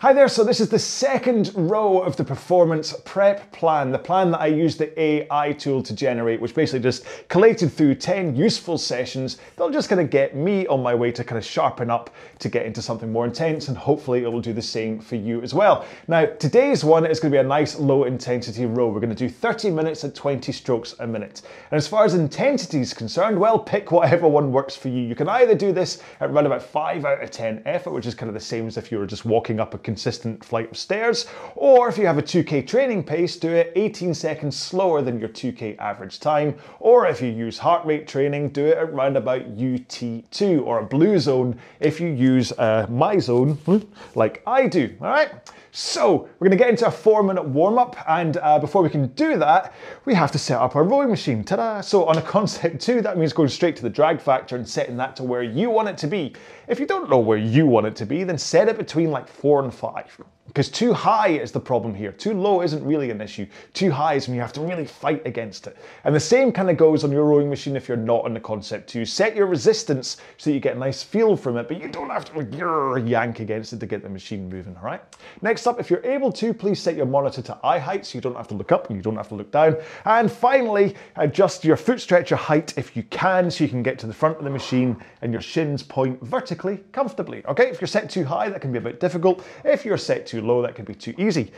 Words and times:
Hi 0.00 0.12
there, 0.12 0.28
so 0.28 0.44
this 0.44 0.60
is 0.60 0.68
the 0.68 0.78
second 0.78 1.50
row 1.56 2.00
of 2.00 2.16
the 2.16 2.22
performance 2.22 2.94
prep 3.04 3.50
plan, 3.50 3.90
the 3.90 3.98
plan 3.98 4.30
that 4.30 4.40
I 4.40 4.46
used 4.46 4.78
the 4.78 4.96
AI 4.96 5.52
tool 5.54 5.82
to 5.82 5.92
generate, 5.92 6.40
which 6.40 6.54
basically 6.54 6.78
just 6.78 7.04
collated 7.26 7.72
through 7.72 7.96
10 7.96 8.36
useful 8.36 8.78
sessions 8.78 9.38
that'll 9.56 9.72
just 9.72 9.88
kind 9.88 10.00
of 10.00 10.08
get 10.08 10.36
me 10.36 10.68
on 10.68 10.84
my 10.84 10.94
way 10.94 11.10
to 11.10 11.24
kind 11.24 11.36
of 11.36 11.44
sharpen 11.44 11.90
up 11.90 12.10
to 12.38 12.48
get 12.48 12.64
into 12.64 12.80
something 12.80 13.10
more 13.10 13.26
intense, 13.26 13.66
and 13.66 13.76
hopefully 13.76 14.22
it 14.22 14.30
will 14.30 14.40
do 14.40 14.52
the 14.52 14.62
same 14.62 15.00
for 15.00 15.16
you 15.16 15.42
as 15.42 15.52
well. 15.52 15.84
Now, 16.06 16.26
today's 16.26 16.84
one 16.84 17.04
is 17.04 17.18
going 17.18 17.32
to 17.32 17.36
be 17.36 17.40
a 17.40 17.48
nice 17.48 17.76
low 17.76 18.04
intensity 18.04 18.66
row. 18.66 18.86
We're 18.86 19.00
going 19.00 19.10
to 19.10 19.16
do 19.16 19.28
30 19.28 19.72
minutes 19.72 20.04
at 20.04 20.14
20 20.14 20.52
strokes 20.52 20.94
a 21.00 21.08
minute. 21.08 21.42
And 21.72 21.76
as 21.76 21.88
far 21.88 22.04
as 22.04 22.14
intensity 22.14 22.78
is 22.78 22.94
concerned, 22.94 23.36
well, 23.36 23.58
pick 23.58 23.90
whatever 23.90 24.28
one 24.28 24.52
works 24.52 24.76
for 24.76 24.90
you. 24.90 25.00
You 25.00 25.16
can 25.16 25.28
either 25.28 25.56
do 25.56 25.72
this 25.72 26.00
at 26.20 26.30
around 26.30 26.46
about 26.46 26.62
5 26.62 27.04
out 27.04 27.20
of 27.20 27.32
10 27.32 27.62
effort, 27.66 27.90
which 27.90 28.06
is 28.06 28.14
kind 28.14 28.28
of 28.28 28.34
the 28.34 28.40
same 28.40 28.68
as 28.68 28.76
if 28.76 28.92
you 28.92 29.00
were 29.00 29.06
just 29.06 29.24
walking 29.24 29.58
up 29.58 29.74
a 29.74 29.87
consistent 29.88 30.44
flight 30.44 30.70
of 30.70 30.76
stairs. 30.76 31.26
Or 31.54 31.88
if 31.88 31.96
you 31.96 32.04
have 32.04 32.18
a 32.18 32.22
2K 32.22 32.66
training 32.66 33.04
pace, 33.04 33.36
do 33.36 33.48
it 33.48 33.72
18 33.74 34.12
seconds 34.12 34.54
slower 34.54 35.00
than 35.00 35.18
your 35.18 35.30
2K 35.30 35.78
average 35.78 36.20
time. 36.20 36.58
Or 36.78 37.06
if 37.06 37.22
you 37.22 37.30
use 37.30 37.56
heart 37.56 37.86
rate 37.86 38.06
training, 38.06 38.50
do 38.50 38.66
it 38.66 38.76
around 38.76 39.16
about 39.16 39.56
UT2 39.56 40.62
or 40.62 40.80
a 40.80 40.84
blue 40.84 41.18
zone 41.18 41.58
if 41.80 42.00
you 42.00 42.08
use 42.08 42.52
uh, 42.58 42.86
MyZone 42.90 43.56
hmm, 43.60 43.78
like 44.14 44.42
I 44.46 44.66
do. 44.66 44.94
All 45.00 45.08
right. 45.08 45.30
So 45.78 46.28
we're 46.40 46.48
going 46.48 46.58
to 46.58 46.64
get 46.64 46.70
into 46.70 46.88
a 46.88 46.90
four 46.90 47.22
minute 47.22 47.44
warm 47.44 47.78
up 47.78 47.96
and 48.08 48.36
uh, 48.38 48.58
before 48.58 48.82
we 48.82 48.90
can 48.90 49.06
do 49.12 49.38
that, 49.38 49.72
we 50.06 50.14
have 50.14 50.32
to 50.32 50.38
set 50.38 50.60
up 50.60 50.74
our 50.74 50.82
rowing 50.82 51.08
machine. 51.08 51.44
Ta-da! 51.44 51.82
So 51.82 52.04
on 52.06 52.18
a 52.18 52.20
Concept2, 52.36 53.00
that 53.04 53.16
means 53.16 53.32
going 53.32 53.48
straight 53.48 53.76
to 53.76 53.82
the 53.82 53.88
drag 53.88 54.20
factor 54.20 54.56
and 54.56 54.68
setting 54.68 54.96
that 54.96 55.14
to 55.14 55.22
where 55.22 55.44
you 55.44 55.70
want 55.70 55.86
it 55.86 55.96
to 55.98 56.08
be. 56.08 56.34
If 56.66 56.80
you 56.80 56.86
don't 56.86 57.08
know 57.08 57.20
where 57.20 57.38
you 57.38 57.64
want 57.64 57.86
it 57.86 57.94
to 57.94 58.06
be, 58.06 58.24
then 58.24 58.38
set 58.38 58.68
it 58.68 58.76
between 58.76 59.12
like 59.12 59.28
four 59.28 59.62
and 59.62 59.72
five. 59.72 60.20
Because 60.48 60.70
too 60.70 60.92
high 60.92 61.28
is 61.28 61.52
the 61.52 61.60
problem 61.60 61.94
here. 61.94 62.10
Too 62.10 62.32
low 62.32 62.62
isn't 62.62 62.82
really 62.82 63.10
an 63.10 63.20
issue. 63.20 63.46
Too 63.74 63.90
high 63.90 64.14
is 64.14 64.26
when 64.26 64.34
you 64.34 64.40
have 64.40 64.52
to 64.54 64.60
really 64.60 64.86
fight 64.86 65.24
against 65.26 65.66
it. 65.66 65.76
And 66.04 66.14
the 66.14 66.20
same 66.20 66.50
kind 66.52 66.70
of 66.70 66.76
goes 66.76 67.04
on 67.04 67.12
your 67.12 67.24
rowing 67.24 67.50
machine 67.50 67.76
if 67.76 67.86
you're 67.86 67.98
not 67.98 68.24
on 68.24 68.34
the 68.34 68.40
Concept2. 68.40 69.06
Set 69.06 69.36
your 69.36 69.46
resistance 69.46 70.16
so 70.38 70.50
you 70.50 70.58
get 70.58 70.74
a 70.74 70.78
nice 70.78 71.02
feel 71.02 71.36
from 71.36 71.58
it, 71.58 71.68
but 71.68 71.80
you 71.80 71.88
don't 71.88 72.10
have 72.10 72.24
to 72.24 73.02
yank 73.04 73.40
against 73.40 73.72
it 73.74 73.80
to 73.80 73.86
get 73.86 74.02
the 74.02 74.08
machine 74.08 74.48
moving, 74.48 74.74
all 74.76 74.82
right? 74.82 75.02
Next 75.42 75.66
up, 75.66 75.78
if 75.78 75.90
you're 75.90 76.04
able 76.04 76.32
to, 76.32 76.54
please 76.54 76.80
set 76.80 76.96
your 76.96 77.06
monitor 77.06 77.42
to 77.42 77.58
eye 77.62 77.78
height 77.78 78.06
so 78.06 78.16
you 78.16 78.22
don't 78.22 78.36
have 78.36 78.48
to 78.48 78.54
look 78.54 78.72
up 78.72 78.88
and 78.88 78.96
you 78.96 79.02
don't 79.02 79.16
have 79.16 79.28
to 79.28 79.34
look 79.34 79.52
down. 79.52 79.76
And 80.06 80.32
finally, 80.32 80.96
adjust 81.16 81.62
your 81.64 81.76
foot 81.76 82.00
stretcher 82.00 82.36
height 82.36 82.76
if 82.78 82.96
you 82.96 83.02
can 83.04 83.50
so 83.50 83.64
you 83.64 83.70
can 83.70 83.82
get 83.82 83.98
to 84.00 84.06
the 84.06 84.14
front 84.14 84.38
of 84.38 84.44
the 84.44 84.50
machine 84.50 84.96
and 85.20 85.30
your 85.30 85.42
shins 85.42 85.82
point 85.82 86.20
vertically 86.22 86.78
comfortably, 86.92 87.44
okay? 87.46 87.68
If 87.68 87.80
you're 87.80 87.88
set 87.88 88.08
too 88.08 88.24
high, 88.24 88.48
that 88.48 88.60
can 88.60 88.72
be 88.72 88.78
a 88.78 88.80
bit 88.80 88.98
difficult. 88.98 89.44
If 89.64 89.84
you're 89.84 89.98
set 89.98 90.26
too 90.26 90.37
low, 90.40 90.62
that 90.62 90.74
could 90.74 90.86
be 90.86 90.94
too 90.94 91.14
easy. 91.18 91.52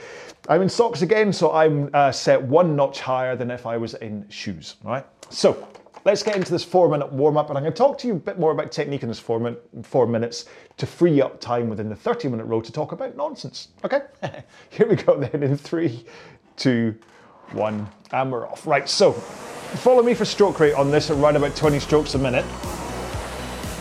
I'm 0.49 0.63
in 0.63 0.69
socks 0.69 1.03
again, 1.03 1.33
so 1.33 1.53
I'm 1.53 1.91
uh, 1.95 2.13
set 2.13 2.41
one 2.41 2.75
notch 2.77 3.01
higher 3.01 3.37
than 3.37 3.51
if 3.51 3.67
I 3.67 3.77
was 3.77 3.95
in 3.95 4.29
shoes, 4.29 4.77
all 4.85 4.93
right? 4.93 5.07
So 5.31 5.69
let's 6.05 6.23
get 6.23 6.37
into 6.37 6.51
this 6.51 6.65
four 6.65 6.89
minute 6.89 7.13
warm 7.13 7.37
up 7.37 7.49
and 7.49 7.59
I'm 7.59 7.65
going 7.65 7.73
to 7.73 7.79
talk 7.79 7.99
to 7.99 8.07
you 8.07 8.15
a 8.15 8.19
bit 8.19 8.39
more 8.39 8.53
about 8.53 8.73
technique 8.73 9.03
in 9.03 9.09
this 9.09 9.19
four, 9.19 9.39
min- 9.39 9.57
four 9.83 10.07
minutes 10.07 10.47
to 10.79 10.87
free 10.87 11.21
up 11.21 11.41
time 11.41 11.69
within 11.69 11.89
the 11.89 11.97
30 11.97 12.29
minute 12.29 12.45
row 12.45 12.61
to 12.61 12.73
talk 12.73 12.93
about 12.93 13.17
nonsense. 13.17 13.69
Okay, 13.85 14.01
here 14.71 14.89
we 14.89 14.97
go 14.97 15.19
then 15.19 15.43
in 15.43 15.57
three, 15.57 16.05
two, 16.57 16.97
one, 17.53 17.87
and 18.13 18.33
we're 18.33 18.49
off. 18.49 18.67
Right, 18.67 18.89
so 18.89 19.13
follow 19.13 20.03
me 20.03 20.15
for 20.15 20.25
stroke 20.25 20.59
rate 20.61 20.75
on 20.75 20.91
this 20.91 21.11
around 21.11 21.37
about 21.37 21.55
20 21.55 21.79
strokes 21.79 22.15
a 22.15 22.19
minute. 22.19 22.45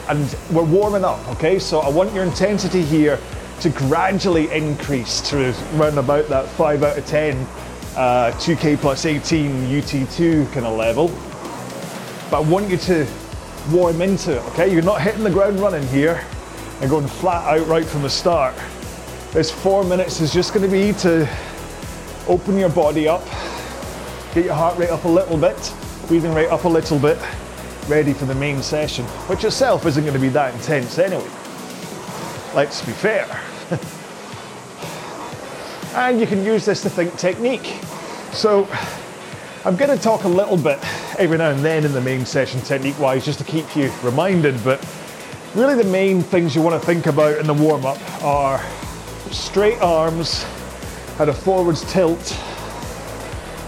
And 0.07 0.35
we're 0.51 0.63
warming 0.63 1.03
up, 1.03 1.25
okay? 1.29 1.59
So 1.59 1.79
I 1.81 1.89
want 1.89 2.11
your 2.13 2.23
intensity 2.23 2.81
here 2.81 3.19
to 3.61 3.69
gradually 3.69 4.51
increase 4.51 5.21
to 5.29 5.53
around 5.75 5.97
about 5.97 6.27
that 6.29 6.47
5 6.49 6.83
out 6.83 6.97
of 6.97 7.05
10, 7.05 7.37
uh, 7.95 8.31
2K 8.39 8.77
plus 8.77 9.05
18 9.05 9.51
UT2 9.67 10.51
kind 10.53 10.65
of 10.65 10.77
level. 10.77 11.07
But 12.29 12.37
I 12.37 12.49
want 12.49 12.69
you 12.69 12.77
to 12.77 13.07
warm 13.71 14.01
into 14.01 14.37
it, 14.37 14.41
okay? 14.49 14.71
You're 14.71 14.81
not 14.81 15.01
hitting 15.01 15.23
the 15.23 15.29
ground 15.29 15.59
running 15.59 15.85
here 15.87 16.23
and 16.81 16.89
going 16.89 17.07
flat 17.07 17.59
out 17.59 17.67
right 17.67 17.85
from 17.85 18.01
the 18.01 18.09
start. 18.09 18.55
This 19.31 19.51
four 19.51 19.83
minutes 19.83 20.21
is 20.21 20.33
just 20.33 20.53
going 20.53 20.65
to 20.65 20.71
be 20.71 20.97
to 20.99 21.29
open 22.27 22.57
your 22.57 22.69
body 22.69 23.07
up, 23.07 23.25
get 24.33 24.45
your 24.45 24.53
heart 24.53 24.77
rate 24.77 24.89
up 24.89 25.03
a 25.03 25.09
little 25.09 25.37
bit, 25.37 25.73
breathing 26.07 26.33
rate 26.33 26.49
up 26.49 26.63
a 26.63 26.69
little 26.69 26.99
bit, 26.99 27.17
ready 27.87 28.13
for 28.13 28.25
the 28.25 28.35
main 28.35 28.61
session, 28.61 29.05
which 29.27 29.43
itself 29.43 29.85
isn't 29.85 30.03
going 30.03 30.13
to 30.13 30.19
be 30.19 30.29
that 30.29 30.53
intense 30.53 30.97
anyway. 30.97 31.29
Let's 32.55 32.83
be 32.83 32.91
fair. 32.91 33.27
and 35.95 36.19
you 36.19 36.27
can 36.27 36.43
use 36.43 36.65
this 36.65 36.81
to 36.81 36.89
think 36.89 37.15
technique. 37.17 37.77
So 38.31 38.67
I'm 39.65 39.75
going 39.75 39.95
to 39.95 40.01
talk 40.01 40.23
a 40.23 40.27
little 40.27 40.57
bit 40.57 40.79
every 41.19 41.37
now 41.37 41.51
and 41.51 41.63
then 41.63 41.85
in 41.85 41.91
the 41.91 42.01
main 42.01 42.25
session 42.25 42.61
technique 42.61 42.97
wise 42.99 43.25
just 43.25 43.39
to 43.39 43.45
keep 43.45 43.75
you 43.75 43.91
reminded, 44.01 44.63
but 44.63 44.83
really 45.53 45.75
the 45.75 45.89
main 45.89 46.21
things 46.21 46.55
you 46.55 46.61
want 46.61 46.79
to 46.79 46.85
think 46.85 47.07
about 47.07 47.37
in 47.37 47.45
the 47.45 47.53
warm 47.53 47.85
up 47.85 47.99
are 48.23 48.63
straight 49.31 49.79
arms 49.81 50.45
at 51.19 51.29
a 51.29 51.33
forwards 51.33 51.91
tilt 51.91 52.37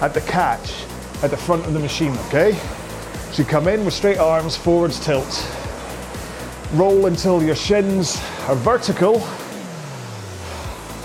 at 0.01 0.13
the 0.13 0.21
catch 0.21 0.85
at 1.23 1.29
the 1.29 1.37
front 1.37 1.65
of 1.65 1.73
the 1.73 1.79
machine, 1.79 2.17
okay? 2.27 2.53
So 3.31 3.43
you 3.43 3.47
come 3.47 3.67
in 3.67 3.85
with 3.85 3.93
straight 3.93 4.17
arms, 4.17 4.57
forwards 4.57 4.99
tilt, 4.99 5.47
roll 6.73 7.05
until 7.05 7.43
your 7.43 7.55
shins 7.55 8.17
are 8.47 8.55
vertical, 8.55 9.19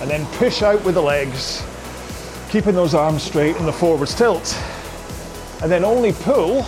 and 0.07 0.13
then 0.13 0.39
push 0.39 0.63
out 0.63 0.85
with 0.85 0.95
the 0.95 1.03
legs, 1.03 1.65
keeping 2.49 2.77
those 2.77 2.95
arms 2.95 3.25
straight 3.25 3.57
in 3.57 3.67
the 3.67 3.73
forwards 3.73 4.15
tilt. 4.15 4.57
And 5.63 5.69
then 5.69 5.85
only 5.85 6.13
pull 6.13 6.65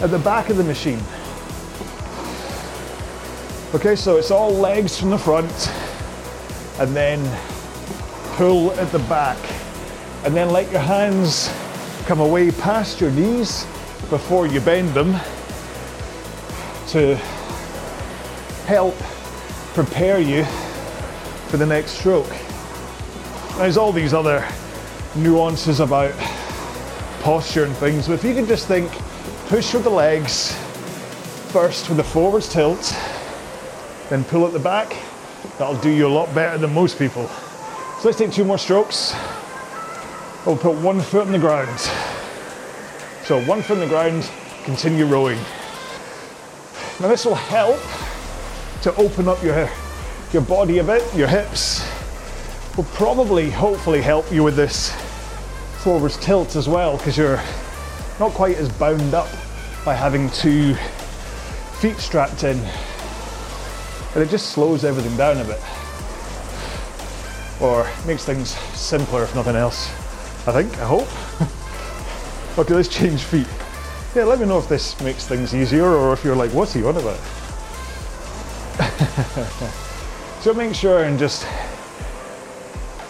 at 0.00 0.12
the 0.12 0.20
back 0.20 0.48
of 0.48 0.56
the 0.56 0.62
machine. 0.62 1.00
Okay, 3.74 3.96
so 3.96 4.16
it's 4.16 4.30
all 4.30 4.52
legs 4.52 4.96
from 4.96 5.10
the 5.10 5.18
front, 5.18 5.50
and 6.78 6.94
then 6.94 7.18
pull 8.36 8.70
at 8.74 8.92
the 8.92 9.00
back. 9.00 9.38
And 10.24 10.32
then 10.32 10.50
let 10.50 10.70
your 10.70 10.82
hands 10.82 11.50
come 12.06 12.20
away 12.20 12.52
past 12.52 13.00
your 13.00 13.10
knees 13.10 13.64
before 14.08 14.46
you 14.46 14.60
bend 14.60 14.90
them 14.90 15.14
to 16.90 17.16
help 18.66 18.94
prepare 19.74 20.20
you 20.20 20.46
for 21.48 21.56
the 21.56 21.66
next 21.66 21.92
stroke. 21.92 22.30
There's 23.56 23.76
all 23.76 23.92
these 23.92 24.12
other 24.12 24.46
nuances 25.14 25.80
about 25.80 26.12
posture 27.20 27.64
and 27.64 27.76
things, 27.76 28.08
but 28.08 28.14
if 28.14 28.24
you 28.24 28.34
can 28.34 28.46
just 28.46 28.66
think 28.66 28.90
push 29.48 29.74
with 29.74 29.84
the 29.84 29.90
legs 29.90 30.52
first 31.52 31.88
with 31.88 31.96
the 31.96 32.04
forwards 32.04 32.52
tilt, 32.52 32.94
then 34.10 34.24
pull 34.24 34.46
at 34.46 34.52
the 34.52 34.58
back, 34.58 34.94
that'll 35.58 35.80
do 35.80 35.90
you 35.90 36.06
a 36.06 36.08
lot 36.08 36.32
better 36.34 36.58
than 36.58 36.74
most 36.74 36.98
people. 36.98 37.26
So 37.28 38.02
let's 38.04 38.18
take 38.18 38.32
two 38.32 38.44
more 38.44 38.58
strokes. 38.58 39.14
We'll 40.44 40.58
put 40.58 40.76
one 40.76 41.00
foot 41.00 41.26
on 41.26 41.32
the 41.32 41.38
ground. 41.38 41.80
So 43.24 43.42
one 43.46 43.62
foot 43.62 43.78
on 43.78 43.80
the 43.80 43.88
ground, 43.88 44.30
continue 44.64 45.06
rowing. 45.06 45.38
Now 47.00 47.08
this 47.08 47.24
will 47.24 47.34
help 47.34 47.80
to 48.82 48.94
open 48.96 49.28
up 49.28 49.42
your, 49.42 49.68
your 50.32 50.42
body 50.42 50.78
a 50.78 50.84
bit, 50.84 51.02
your 51.14 51.28
hips. 51.28 51.86
Will 52.76 52.84
probably, 52.84 53.50
hopefully 53.50 54.02
help 54.02 54.30
you 54.30 54.42
with 54.42 54.56
this 54.56 54.92
forwards 55.82 56.16
tilt 56.16 56.56
as 56.56 56.68
well 56.68 56.96
because 56.96 57.16
you're 57.16 57.40
not 58.18 58.32
quite 58.32 58.56
as 58.56 58.68
bound 58.70 59.14
up 59.14 59.28
by 59.84 59.94
having 59.94 60.28
two 60.30 60.74
feet 61.80 61.96
strapped 61.98 62.42
in. 62.44 62.58
And 64.14 64.22
it 64.22 64.28
just 64.28 64.50
slows 64.50 64.84
everything 64.84 65.16
down 65.16 65.38
a 65.38 65.44
bit. 65.44 65.60
Or 67.60 67.88
makes 68.06 68.24
things 68.24 68.50
simpler 68.78 69.22
if 69.22 69.34
nothing 69.34 69.56
else. 69.56 69.88
I 70.48 70.52
think, 70.52 70.76
I 70.78 70.86
hope. 70.86 72.58
okay, 72.58 72.74
let's 72.74 72.88
change 72.88 73.22
feet. 73.22 73.48
Yeah, 74.14 74.24
let 74.24 74.40
me 74.40 74.46
know 74.46 74.58
if 74.58 74.68
this 74.68 75.00
makes 75.00 75.26
things 75.26 75.54
easier 75.54 75.86
or 75.86 76.12
if 76.12 76.24
you're 76.24 76.36
like, 76.36 76.50
what's 76.52 76.72
he 76.72 76.82
on 76.84 76.96
about? 76.96 77.20
so 80.46 80.54
make 80.54 80.76
sure 80.76 81.02
and 81.02 81.18
just 81.18 81.44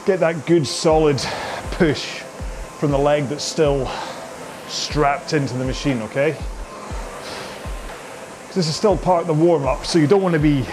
get 0.06 0.18
that 0.20 0.46
good 0.46 0.66
solid 0.66 1.18
push 1.72 2.20
from 2.80 2.90
the 2.90 2.96
leg 2.96 3.24
that's 3.24 3.44
still 3.44 3.86
strapped 4.68 5.34
into 5.34 5.54
the 5.58 5.64
machine, 5.66 6.00
okay? 6.00 6.34
This 8.54 8.68
is 8.68 8.74
still 8.74 8.96
part 8.96 9.20
of 9.20 9.26
the 9.26 9.34
warm 9.34 9.66
up, 9.66 9.84
so 9.84 9.98
you 9.98 10.06
don't 10.06 10.22
want 10.22 10.32
to 10.32 10.38
be 10.38 10.64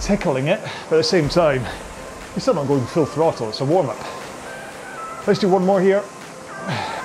tickling 0.00 0.46
it, 0.46 0.58
but 0.88 0.94
at 0.94 1.00
the 1.00 1.04
same 1.04 1.28
time, 1.28 1.60
you're 1.60 2.40
still 2.40 2.54
not 2.54 2.66
going 2.66 2.86
full 2.86 3.04
throttle, 3.04 3.50
it's 3.50 3.60
a 3.60 3.64
warm 3.66 3.90
up. 3.90 5.26
Let's 5.26 5.38
do 5.38 5.50
one 5.50 5.66
more 5.66 5.82
here. 5.82 6.02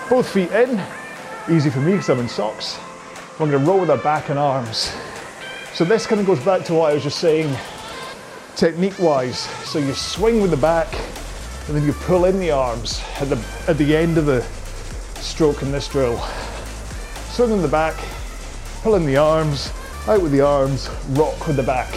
Both 0.10 0.30
feet 0.30 0.54
in, 0.54 0.81
easy 1.51 1.69
for 1.69 1.81
me 1.81 1.92
because 1.92 2.10
I'm 2.10 2.19
in 2.19 2.30
socks. 2.30 2.80
I'm 3.31 3.50
going 3.50 3.51
to 3.51 3.57
roll 3.57 3.81
with 3.81 3.89
our 3.89 3.98
back 3.98 4.30
and 4.30 4.39
arms. 4.39 4.95
So 5.74 5.83
this 5.83 6.07
kind 6.07 6.21
of 6.21 6.27
goes 6.27 6.39
back 6.45 6.63
to 6.68 6.74
what 6.74 6.92
I 6.92 6.94
was 6.94 7.04
just 7.04 7.19
saying 7.19 7.54
technique 8.56 8.98
wise. 9.00 9.40
So 9.66 9.80
you 9.80 9.94
swing 9.94 10.42
with 10.42 10.52
the 10.52 10.58
back 10.58 10.94
and 11.68 11.76
then 11.76 11.86
you 11.86 11.94
pull 11.94 12.26
in 12.26 12.40
the 12.40 12.52
arms 12.52 13.02
at 13.20 13.30
the, 13.30 13.44
at 13.68 13.78
the 13.78 13.96
end 13.96 14.18
of 14.18 14.26
the 14.26 14.42
stroke 15.22 15.62
in 15.62 15.72
this 15.72 15.88
drill. 15.88 16.18
Swing 17.32 17.52
in 17.52 17.62
the 17.62 17.68
back, 17.68 17.96
pull 18.82 18.96
in 18.96 19.06
the 19.06 19.18
arms, 19.18 19.72
out 20.08 20.22
with 20.22 20.32
the 20.32 20.42
arms, 20.42 20.90
rock 21.10 21.48
with 21.48 21.56
the 21.56 21.64
back. 21.64 21.90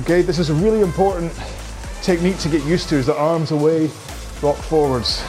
Okay, 0.00 0.22
this 0.22 0.38
is 0.38 0.50
a 0.50 0.54
really 0.54 0.80
important 0.80 1.32
technique 2.02 2.38
to 2.38 2.48
get 2.48 2.64
used 2.64 2.88
to 2.88 2.96
is 2.96 3.06
the 3.06 3.16
arms 3.16 3.50
away, 3.50 3.90
rock 4.42 4.56
forwards. 4.56 5.22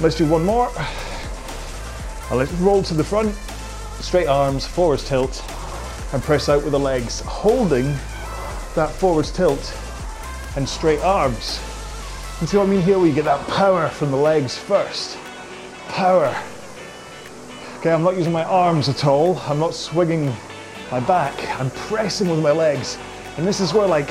Let's 0.00 0.16
do 0.16 0.26
one 0.26 0.44
more. 0.44 0.70
And 2.28 2.38
let's 2.38 2.52
roll 2.54 2.82
to 2.82 2.94
the 2.94 3.04
front, 3.04 3.34
straight 4.02 4.26
arms, 4.26 4.66
forwards 4.66 5.08
tilt, 5.08 5.42
and 6.12 6.22
press 6.22 6.48
out 6.48 6.62
with 6.62 6.72
the 6.72 6.78
legs, 6.78 7.20
holding 7.20 7.96
that 8.76 8.90
forwards 8.90 9.32
tilt 9.32 9.76
and 10.56 10.68
straight 10.68 11.00
arms. 11.00 11.60
You 12.40 12.46
see 12.46 12.56
what 12.58 12.66
I 12.66 12.70
mean 12.70 12.82
here? 12.82 13.04
You 13.04 13.12
get 13.12 13.24
that 13.24 13.46
power 13.48 13.88
from 13.88 14.10
the 14.10 14.16
legs 14.16 14.56
first. 14.56 15.18
Power. 15.88 16.34
Okay, 17.78 17.90
I'm 17.90 18.02
not 18.02 18.16
using 18.16 18.32
my 18.32 18.44
arms 18.44 18.88
at 18.88 19.04
all. 19.04 19.38
I'm 19.40 19.58
not 19.58 19.74
swinging 19.74 20.32
my 20.90 21.00
back. 21.00 21.34
I'm 21.58 21.70
pressing 21.70 22.28
with 22.28 22.40
my 22.40 22.52
legs. 22.52 22.98
And 23.36 23.46
this 23.46 23.60
is 23.60 23.72
where 23.74 23.88
like 23.88 24.08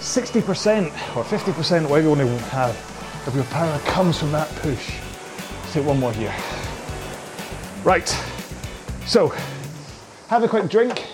60% 0.00 0.86
or 1.16 1.24
50%, 1.24 1.88
whatever 1.88 2.00
you 2.00 2.08
want 2.08 2.20
to 2.20 2.44
have, 2.46 3.26
of 3.26 3.34
your 3.34 3.44
power 3.44 3.78
comes 3.80 4.18
from 4.18 4.32
that 4.32 4.48
push. 4.56 4.94
Let's 5.60 5.72
take 5.74 5.84
one 5.84 6.00
more 6.00 6.12
here. 6.12 6.34
Right, 7.84 8.08
so 9.06 9.28
have 10.28 10.42
a 10.42 10.48
quick 10.48 10.68
drink, 10.68 11.06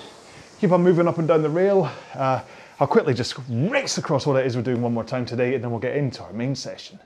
keep 0.61 0.73
on 0.73 0.83
moving 0.83 1.09
up 1.09 1.19
and 1.19 1.27
down 1.27 1.43
the 1.43 1.51
rail. 1.51 1.91
Uh, 2.15 2.43
I'll 2.79 2.87
quickly 2.87 3.15
just 3.15 3.37
race 3.49 3.97
across 3.97 4.27
what 4.27 4.37
it 4.37 4.45
is 4.47 4.55
we're 4.55 4.63
doing 4.63 4.83
one 4.83 4.93
more 4.93 5.05
time 5.05 5.25
today 5.25 5.55
and 5.55 5.65
then 5.65 5.71
we'll 5.71 5.81
get 5.81 5.97
into 5.97 6.23
our 6.23 6.33
main 6.33 6.55
session. 6.55 6.99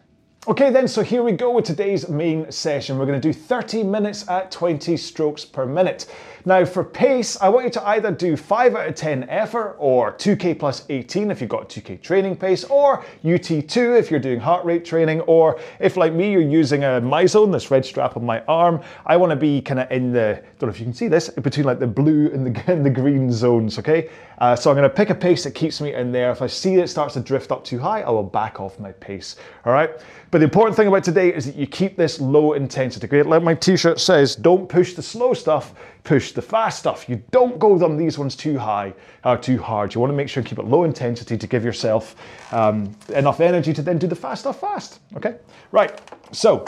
Okay 0.49 0.71
then, 0.71 0.89
so 0.89 1.03
here 1.03 1.23
we 1.23 1.33
go 1.33 1.53
with 1.53 1.65
today's 1.65 2.09
main 2.09 2.51
session. 2.51 2.99
We're 2.99 3.07
going 3.07 3.21
to 3.21 3.29
do 3.29 3.33
30 3.33 3.85
minutes 3.85 4.29
at 4.29 4.51
20 4.51 4.97
strokes 4.97 5.45
per 5.45 5.67
minute. 5.67 6.13
Now 6.45 6.65
for 6.65 6.85
pace, 6.85 7.37
I 7.41 7.49
want 7.49 7.67
you 7.67 7.71
to 7.73 7.89
either 7.89 8.11
do 8.11 8.37
5 8.37 8.75
out 8.75 8.89
of 8.89 8.95
10 8.95 9.29
effort 9.29 9.77
or 9.79 10.13
2k 10.13 10.59
plus 10.59 10.85
18 10.89 11.31
if 11.31 11.41
you've 11.41 11.51
got 11.51 11.69
2k 11.69 12.01
training 12.01 12.37
pace 12.37 12.65
or 12.65 13.05
UT2 13.25 13.99
if 13.99 14.11
you're 14.11 14.21
doing 14.21 14.41
heart 14.41 14.65
rate 14.65 14.85
training 14.85 15.21
or 15.23 15.61
if 15.81 15.97
like 15.97 16.13
me 16.13 16.33
you're 16.33 16.41
using 16.41 16.85
a 16.85 17.01
MyZone, 17.01 17.53
this 17.53 17.71
red 17.71 17.85
strap 17.85 18.17
on 18.17 18.25
my 18.25 18.41
arm, 18.43 18.81
I 19.05 19.17
want 19.17 19.31
to 19.31 19.37
be 19.37 19.61
kind 19.61 19.81
of 19.81 19.91
in 19.91 20.13
the, 20.13 20.43
don't 20.59 20.69
know 20.69 20.75
if 20.75 20.79
you 20.79 20.87
can 20.87 20.95
see 20.95 21.09
this, 21.09 21.29
between 21.29 21.67
like 21.67 21.79
the 21.79 21.87
blue 21.87 22.31
and 22.33 22.47
the, 22.47 22.65
and 22.73 22.85
the 22.85 22.91
green 22.91 23.31
zones, 23.31 23.79
okay? 23.79 24.09
Uh, 24.39 24.57
so 24.57 24.71
I'm 24.71 24.77
going 24.77 24.89
to 24.89 24.95
pick 24.95 25.11
a 25.11 25.15
pace 25.15 25.45
that 25.45 25.55
keeps 25.55 25.83
me 25.83 25.93
in 25.93 26.13
there. 26.13 26.31
If 26.31 26.41
I 26.41 26.47
see 26.47 26.77
it 26.77 26.89
starts 26.89 27.13
to 27.15 27.21
drift 27.21 27.53
up 27.53 27.63
too 27.63 27.79
high, 27.79 28.01
I 28.01 28.11
will 28.11 28.23
back 28.23 28.59
off 28.59 28.79
my 28.79 28.93
pace, 28.93 29.37
all 29.67 29.73
right? 29.73 29.91
But 30.31 30.39
the 30.39 30.45
important 30.45 30.77
thing 30.77 30.89
about 30.89 31.05
today 31.05 31.35
is 31.35 31.45
that 31.45 31.57
you 31.57 31.67
keep 31.67 31.97
this 31.97 32.21
low 32.21 32.55
intensity. 32.55 33.07
Great, 33.07 33.27
like 33.27 33.43
my 33.43 33.55
t-shirt 33.55 34.01
says, 34.01 34.37
don't 34.37 34.67
push 34.67 34.95
the 34.95 35.03
slow 35.03 35.35
stuff, 35.35 35.75
push 36.05 36.33
the 36.33 36.43
fast 36.43 36.79
stuff. 36.79 37.09
You 37.09 37.23
don't 37.31 37.59
go 37.59 37.73
on 37.85 37.97
these 37.97 38.19
ones 38.19 38.37
too 38.37 38.59
high 38.59 38.95
or 39.25 39.37
too 39.37 39.59
hard. 39.59 39.95
You 39.95 40.01
want 40.01 40.11
to 40.11 40.17
make 40.17 40.29
sure 40.29 40.43
you 40.43 40.49
keep 40.49 40.59
it 40.59 40.65
low 40.65 40.85
intensity 40.85 41.37
to 41.37 41.47
give 41.47 41.65
yourself 41.65 42.17
um, 42.53 42.95
enough 43.11 43.41
energy 43.41 43.73
to 43.73 43.83
then 43.83 43.99
do 43.99 44.07
the 44.07 44.17
fast 44.17 44.43
stuff 44.43 44.61
fast. 44.61 45.01
Okay, 45.17 45.37
right. 45.73 46.01
So 46.33 46.65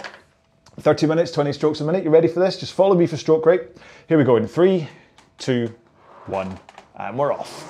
30 0.80 1.06
minutes, 1.06 1.30
20 1.32 1.52
strokes 1.52 1.80
a 1.80 1.84
minute. 1.84 2.04
You 2.04 2.10
ready 2.10 2.28
for 2.28 2.40
this? 2.40 2.58
Just 2.58 2.72
follow 2.74 2.94
me 2.94 3.06
for 3.06 3.16
stroke 3.16 3.46
rate. 3.46 3.62
Here 4.08 4.18
we 4.18 4.24
go 4.24 4.36
in 4.36 4.46
three, 4.46 4.88
two, 5.38 5.74
one, 6.26 6.58
and 6.96 7.18
we're 7.18 7.32
off. 7.32 7.68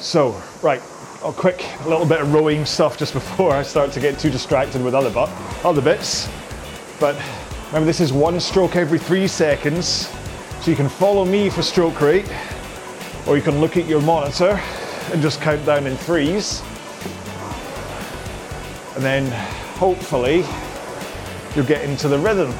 So, 0.00 0.40
right, 0.62 0.82
a 1.24 1.32
quick 1.32 1.64
little 1.86 2.04
bit 2.04 2.20
of 2.20 2.34
rowing 2.34 2.64
stuff 2.64 2.98
just 2.98 3.12
before 3.14 3.52
I 3.52 3.62
start 3.62 3.92
to 3.92 4.00
get 4.00 4.18
too 4.18 4.30
distracted 4.30 4.82
with 4.82 4.94
other, 4.94 5.10
but, 5.10 5.30
other 5.64 5.80
bits. 5.80 6.28
But 6.98 7.14
remember, 7.72 7.86
this 7.86 8.00
is 8.00 8.12
one 8.12 8.38
stroke 8.38 8.76
every 8.76 8.98
three 8.98 9.26
seconds. 9.26 10.10
So 10.60 10.70
you 10.70 10.76
can 10.76 10.90
follow 10.90 11.24
me 11.24 11.48
for 11.48 11.62
stroke 11.62 12.02
rate, 12.02 12.30
or 13.26 13.34
you 13.34 13.42
can 13.42 13.62
look 13.62 13.78
at 13.78 13.86
your 13.86 14.02
monitor 14.02 14.60
and 15.10 15.22
just 15.22 15.40
count 15.40 15.64
down 15.64 15.86
in 15.86 15.96
threes. 15.96 16.60
And 18.94 19.02
then 19.02 19.24
hopefully 19.78 20.44
you'll 21.56 21.64
get 21.64 21.82
into 21.82 22.08
the 22.08 22.18
rhythm. 22.18 22.50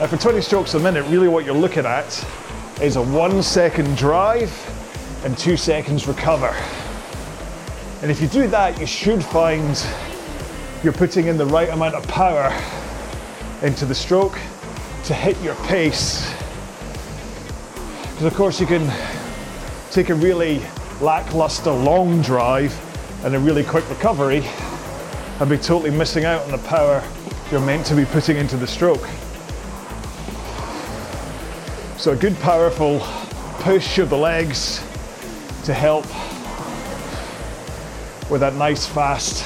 Now 0.00 0.08
for 0.08 0.16
20 0.16 0.40
strokes 0.40 0.74
a 0.74 0.80
minute, 0.80 1.04
really 1.04 1.28
what 1.28 1.44
you're 1.44 1.54
looking 1.54 1.86
at 1.86 2.08
is 2.82 2.96
a 2.96 3.02
one 3.02 3.44
second 3.44 3.96
drive 3.96 4.50
and 5.24 5.38
two 5.38 5.56
seconds 5.56 6.08
recover. 6.08 6.56
And 8.02 8.10
if 8.10 8.20
you 8.20 8.26
do 8.26 8.48
that, 8.48 8.80
you 8.80 8.86
should 8.86 9.22
find 9.22 9.80
you're 10.82 10.92
putting 10.92 11.28
in 11.28 11.36
the 11.36 11.46
right 11.46 11.68
amount 11.68 11.94
of 11.94 12.04
power 12.08 12.52
into 13.62 13.84
the 13.84 13.94
stroke 13.94 14.38
to 15.04 15.14
hit 15.14 15.40
your 15.42 15.54
pace. 15.66 16.32
Because 18.02 18.24
of 18.24 18.34
course 18.34 18.60
you 18.60 18.66
can 18.66 18.90
take 19.90 20.08
a 20.08 20.14
really 20.14 20.62
lackluster 21.00 21.70
long 21.70 22.22
drive 22.22 22.74
and 23.24 23.34
a 23.34 23.38
really 23.38 23.64
quick 23.64 23.88
recovery 23.90 24.42
and 25.40 25.50
be 25.50 25.58
totally 25.58 25.90
missing 25.90 26.24
out 26.24 26.42
on 26.42 26.50
the 26.50 26.58
power 26.58 27.02
you're 27.50 27.60
meant 27.60 27.84
to 27.84 27.96
be 27.96 28.04
putting 28.04 28.36
into 28.36 28.56
the 28.56 28.66
stroke. 28.66 29.08
So 31.98 32.12
a 32.12 32.16
good 32.16 32.38
powerful 32.38 33.00
push 33.58 33.98
of 33.98 34.08
the 34.08 34.16
legs 34.16 34.78
to 35.64 35.74
help 35.74 36.06
with 38.30 38.40
that 38.40 38.54
nice 38.54 38.86
fast 38.86 39.44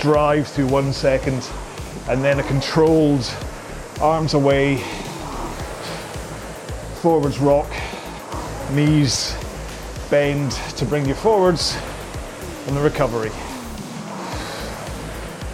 drive 0.00 0.46
through 0.46 0.68
one 0.68 0.92
second 0.92 1.48
and 2.08 2.22
then 2.22 2.40
a 2.40 2.42
controlled 2.42 3.32
arms 4.00 4.34
away 4.34 4.78
forwards 7.00 7.38
rock 7.38 7.70
knees 8.72 9.36
bend 10.10 10.52
to 10.76 10.84
bring 10.84 11.06
you 11.06 11.14
forwards 11.14 11.76
and 12.66 12.76
the 12.76 12.80
recovery. 12.80 13.30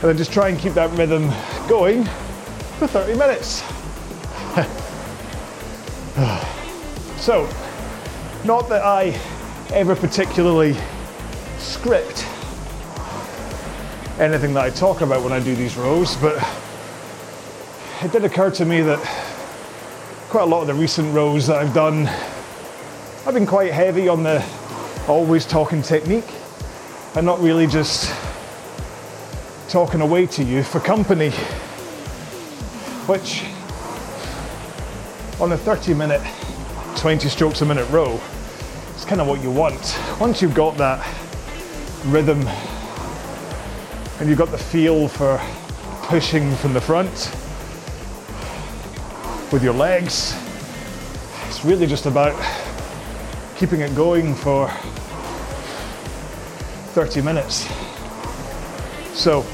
And 0.00 0.08
then 0.08 0.16
just 0.16 0.32
try 0.32 0.48
and 0.48 0.58
keep 0.58 0.74
that 0.74 0.90
rhythm 0.96 1.30
going 1.68 2.04
for 2.78 2.86
30 2.86 3.16
minutes. 3.16 3.62
So 7.20 7.46
not 8.44 8.70
that 8.70 8.82
I 8.82 9.08
ever 9.74 9.94
particularly 9.94 10.74
script 11.58 12.26
anything 14.20 14.52
that 14.52 14.64
I 14.64 14.68
talk 14.68 15.00
about 15.00 15.22
when 15.22 15.32
I 15.32 15.40
do 15.40 15.54
these 15.54 15.78
rows, 15.78 16.14
but 16.16 16.36
it 18.02 18.12
did 18.12 18.22
occur 18.22 18.50
to 18.50 18.66
me 18.66 18.82
that 18.82 18.98
quite 20.28 20.42
a 20.42 20.46
lot 20.46 20.60
of 20.60 20.66
the 20.66 20.74
recent 20.74 21.14
rows 21.14 21.46
that 21.46 21.56
I've 21.56 21.72
done, 21.72 22.06
I've 23.26 23.32
been 23.32 23.46
quite 23.46 23.72
heavy 23.72 24.08
on 24.08 24.22
the 24.22 24.44
always 25.08 25.46
talking 25.46 25.80
technique 25.80 26.28
and 27.16 27.24
not 27.24 27.40
really 27.40 27.66
just 27.66 28.14
talking 29.70 30.02
away 30.02 30.26
to 30.26 30.44
you 30.44 30.64
for 30.64 30.80
company, 30.80 31.30
which 33.06 33.44
on 35.40 35.52
a 35.52 35.56
30 35.56 35.94
minute, 35.94 36.20
20 36.96 37.26
strokes 37.30 37.62
a 37.62 37.64
minute 37.64 37.88
row, 37.88 38.20
it's 38.92 39.06
kind 39.06 39.22
of 39.22 39.26
what 39.26 39.42
you 39.42 39.50
want. 39.50 39.98
Once 40.20 40.42
you've 40.42 40.54
got 40.54 40.76
that 40.76 41.02
rhythm 42.04 42.46
and 44.20 44.28
you've 44.28 44.38
got 44.38 44.50
the 44.50 44.58
feel 44.58 45.08
for 45.08 45.40
pushing 46.02 46.54
from 46.56 46.74
the 46.74 46.80
front 46.80 47.10
with 49.50 49.64
your 49.64 49.72
legs. 49.72 50.36
It's 51.46 51.64
really 51.64 51.86
just 51.86 52.04
about 52.04 52.36
keeping 53.56 53.80
it 53.80 53.94
going 53.96 54.34
for 54.34 54.68
30 56.92 57.22
minutes. 57.22 57.66
So 59.18 59.46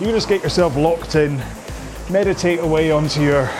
you 0.00 0.06
just 0.06 0.28
get 0.30 0.42
yourself 0.42 0.74
locked 0.76 1.14
in, 1.14 1.42
meditate 2.08 2.60
away 2.60 2.90
onto 2.90 3.20
your 3.20 3.50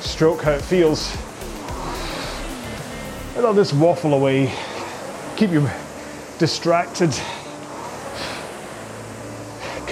stroke, 0.00 0.42
how 0.42 0.52
it 0.52 0.62
feels, 0.62 1.16
and 3.36 3.46
I'll 3.46 3.54
just 3.54 3.72
waffle 3.72 4.12
away, 4.12 4.52
keep 5.36 5.50
you 5.50 5.66
distracted 6.38 7.18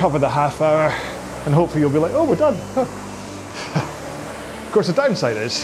cover 0.01 0.19
the 0.19 0.31
half 0.31 0.63
hour, 0.63 0.89
and 1.45 1.55
hopefully 1.55 1.83
you'll 1.83 1.91
be 1.91 1.99
like, 1.99 2.13
oh, 2.15 2.25
we're 2.25 2.35
done. 2.35 2.55
of 2.75 4.71
course, 4.73 4.87
the 4.87 4.95
downside 4.95 5.37
is 5.37 5.63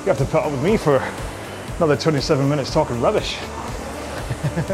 you 0.00 0.06
have 0.06 0.18
to 0.18 0.24
put 0.24 0.42
up 0.42 0.50
with 0.50 0.60
me 0.64 0.76
for 0.76 0.96
another 1.76 1.96
27 1.96 2.48
minutes 2.48 2.72
talking 2.74 3.00
rubbish. 3.00 3.38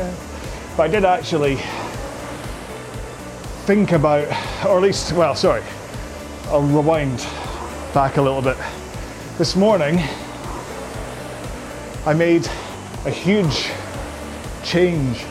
but 0.75 0.85
I 0.85 0.89
did 0.89 1.05
actually 1.05 1.59
think 3.67 3.93
about, 3.93 4.25
or 4.65 4.79
at 4.79 4.83
least, 4.83 5.13
well, 5.13 5.35
sorry, 5.35 5.63
I'll 6.47 6.63
rewind 6.63 7.19
back 7.93 8.17
a 8.17 8.23
little 8.23 8.41
bit. 8.41 8.57
This 9.37 9.55
morning, 9.55 10.01
I 12.07 12.15
made 12.15 12.49
a 13.05 13.11
huge 13.11 13.71
change 14.65 15.27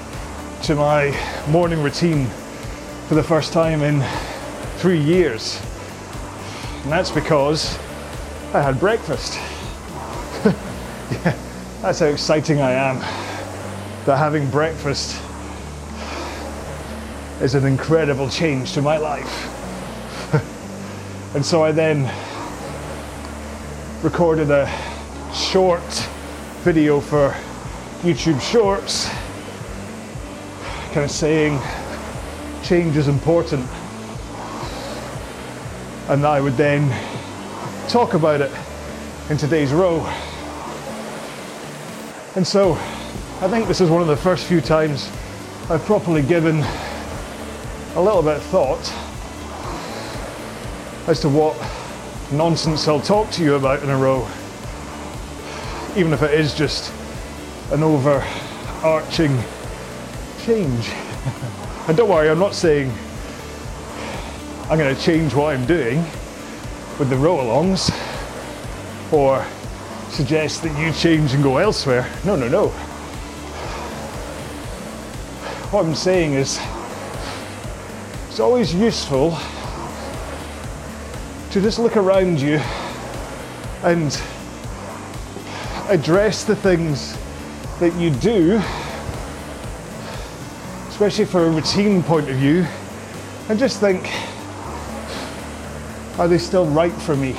to 0.65 0.73
my 0.73 1.15
morning 1.49 1.83
routine 1.83 2.25
for 3.07 3.13
the 3.13 3.21
first 3.21 3.53
time 3.53 3.83
in 3.83 4.03
three 4.77 4.99
years. 4.99 5.61
And 6.81 6.91
that's 6.91 7.11
because 7.11 7.77
I 8.51 8.63
had 8.63 8.79
breakfast. 8.79 9.35
yeah, 11.11 11.37
that's 11.83 11.99
how 11.99 12.07
exciting 12.07 12.61
I 12.61 12.71
am. 12.71 12.97
That 14.07 14.17
having 14.17 14.49
breakfast 14.49 15.21
is 17.41 17.53
an 17.53 17.65
incredible 17.67 18.27
change 18.27 18.73
to 18.73 18.81
my 18.81 18.97
life. 18.97 20.33
and 21.35 21.45
so 21.45 21.63
I 21.63 21.73
then 21.73 22.11
recorded 24.01 24.49
a 24.49 24.67
short 25.31 25.83
video 26.63 26.99
for 26.99 27.35
YouTube 28.01 28.41
Shorts, 28.41 29.11
kind 30.95 31.03
of 31.03 31.11
saying 31.11 31.59
change 32.63 32.95
is 32.95 33.09
important. 33.09 33.67
And 36.07 36.25
I 36.25 36.39
would 36.39 36.55
then 36.55 36.89
talk 37.89 38.13
about 38.13 38.39
it 38.39 38.49
in 39.29 39.35
today's 39.35 39.73
row. 39.73 40.05
And 42.37 42.47
so 42.47 42.75
I 43.41 43.49
think 43.49 43.67
this 43.67 43.81
is 43.81 43.89
one 43.89 44.01
of 44.01 44.07
the 44.07 44.15
first 44.15 44.45
few 44.45 44.61
times 44.61 45.11
I've 45.69 45.83
properly 45.83 46.21
given 46.21 46.63
a 47.95 48.01
little 48.01 48.21
bit 48.21 48.37
of 48.37 48.43
thought 48.43 48.89
as 51.09 51.19
to 51.19 51.27
what 51.27 51.57
nonsense 52.31 52.87
I'll 52.87 53.01
talk 53.01 53.29
to 53.31 53.43
you 53.43 53.55
about 53.55 53.83
in 53.83 53.89
a 53.89 53.97
row, 53.97 54.25
even 55.97 56.13
if 56.13 56.21
it 56.21 56.39
is 56.39 56.53
just 56.53 56.93
an 57.73 57.83
overarching 57.83 59.37
change. 60.45 60.89
and 61.87 61.97
don't 61.97 62.07
worry, 62.07 62.29
I'm 62.29 62.37
not 62.37 62.53
saying 62.53 62.91
I'm 64.69 64.77
going 64.77 64.95
to 64.95 65.01
change 65.01 65.33
what 65.33 65.55
I'm 65.55 65.65
doing 65.65 65.97
with 66.99 67.09
the 67.09 67.17
row 67.17 67.37
alongs 67.37 67.89
or 69.11 69.43
suggest 70.09 70.61
that 70.61 70.79
you 70.79 70.93
change 70.93 71.33
and 71.33 71.41
go 71.41 71.57
elsewhere. 71.57 72.07
No, 72.25 72.35
no, 72.35 72.47
no. 72.47 72.67
What 75.71 75.83
I'm 75.83 75.95
saying 75.95 76.33
is 76.33 76.59
it's 78.29 78.39
always 78.39 78.71
useful 78.71 79.31
to 81.49 81.59
just 81.59 81.79
look 81.79 81.97
around 81.97 82.39
you 82.39 82.59
and 83.83 84.21
address 85.89 86.43
the 86.43 86.55
things 86.55 87.17
that 87.79 87.93
you 87.95 88.11
do, 88.11 88.61
especially 90.95 91.25
for 91.25 91.43
a 91.43 91.49
routine 91.49 92.01
point 92.01 92.29
of 92.29 92.37
view, 92.37 92.65
and 93.49 93.59
just 93.59 93.81
think, 93.81 94.09
are 96.17 96.29
they 96.29 96.37
still 96.37 96.65
right 96.67 96.93
for 96.93 97.17
me? 97.17 97.35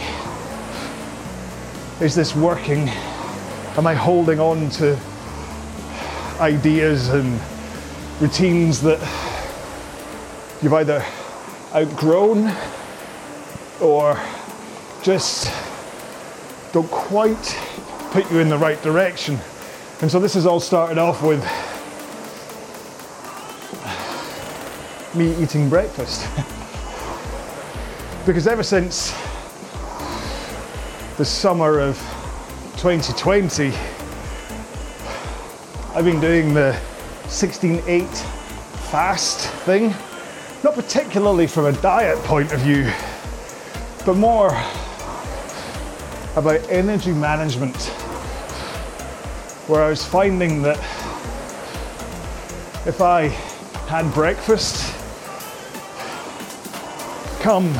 Is 2.05 2.15
this 2.15 2.37
working? 2.37 2.91
Am 3.79 3.87
I 3.87 3.95
holding 3.95 4.41
on 4.41 4.69
to 4.73 5.01
ideas 6.39 7.09
and 7.09 7.41
routines 8.21 8.83
that 8.83 8.99
you've 10.61 10.75
either 10.75 11.03
outgrown 11.75 12.55
or 13.81 14.21
just 15.03 15.51
don't 16.75 16.91
quite 16.91 17.59
put 18.11 18.31
you 18.31 18.41
in 18.41 18.51
the 18.51 18.59
right 18.59 18.83
direction. 18.83 19.39
And 20.03 20.11
so 20.11 20.21
this 20.21 20.35
has 20.35 20.45
all 20.45 20.61
started 20.61 20.99
off 20.99 21.23
with 21.23 21.43
me 25.17 25.35
eating 25.43 25.69
breakfast. 25.69 26.27
because 28.27 28.47
ever 28.47 28.63
since 28.63 29.13
the 31.17 31.25
summer 31.25 31.79
of 31.79 31.97
2020, 32.77 33.73
I've 35.95 36.05
been 36.05 36.21
doing 36.21 36.53
the 36.53 36.79
16-8 37.25 38.07
fast 38.91 39.49
thing, 39.65 39.95
not 40.63 40.75
particularly 40.75 41.47
from 41.47 41.67
a 41.67 41.73
diet 41.73 42.19
point 42.25 42.53
of 42.53 42.61
view, 42.61 42.91
but 44.05 44.17
more 44.17 44.51
about 46.37 46.61
energy 46.69 47.13
management, 47.13 47.77
where 49.67 49.83
I 49.83 49.89
was 49.89 50.05
finding 50.05 50.61
that 50.63 50.77
if 52.87 53.01
I 53.01 53.29
had 53.89 54.13
breakfast, 54.13 54.96
come 57.47 57.73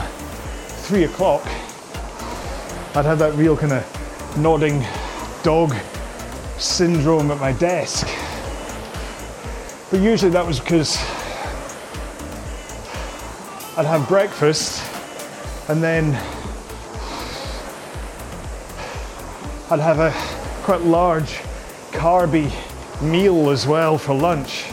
three 0.85 1.03
o'clock, 1.03 1.45
I'd 2.95 3.05
have 3.05 3.19
that 3.19 3.35
real 3.35 3.57
kind 3.57 3.73
of 3.73 4.39
nodding 4.39 4.85
dog 5.43 5.75
syndrome 6.57 7.33
at 7.33 7.41
my 7.41 7.51
desk. 7.51 8.07
But 9.91 9.99
usually 9.99 10.31
that 10.31 10.47
was 10.47 10.61
because 10.61 10.97
I'd 13.77 13.87
have 13.87 14.07
breakfast 14.07 14.85
and 15.69 15.83
then 15.83 16.15
I'd 19.69 19.81
have 19.81 19.99
a 19.99 20.13
quite 20.63 20.83
large 20.83 21.41
carby 21.91 22.53
meal 23.03 23.51
as 23.51 23.67
well 23.67 23.99
for 23.99 24.15
lunch. 24.15 24.67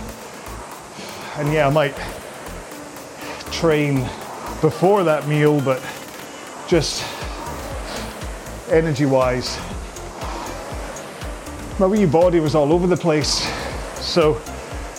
And 1.38 1.52
yeah, 1.52 1.66
I 1.66 1.72
might 1.72 1.96
train 3.52 4.08
before 4.64 5.04
that 5.04 5.28
meal, 5.28 5.60
but 5.60 5.84
just 6.70 7.04
energy 8.70 9.06
wise, 9.06 9.60
my 11.78 11.86
wee 11.86 12.06
body 12.06 12.40
was 12.40 12.56
all 12.56 12.72
over 12.72 12.88
the 12.88 12.96
place. 12.96 13.46
So 14.00 14.36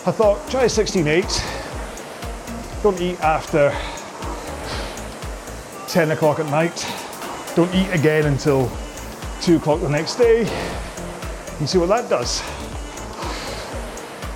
I 0.06 0.12
thought, 0.12 0.46
try 0.50 0.66
16.8. 0.66 2.82
Don't 2.82 3.00
eat 3.00 3.18
after 3.20 3.74
10 5.88 6.10
o'clock 6.10 6.40
at 6.40 6.46
night. 6.50 6.86
Don't 7.56 7.74
eat 7.74 7.88
again 7.88 8.26
until 8.26 8.70
2 9.40 9.56
o'clock 9.56 9.80
the 9.80 9.88
next 9.88 10.16
day 10.16 10.40
and 11.58 11.66
see 11.66 11.78
what 11.78 11.88
that 11.88 12.10
does. 12.10 12.42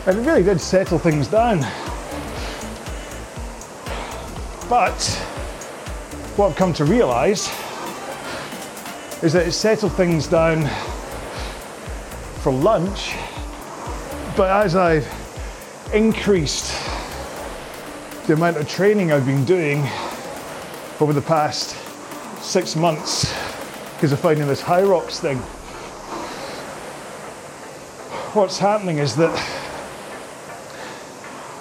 And 0.07 0.19
it 0.19 0.27
really 0.27 0.43
did 0.43 0.59
settle 0.59 0.99
things 0.99 1.29
down. 1.29 1.67
But 4.69 5.03
what 6.37 6.51
I've 6.51 6.57
come 6.57 6.75
to 6.75 6.85
realise 6.85 7.49
is 9.23 9.33
that 9.33 9.47
it 9.47 9.53
settled 9.53 9.93
things 9.95 10.27
down 10.27 10.67
for 12.43 12.53
lunch, 12.53 13.17
but 14.37 14.51
as 14.51 14.77
I've 14.77 15.09
increased 15.95 16.71
the 18.27 18.35
amount 18.35 18.59
of 18.59 18.69
training 18.69 19.11
I've 19.11 19.25
been 19.25 19.47
doing 19.47 19.89
over 21.01 21.15
the 21.15 21.23
past 21.23 21.75
six 22.43 22.77
months 22.77 23.35
because 23.95 24.13
of 24.13 24.21
finding 24.21 24.47
this 24.47 24.61
Hyrox 24.61 25.19
thing. 25.19 25.39
What's 28.35 28.59
happening 28.59 28.99
is 28.99 29.17
that 29.17 29.33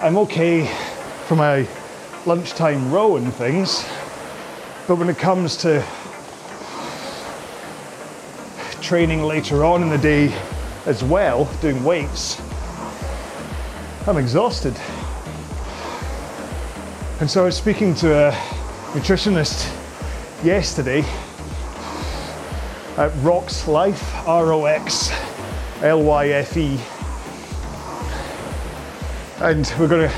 I'm 0.01 0.17
okay 0.17 0.65
for 1.27 1.37
my 1.37 1.67
lunchtime 2.27 2.91
row 2.91 3.15
and 3.15 3.33
things, 3.33 3.85
but 4.85 4.97
when 4.97 5.07
it 5.07 5.17
comes 5.17 5.55
to 5.55 5.81
training 8.81 9.23
later 9.23 9.63
on 9.63 9.81
in 9.81 9.87
the 9.87 9.97
day 9.97 10.37
as 10.85 11.05
well, 11.05 11.45
doing 11.61 11.81
weights, 11.85 12.37
I'm 14.05 14.17
exhausted. 14.17 14.75
And 17.21 17.31
so 17.31 17.43
I 17.43 17.45
was 17.45 17.55
speaking 17.55 17.95
to 17.95 18.13
a 18.13 18.31
nutritionist 18.91 19.73
yesterday 20.43 20.99
at 22.97 23.11
RoxLyfe, 23.23 24.27
R 24.27 24.51
O 24.51 24.65
X 24.65 25.11
L 25.81 26.03
Y 26.03 26.27
F 26.27 26.57
E. 26.57 26.77
And 29.39 29.73
we're 29.79 29.87
going 29.87 30.09
to 30.09 30.15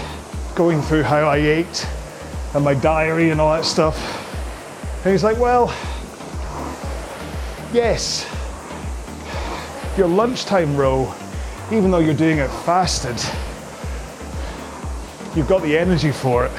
going 0.55 0.81
through 0.81 1.03
how 1.03 1.29
I 1.29 1.37
ate 1.37 1.87
and 2.53 2.63
my 2.63 2.73
diary 2.73 3.29
and 3.29 3.39
all 3.39 3.53
that 3.53 3.65
stuff. 3.65 3.97
And 5.03 5.11
he's 5.11 5.23
like, 5.23 5.37
well, 5.37 5.67
yes, 7.71 8.27
your 9.97 10.07
lunchtime 10.07 10.75
row, 10.75 11.13
even 11.71 11.91
though 11.91 11.99
you're 11.99 12.13
doing 12.13 12.39
it 12.39 12.49
fasted, 12.65 13.17
you've 15.35 15.47
got 15.47 15.61
the 15.61 15.77
energy 15.77 16.11
for 16.11 16.45
it. 16.45 16.51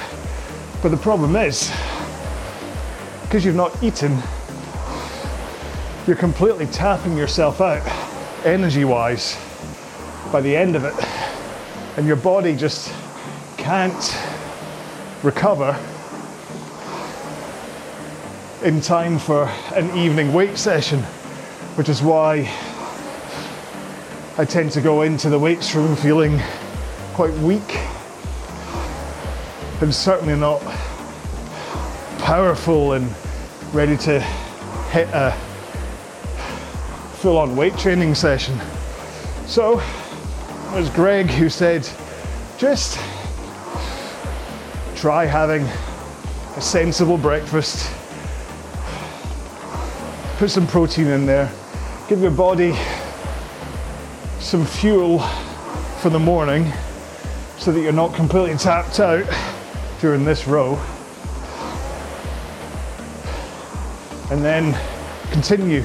But 0.83 0.91
the 0.91 0.97
problem 0.97 1.37
is, 1.37 1.73
because 3.23 3.45
you've 3.45 3.57
not 3.57 3.83
eaten, 3.83 4.17
you're 6.07 6.17
completely 6.17 6.67
tapping 6.67 7.17
yourself 7.17 7.61
out 7.61 7.83
energy 8.45 8.85
wise 8.85 9.37
by 10.33 10.41
the 10.41 10.57
end 10.57 10.77
of 10.77 10.85
it, 10.85 10.95
and 11.99 12.07
your 12.07 12.17
body 12.17 12.57
just 12.57 12.93
can't 13.57 14.17
recover 15.23 15.79
in 18.65 18.81
time 18.81 19.19
for 19.19 19.45
an 19.75 19.97
evening 19.97 20.33
weight 20.33 20.57
session, 20.57 21.01
which 21.77 21.89
is 21.89 22.03
why 22.03 22.51
I 24.39 24.45
tend 24.45 24.73
to 24.73 24.81
go 24.81 25.03
into 25.03 25.29
the 25.29 25.39
weights 25.39 25.75
room 25.75 25.95
feeling 25.95 26.41
quite 27.13 27.35
weak 27.39 27.79
and 29.83 29.95
certainly 29.95 30.37
not 30.37 30.63
powerful 32.21 32.93
and 32.95 33.11
ready 33.73 33.97
to 33.99 34.21
hit 34.91 35.09
a 35.13 35.33
full 37.17 37.37
on 37.37 37.57
weight 37.57 37.77
training 37.77 38.15
session. 38.15 38.59
So 39.47 39.81
it 39.81 40.75
was 40.75 40.89
Greg 40.91 41.27
who 41.27 41.51
said, 41.51 41.89
just 42.57 42.99
try 45.01 45.25
having 45.25 45.63
a 46.59 46.61
sensible 46.61 47.17
breakfast, 47.17 47.91
put 50.37 50.51
some 50.51 50.67
protein 50.67 51.07
in 51.07 51.25
there, 51.25 51.51
give 52.07 52.21
your 52.21 52.31
body 52.31 52.77
some 54.41 54.67
fuel 54.67 55.21
for 56.03 56.11
the 56.11 56.19
morning 56.19 56.71
so 57.57 57.73
that 57.73 57.81
you're 57.81 57.95
not 57.95 58.15
completely 58.15 58.55
tapped 58.59 59.01
out 59.01 59.25
during 60.03 60.23
this 60.23 60.47
row. 60.47 60.79
And 64.31 64.45
then 64.45 64.79
continue 65.33 65.83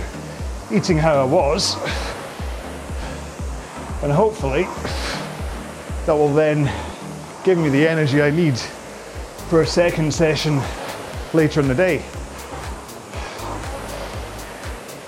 eating 0.70 0.98
how 0.98 1.22
I 1.22 1.24
was. 1.24 1.76
And 4.04 4.12
hopefully 4.12 4.64
that 6.06 6.14
will 6.14 6.34
then 6.34 6.70
give 7.46 7.58
me 7.58 7.70
the 7.70 7.88
energy 7.88 8.22
I 8.22 8.30
need 8.30 8.60
for 9.50 9.62
a 9.62 9.68
second 9.68 10.14
session 10.14 10.60
later 11.34 11.60
in 11.60 11.68
the 11.68 11.76
day. 11.76 12.04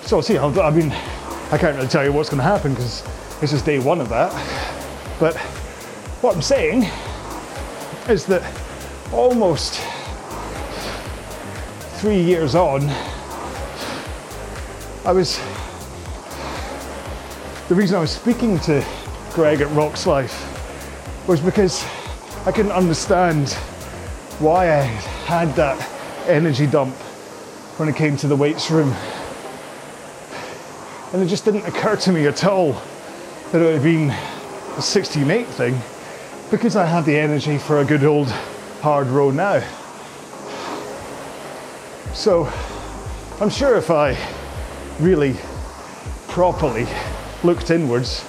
So 0.01 0.22
see, 0.22 0.38
I'll, 0.38 0.58
I 0.62 0.70
mean, 0.70 0.91
I 1.51 1.58
can't 1.58 1.75
really 1.75 1.88
tell 1.88 2.03
you 2.03 2.13
what's 2.13 2.29
going 2.29 2.38
to 2.38 2.44
happen 2.44 2.74
because 2.74 3.03
this 3.41 3.51
is 3.51 3.62
day 3.62 3.79
one 3.79 4.00
of 4.00 4.10
that. 4.10 4.32
But 5.20 5.36
what 6.22 6.36
I'm 6.36 6.41
saying 6.41 6.84
is 8.08 8.25
that 8.27 8.44
almost 9.12 9.82
three 12.00 12.22
years 12.22 12.53
on, 12.53 12.88
I 15.03 15.12
was. 15.12 15.39
The 17.70 17.75
reason 17.75 17.98
I 17.98 18.00
was 18.00 18.12
speaking 18.12 18.60
to 18.62 18.86
Greg 19.32 19.62
at 19.62 19.67
RoxLyfe 19.70 21.27
was 21.27 21.41
because 21.41 21.84
I 22.46 22.51
couldn't 22.51 22.72
understand 22.72 23.58
why 24.39 24.72
I 24.72 24.82
had 24.82 25.56
that 25.56 25.77
energy 26.27 26.67
dump 26.67 26.94
when 27.77 27.89
it 27.89 27.96
came 27.96 28.17
to 28.17 28.27
the 28.27 28.36
weights 28.36 28.70
room. 28.70 28.94
And 31.12 31.24
it 31.24 31.27
just 31.27 31.46
didn't 31.46 31.65
occur 31.65 31.96
to 31.96 32.12
me 32.12 32.27
at 32.27 32.46
all 32.46 32.74
that 33.51 33.62
it 33.62 33.65
would 33.65 33.74
have 33.74 33.84
been 33.84 34.10
a 34.10 34.82
16-8 34.82 35.46
thing 35.46 35.79
because 36.51 36.75
I 36.75 36.86
had 36.86 37.06
the 37.06 37.17
energy 37.17 37.58
for 37.58 37.79
a 37.79 37.86
good 37.86 38.03
old 38.03 38.29
hard 38.82 39.08
row 39.08 39.32
now. 39.32 39.63
So 42.13 42.51
I'm 43.41 43.50
sure 43.50 43.75
if 43.77 43.89
I 43.89 44.17
really 45.00 45.36
properly 46.27 46.86
looked 47.44 47.72
inwards, 47.72 48.24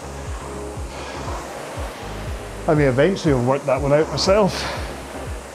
I 2.66 2.74
may 2.74 2.84
eventually 2.84 3.34
have 3.34 3.46
worked 3.46 3.66
that 3.66 3.80
one 3.82 3.92
out 3.92 4.08
myself. 4.08 4.62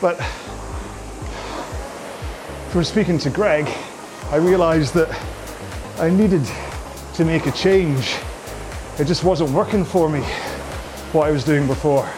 But 0.02 0.20
from 2.74 2.84
speaking 2.84 3.20
to 3.20 3.30
Greg, 3.30 3.70
I 4.32 4.38
realised 4.38 4.96
that 4.96 5.08
I 6.00 6.10
needed 6.10 6.44
to 7.14 7.24
make 7.24 7.46
a 7.46 7.52
change. 7.52 8.16
It 8.98 9.06
just 9.06 9.24
wasn't 9.24 9.52
working 9.52 9.86
for 9.86 10.10
me 10.10 10.22
what 11.12 11.28
I 11.28 11.32
was 11.32 11.44
doing 11.44 11.68
before. 11.68 12.10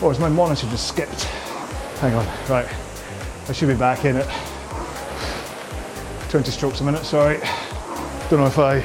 Oh, 0.00 0.08
is 0.08 0.20
my 0.20 0.28
monitor 0.28 0.68
just 0.68 0.86
skipped? 0.86 1.24
Hang 1.98 2.14
on, 2.14 2.24
right. 2.48 2.68
I 3.48 3.52
should 3.52 3.66
be 3.66 3.74
back 3.74 4.04
in 4.04 4.14
it. 4.14 4.28
20 6.30 6.48
strokes 6.52 6.80
a 6.80 6.84
minute, 6.84 7.04
sorry. 7.04 7.40
Don't 8.30 8.38
know 8.38 8.46
if 8.46 8.60
I 8.60 8.84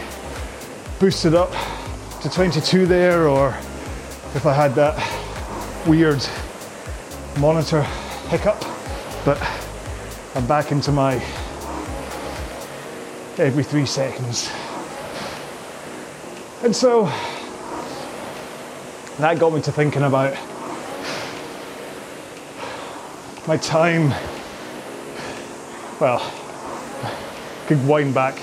boosted 1.00 1.36
up 1.36 1.52
to 2.24 2.30
22 2.32 2.88
there 2.88 3.28
or 3.28 3.50
if 4.34 4.48
I 4.48 4.54
had 4.54 4.74
that 4.74 4.98
weird 5.86 6.26
monitor 7.40 7.84
hiccup, 8.30 8.67
but 9.28 9.46
I'm 10.36 10.48
back 10.48 10.72
into 10.72 10.90
my 10.94 11.16
every 13.38 13.62
three 13.62 13.86
seconds. 13.86 14.50
And 16.64 16.74
so 16.74 17.08
that 19.18 19.38
got 19.38 19.52
me 19.52 19.62
to 19.64 19.72
thinking 19.74 20.04
about 20.04 20.32
my 23.50 23.58
time. 23.58 24.12
Well, 26.00 26.22
could 27.66 27.86
wind 27.86 28.14
back 28.14 28.38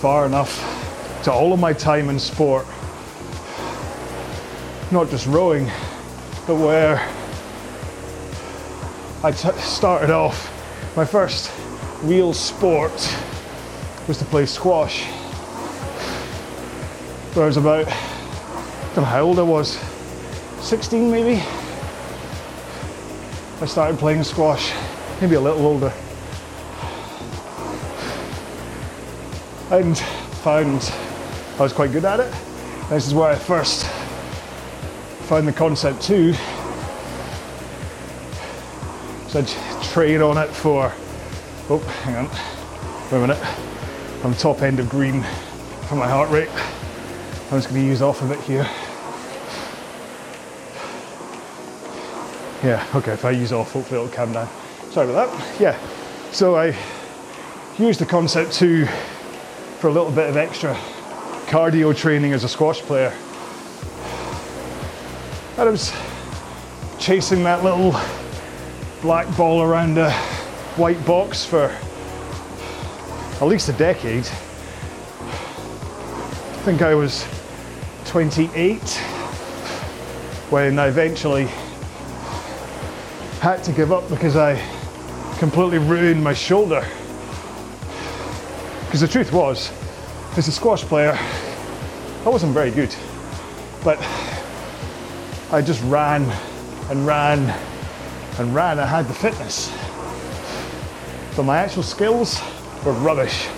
far 0.00 0.24
enough 0.24 1.20
to 1.24 1.32
all 1.32 1.52
of 1.52 1.60
my 1.60 1.74
time 1.74 2.08
in 2.08 2.18
sport, 2.18 2.66
not 4.90 5.10
just 5.10 5.26
rowing, 5.26 5.66
but 6.46 6.54
where 6.54 7.06
I 9.24 9.32
t- 9.32 9.50
started 9.52 10.10
off, 10.10 10.52
my 10.98 11.06
first 11.06 11.50
real 12.02 12.34
sport 12.34 12.92
was 14.06 14.18
to 14.18 14.24
play 14.26 14.44
squash. 14.44 15.04
Where 17.32 17.44
I 17.44 17.46
was 17.46 17.56
about, 17.56 17.88
I 17.88 18.84
don't 18.88 18.96
know 18.96 19.04
how 19.04 19.22
old 19.22 19.38
I 19.38 19.42
was, 19.42 19.78
16 20.60 21.10
maybe. 21.10 21.42
I 23.62 23.64
started 23.64 23.98
playing 23.98 24.24
squash, 24.24 24.74
maybe 25.22 25.36
a 25.36 25.40
little 25.40 25.64
older. 25.64 25.92
And 29.70 29.96
found 30.44 30.92
I 31.58 31.62
was 31.62 31.72
quite 31.72 31.92
good 31.92 32.04
at 32.04 32.20
it. 32.20 32.30
This 32.90 33.06
is 33.06 33.14
where 33.14 33.30
I 33.32 33.36
first 33.36 33.86
found 35.28 35.48
the 35.48 35.52
Concept2 35.54 36.63
so 39.34 39.40
I 39.40 39.82
train 39.82 40.22
on 40.22 40.38
it 40.38 40.46
for, 40.46 40.92
oh, 41.68 41.78
hang 42.04 42.14
on, 42.14 42.28
wait 43.10 43.18
a 43.18 43.20
minute, 43.20 43.44
the 44.22 44.32
top 44.40 44.62
end 44.62 44.78
of 44.78 44.88
green 44.88 45.22
for 45.88 45.96
my 45.96 46.08
heart 46.08 46.30
rate. 46.30 46.48
I'm 47.50 47.58
just 47.58 47.68
going 47.68 47.80
to 47.80 47.86
use 47.86 48.00
off 48.00 48.22
of 48.22 48.30
it 48.30 48.38
here. 48.42 48.62
Yeah, 52.62 52.86
okay, 52.94 53.14
if 53.14 53.24
I 53.24 53.32
use 53.32 53.52
off, 53.52 53.72
hopefully 53.72 54.00
it'll 54.00 54.14
calm 54.14 54.32
down. 54.32 54.48
Sorry 54.92 55.10
about 55.10 55.36
that. 55.36 55.60
Yeah, 55.60 55.78
so 56.30 56.54
I 56.54 56.76
used 57.76 57.98
the 57.98 58.06
Concept2 58.06 58.88
for 59.80 59.88
a 59.88 59.92
little 59.92 60.12
bit 60.12 60.30
of 60.30 60.36
extra 60.36 60.74
cardio 61.46 61.94
training 61.96 62.34
as 62.34 62.44
a 62.44 62.48
squash 62.48 62.82
player. 62.82 63.12
And 65.58 65.68
I 65.68 65.72
was 65.72 65.92
chasing 67.00 67.42
that 67.42 67.64
little 67.64 68.00
black 69.04 69.36
ball 69.36 69.60
around 69.60 69.98
a 69.98 70.10
white 70.76 71.04
box 71.04 71.44
for 71.44 71.64
at 73.38 73.42
least 73.42 73.68
a 73.68 73.72
decade. 73.74 74.24
I 74.24 74.30
think 76.64 76.80
I 76.80 76.94
was 76.94 77.26
28 78.06 78.80
when 80.48 80.78
I 80.78 80.86
eventually 80.86 81.48
had 83.42 83.62
to 83.64 83.72
give 83.72 83.92
up 83.92 84.08
because 84.08 84.36
I 84.36 84.58
completely 85.36 85.76
ruined 85.76 86.24
my 86.24 86.32
shoulder. 86.32 86.82
Because 88.86 89.02
the 89.02 89.08
truth 89.08 89.34
was, 89.34 89.70
as 90.38 90.48
a 90.48 90.52
squash 90.52 90.82
player, 90.82 91.14
I 92.24 92.28
wasn't 92.30 92.54
very 92.54 92.70
good. 92.70 92.96
But 93.84 93.98
I 95.52 95.60
just 95.60 95.84
ran 95.84 96.22
and 96.88 97.06
ran 97.06 97.54
and 98.38 98.54
ran, 98.54 98.78
I 98.78 98.86
had 98.86 99.06
the 99.06 99.14
fitness. 99.14 99.70
But 101.36 101.44
my 101.44 101.58
actual 101.58 101.82
skills 101.82 102.40
were 102.84 102.92
rubbish. 102.92 103.48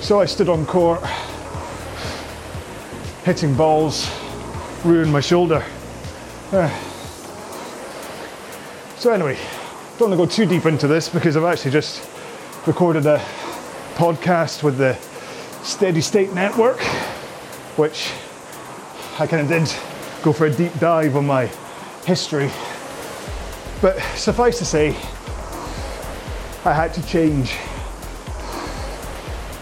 So 0.00 0.20
I 0.20 0.26
stood 0.26 0.48
on 0.48 0.66
court, 0.66 1.04
hitting 3.24 3.54
balls, 3.54 4.08
ruined 4.84 5.12
my 5.12 5.20
shoulder. 5.20 5.64
Uh. 6.52 6.68
So 8.98 9.12
anyway, 9.12 9.36
don't 9.98 10.10
want 10.10 10.12
to 10.12 10.16
go 10.16 10.26
too 10.26 10.46
deep 10.46 10.66
into 10.66 10.86
this 10.86 11.08
because 11.08 11.36
I've 11.36 11.44
actually 11.44 11.72
just 11.72 12.08
recorded 12.66 13.06
a 13.06 13.18
podcast 13.94 14.62
with 14.62 14.78
the 14.78 14.94
steady 15.64 16.00
state 16.00 16.32
network, 16.32 16.80
which 17.76 18.10
I 19.18 19.26
kind 19.26 19.42
of 19.42 19.48
did 19.48 20.22
go 20.22 20.32
for 20.32 20.46
a 20.46 20.50
deep 20.50 20.78
dive 20.78 21.16
on 21.16 21.26
my 21.26 21.46
history. 22.04 22.50
But 23.82 24.00
suffice 24.14 24.58
to 24.58 24.64
say, 24.64 24.88
I 26.64 26.72
had 26.72 26.94
to 26.94 27.06
change. 27.06 27.54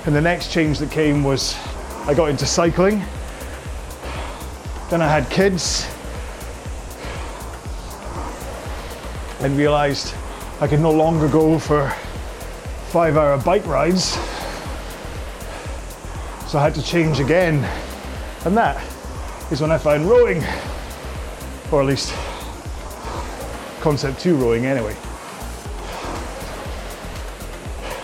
And 0.07 0.14
the 0.14 0.20
next 0.20 0.53
change 0.53 0.79
that 0.79 0.90
came 0.90 1.24
was 1.24 1.57
I 2.07 2.14
got 2.14 2.31
into 2.31 2.46
cycling. 2.46 3.03
Then 4.88 5.03
I 5.03 5.09
had 5.09 5.29
kids 5.31 5.88
and 9.40 9.57
realized 9.59 10.14
I 10.61 10.68
could 10.68 10.81
no 10.81 10.92
longer 10.92 11.29
go 11.29 11.59
for 11.59 11.90
five 12.90 13.16
hour 13.16 13.37
bike 13.38 13.66
rides. 13.66 14.12
So 16.46 16.59
I 16.59 16.62
had 16.62 16.74
to 16.77 16.83
change 16.83 17.18
again. 17.18 17.57
And 18.44 18.57
that 18.57 18.81
is 19.50 19.61
when 19.61 19.72
I 19.72 19.79
found 19.79 20.09
rowing, 20.09 20.44
or 21.72 21.81
at 21.81 21.87
least 21.87 22.14
Concept2 23.84 24.40
rowing 24.40 24.64
anyway. 24.64 24.96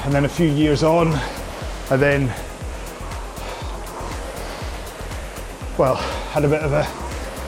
And 0.05 0.13
then 0.13 0.27
a 0.27 0.29
few 0.29 0.47
years 0.47 0.83
on, 0.83 1.09
I 1.89 1.97
then, 1.97 2.27
well, 5.79 5.95
had 6.35 6.45
a 6.45 6.49
bit 6.49 6.61
of 6.61 6.75
a 6.75 6.83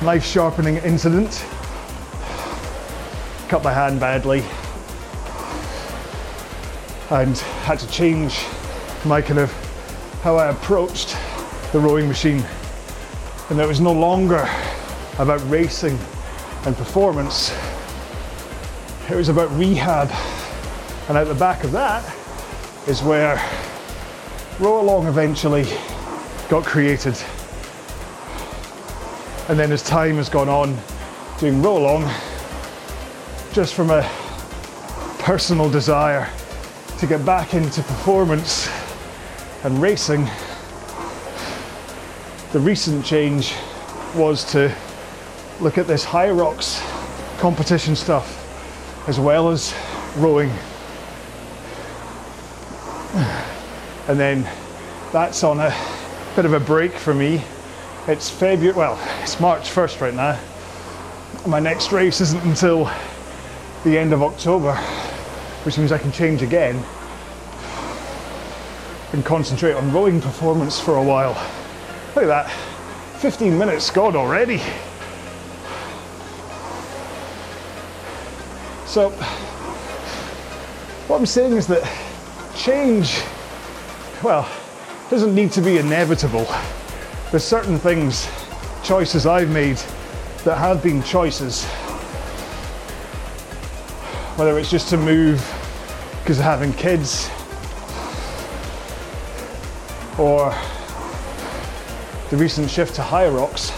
knife 0.02 0.24
sharpening 0.24 0.78
incident 0.78 1.44
cut 3.48 3.62
my 3.62 3.70
hand 3.70 4.00
badly 4.00 4.42
and 7.10 7.36
had 7.66 7.78
to 7.80 7.86
change 7.88 8.46
my 9.04 9.20
kind 9.20 9.40
of 9.40 9.52
how 10.22 10.36
I 10.36 10.46
approached 10.46 11.18
the 11.72 11.80
rowing 11.80 12.08
machine. 12.08 12.42
And 13.50 13.60
it 13.60 13.68
was 13.68 13.82
no 13.82 13.92
longer 13.92 14.48
about 15.18 15.46
racing 15.50 15.98
and 16.64 16.74
performance, 16.74 17.52
it 19.10 19.16
was 19.16 19.28
about 19.28 19.50
rehab. 19.58 20.10
And 21.08 21.18
at 21.18 21.24
the 21.26 21.34
back 21.34 21.64
of 21.64 21.72
that 21.72 22.04
is 22.86 23.02
where 23.02 23.36
Row 24.60 24.80
Along 24.80 25.06
eventually 25.06 25.64
got 26.48 26.64
created. 26.64 27.16
And 29.48 29.58
then 29.58 29.72
as 29.72 29.82
time 29.82 30.16
has 30.16 30.28
gone 30.28 30.48
on, 30.48 30.78
doing 31.38 31.60
Row 31.60 31.78
Along 31.78 32.08
just 33.52 33.74
from 33.74 33.90
a 33.90 34.02
personal 35.18 35.68
desire 35.68 36.30
to 36.98 37.06
get 37.06 37.24
back 37.26 37.54
into 37.54 37.82
performance 37.82 38.70
and 39.64 39.82
racing. 39.82 40.28
The 42.52 42.60
recent 42.60 43.04
change 43.04 43.54
was 44.14 44.44
to 44.52 44.72
look 45.60 45.76
at 45.76 45.86
this 45.86 46.04
Hyrox 46.04 46.80
competition 47.40 47.96
stuff 47.96 48.41
as 49.06 49.18
well 49.18 49.50
as 49.50 49.74
rowing. 50.16 50.50
And 54.08 54.18
then 54.18 54.48
that's 55.12 55.44
on 55.44 55.60
a 55.60 55.74
bit 56.34 56.44
of 56.44 56.52
a 56.52 56.60
break 56.60 56.92
for 56.92 57.14
me. 57.14 57.42
It's 58.08 58.30
February, 58.30 58.76
well, 58.76 58.98
it's 59.22 59.38
March 59.38 59.70
1st 59.70 60.00
right 60.00 60.14
now. 60.14 60.38
My 61.46 61.60
next 61.60 61.92
race 61.92 62.20
isn't 62.20 62.42
until 62.44 62.90
the 63.84 63.98
end 63.98 64.12
of 64.12 64.22
October, 64.22 64.74
which 65.64 65.78
means 65.78 65.92
I 65.92 65.98
can 65.98 66.12
change 66.12 66.42
again 66.42 66.82
and 69.12 69.24
concentrate 69.24 69.74
on 69.74 69.92
rowing 69.92 70.20
performance 70.20 70.80
for 70.80 70.96
a 70.96 71.02
while. 71.02 71.34
Look 72.14 72.24
at 72.24 72.28
that, 72.28 72.50
15 73.18 73.56
minutes 73.58 73.90
gone 73.90 74.16
already. 74.16 74.60
So, 78.92 79.08
what 81.08 81.16
I'm 81.16 81.24
saying 81.24 81.54
is 81.54 81.66
that 81.68 81.82
change, 82.54 83.22
well, 84.22 84.46
doesn't 85.08 85.34
need 85.34 85.50
to 85.52 85.62
be 85.62 85.78
inevitable. 85.78 86.46
There's 87.30 87.42
certain 87.42 87.78
things, 87.78 88.28
choices 88.84 89.24
I've 89.24 89.48
made 89.48 89.78
that 90.44 90.58
have 90.58 90.82
been 90.82 91.02
choices 91.04 91.64
whether 94.36 94.58
it's 94.58 94.70
just 94.70 94.90
to 94.90 94.98
move 94.98 95.38
because 96.20 96.38
of 96.38 96.44
having 96.44 96.74
kids 96.74 97.30
or 100.18 100.54
the 102.28 102.36
recent 102.36 102.68
shift 102.70 102.94
to 102.96 103.00
Hyrox, 103.00 103.72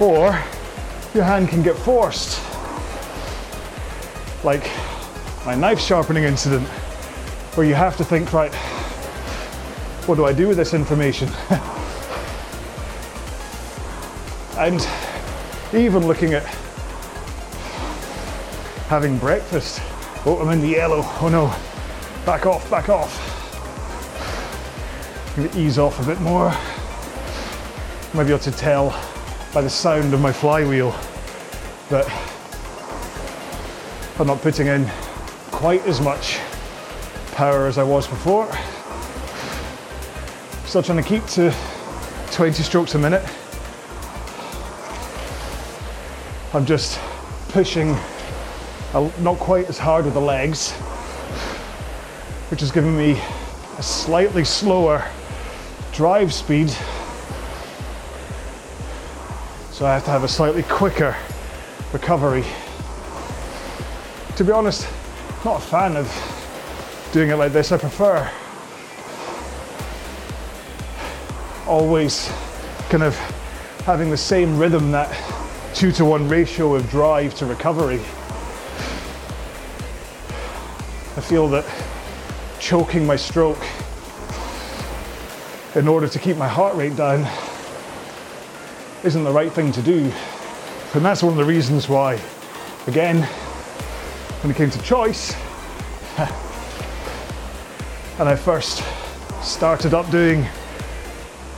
or 0.00 0.28
your 1.12 1.24
hand 1.24 1.50
can 1.50 1.62
get 1.62 1.76
forced. 1.76 2.40
Like 4.46 4.70
my 5.44 5.56
knife 5.56 5.80
sharpening 5.80 6.22
incident, 6.22 6.68
where 7.56 7.66
you 7.66 7.74
have 7.74 7.96
to 7.96 8.04
think, 8.04 8.32
right, 8.32 8.54
what 10.06 10.14
do 10.14 10.24
I 10.24 10.32
do 10.32 10.46
with 10.46 10.56
this 10.56 10.72
information? 10.72 11.28
and 14.56 14.88
even 15.74 16.06
looking 16.06 16.34
at 16.34 16.44
having 18.86 19.18
breakfast. 19.18 19.80
Oh, 20.24 20.38
I'm 20.40 20.50
in 20.50 20.60
the 20.60 20.68
yellow. 20.68 21.00
Oh 21.20 21.28
no. 21.28 21.48
Back 22.24 22.46
off, 22.46 22.70
back 22.70 22.88
off. 22.88 23.12
Gonna 25.34 25.50
ease 25.58 25.76
off 25.76 26.00
a 26.00 26.06
bit 26.06 26.20
more. 26.20 26.54
Maybe 28.14 28.32
able 28.32 28.38
to 28.44 28.52
tell 28.52 28.90
by 29.52 29.60
the 29.62 29.70
sound 29.70 30.14
of 30.14 30.20
my 30.20 30.30
flywheel 30.30 30.94
that 31.90 32.06
I'm 34.18 34.28
not 34.28 34.40
putting 34.40 34.66
in 34.66 34.86
quite 35.50 35.86
as 35.86 36.00
much 36.00 36.38
power 37.32 37.66
as 37.66 37.76
I 37.76 37.82
was 37.82 38.06
before. 38.06 38.48
Still 40.64 40.82
trying 40.82 41.02
to 41.02 41.06
keep 41.06 41.26
to 41.32 41.54
20 42.30 42.62
strokes 42.62 42.94
a 42.94 42.98
minute. 42.98 43.22
I'm 46.54 46.64
just 46.64 46.98
pushing 47.50 47.94
not 49.20 49.36
quite 49.38 49.68
as 49.68 49.76
hard 49.76 50.06
with 50.06 50.14
the 50.14 50.20
legs, 50.20 50.72
which 52.50 52.62
is 52.62 52.72
giving 52.72 52.96
me 52.96 53.20
a 53.76 53.82
slightly 53.82 54.44
slower 54.44 55.04
drive 55.92 56.32
speed. 56.32 56.70
So 59.72 59.84
I 59.84 59.92
have 59.92 60.06
to 60.06 60.10
have 60.10 60.24
a 60.24 60.28
slightly 60.28 60.62
quicker 60.62 61.14
recovery. 61.92 62.46
To 64.36 64.44
be 64.44 64.52
honest, 64.52 64.86
not 65.46 65.62
a 65.62 65.66
fan 65.66 65.96
of 65.96 66.06
doing 67.10 67.30
it 67.30 67.36
like 67.36 67.54
this. 67.54 67.72
I 67.72 67.78
prefer 67.78 68.30
always 71.66 72.30
kind 72.90 73.02
of 73.02 73.16
having 73.86 74.10
the 74.10 74.16
same 74.18 74.58
rhythm, 74.58 74.90
that 74.92 75.10
two 75.74 75.90
to 75.92 76.04
one 76.04 76.28
ratio 76.28 76.74
of 76.74 76.86
drive 76.90 77.34
to 77.36 77.46
recovery. 77.46 77.98
I 81.16 81.22
feel 81.22 81.48
that 81.48 81.64
choking 82.60 83.06
my 83.06 83.16
stroke 83.16 83.64
in 85.76 85.88
order 85.88 86.08
to 86.08 86.18
keep 86.18 86.36
my 86.36 86.48
heart 86.48 86.76
rate 86.76 86.94
down 86.94 87.26
isn't 89.02 89.24
the 89.24 89.32
right 89.32 89.50
thing 89.50 89.72
to 89.72 89.80
do. 89.80 90.12
And 90.92 91.02
that's 91.02 91.22
one 91.22 91.32
of 91.32 91.38
the 91.38 91.44
reasons 91.46 91.88
why, 91.88 92.20
again, 92.86 93.26
when 94.46 94.54
it 94.54 94.58
came 94.58 94.70
to 94.70 94.80
choice, 94.82 95.34
and 98.20 98.28
I 98.28 98.36
first 98.36 98.80
started 99.42 99.92
up 99.92 100.08
doing 100.08 100.46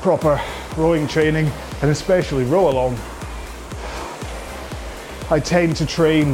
proper 0.00 0.40
rowing 0.74 1.06
training 1.06 1.50
and 1.82 1.90
especially 1.90 2.44
row 2.44 2.70
along, 2.70 2.96
I 5.30 5.38
tend 5.38 5.76
to 5.76 5.84
train 5.84 6.30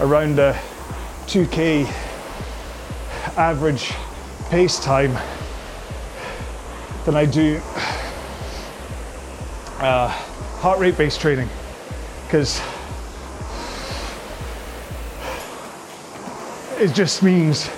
around 0.00 0.38
a 0.38 0.58
2k 1.26 1.84
average 3.36 3.92
pace 4.48 4.80
time 4.80 5.12
than 7.04 7.14
I 7.14 7.26
do 7.26 7.60
uh, 9.80 10.08
heart 10.08 10.78
rate 10.78 10.96
based 10.96 11.20
training 11.20 11.50
because 12.24 12.62
it 16.78 16.94
just 16.94 17.22
means 17.22 17.70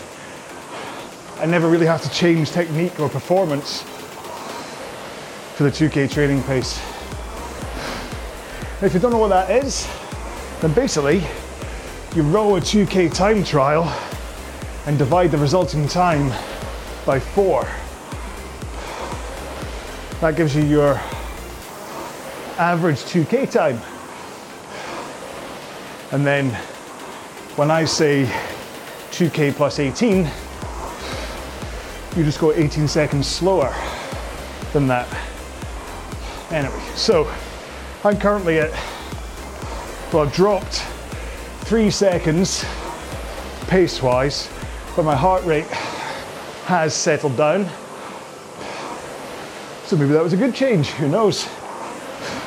I 1.38 1.46
never 1.46 1.68
really 1.68 1.86
have 1.86 2.02
to 2.02 2.10
change 2.10 2.50
technique 2.50 2.98
or 2.98 3.08
performance 3.08 3.82
for 5.54 5.64
the 5.64 5.70
2k 5.70 6.10
training 6.10 6.42
pace. 6.42 6.78
If 8.82 8.94
you 8.94 9.00
don't 9.00 9.10
know 9.10 9.18
what 9.18 9.28
that 9.28 9.50
is, 9.50 9.88
then 10.60 10.72
basically 10.72 11.22
you 12.14 12.22
row 12.22 12.56
a 12.56 12.60
2k 12.60 13.14
time 13.14 13.44
trial 13.44 13.84
and 14.86 14.98
divide 14.98 15.30
the 15.30 15.38
resulting 15.38 15.86
time 15.86 16.30
by 17.04 17.20
four. 17.20 17.68
That 20.20 20.34
gives 20.36 20.56
you 20.56 20.64
your 20.64 21.00
average 22.58 22.98
2K 23.04 23.50
time. 23.52 23.80
And 26.10 26.26
then 26.26 26.50
when 27.54 27.70
I 27.70 27.84
say 27.84 28.24
2K 29.18 29.52
plus 29.52 29.80
18, 29.80 30.30
you 32.16 32.24
just 32.24 32.38
go 32.38 32.52
18 32.52 32.86
seconds 32.86 33.26
slower 33.26 33.74
than 34.72 34.86
that. 34.86 35.08
Anyway, 36.52 36.80
so 36.94 37.28
I'm 38.04 38.16
currently 38.16 38.60
at, 38.60 38.70
well, 40.12 40.22
I've 40.22 40.32
dropped 40.32 40.84
three 41.64 41.90
seconds 41.90 42.64
pace 43.66 44.00
wise, 44.00 44.48
but 44.94 45.02
my 45.02 45.16
heart 45.16 45.44
rate 45.44 45.66
has 46.66 46.94
settled 46.94 47.36
down. 47.36 47.68
So 49.86 49.96
maybe 49.96 50.12
that 50.12 50.22
was 50.22 50.32
a 50.32 50.36
good 50.36 50.54
change, 50.54 50.90
who 50.90 51.08
knows? 51.08 51.48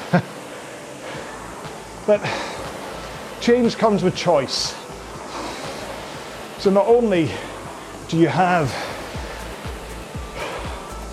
but 2.08 2.26
change 3.42 3.78
comes 3.78 4.04
with 4.04 4.16
choice. 4.16 4.81
So 6.62 6.70
not 6.70 6.86
only 6.86 7.28
do 8.08 8.18
you 8.18 8.28
have 8.28 8.70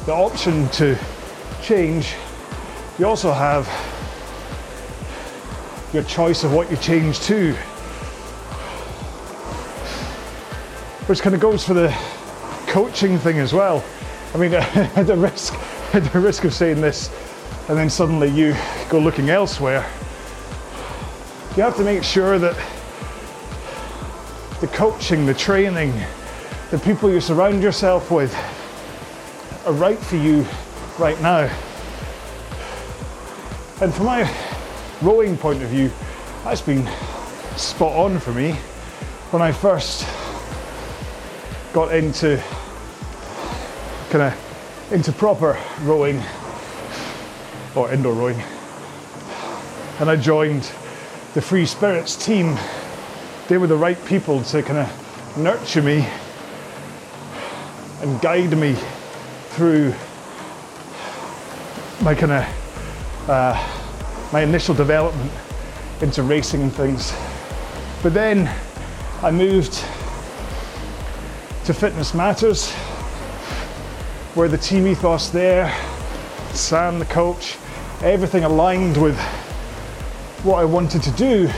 the 0.05 0.13
option 0.13 0.69
to 0.73 0.95
change, 1.63 2.17
you 2.99 3.07
also 3.07 3.33
have 3.33 3.67
your 5.95 6.03
choice 6.03 6.45
of 6.45 6.53
what 6.53 6.71
you 6.71 6.77
change 6.77 7.21
to. 7.21 7.55
Which 11.07 11.23
kind 11.23 11.35
of 11.35 11.41
goes 11.41 11.65
for 11.65 11.73
the 11.73 11.97
coaching 12.67 13.17
thing 13.17 13.39
as 13.39 13.55
well. 13.55 13.83
I 14.35 14.37
mean, 14.37 14.53
at 14.55 15.07
the 15.07 15.17
risk, 15.17 15.55
at 15.95 16.05
the 16.13 16.21
risk 16.21 16.45
of 16.45 16.53
saying 16.53 16.83
this, 16.83 17.09
and 17.71 17.79
then 17.79 17.89
suddenly 17.89 18.29
you 18.29 18.55
go 18.91 18.99
looking 18.99 19.31
elsewhere, 19.31 19.91
you 21.57 21.63
have 21.63 21.77
to 21.79 21.85
make 21.85 22.05
sure 22.05 22.39
that 22.39 22.55
the 24.61 24.66
coaching, 24.68 25.25
the 25.25 25.35
training, 25.35 25.92
the 26.71 26.79
people 26.79 27.11
you 27.11 27.21
surround 27.21 27.62
yourself 27.62 28.11
with 28.11 28.35
are 29.64 29.73
right 29.73 29.99
for 29.99 30.16
you 30.16 30.44
right 30.99 31.21
now. 31.23 31.42
And 33.81 33.94
from 33.94 34.07
my 34.07 34.29
rowing 35.01 35.37
point 35.37 35.62
of 35.62 35.68
view, 35.68 35.92
that's 36.42 36.61
been 36.61 36.85
spot 37.57 37.92
on 37.92 38.18
for 38.18 38.33
me. 38.33 38.53
When 39.31 39.42
I 39.42 39.53
first 39.53 40.05
got 41.73 41.94
into 41.94 42.42
kind 44.11 44.25
of 44.25 44.92
into 44.92 45.12
proper 45.12 45.57
rowing 45.83 46.21
or 47.77 47.92
indoor 47.92 48.14
rowing, 48.14 48.42
and 50.01 50.11
I 50.11 50.16
joined 50.16 50.62
the 51.35 51.42
Free 51.42 51.66
Spirits 51.66 52.16
team. 52.16 52.59
They 53.49 53.57
were 53.57 53.67
the 53.67 53.77
right 53.79 54.03
people 54.05 54.43
to 54.43 54.63
kind 54.63 54.79
of 54.79 55.39
nurture 55.39 55.81
me 55.81 56.07
and 58.03 58.21
guide 58.21 58.55
me 58.55 58.75
through 59.53 59.95
my 62.03 62.15
kind 62.15 62.33
of 62.33 63.29
uh, 63.29 63.69
my 64.35 64.43
initial 64.43 64.75
development 64.75 65.33
into 66.03 66.23
racing 66.23 66.61
and 66.61 66.73
things. 66.75 67.15
But 68.03 68.13
then 68.13 68.55
I 69.23 69.31
moved 69.31 69.73
to 71.65 71.73
Fitness 71.73 72.13
Matters, 72.13 72.71
where 74.35 74.49
the 74.49 74.59
team 74.59 74.87
ethos 74.87 75.31
there, 75.31 75.75
Sam 76.53 76.99
the 76.99 77.07
coach, 77.07 77.57
everything 78.03 78.45
aligned 78.45 78.99
with 78.99 79.19
what 80.43 80.59
I 80.59 80.67
wanted 80.67 81.03
to 81.03 81.11
do. 81.13 81.51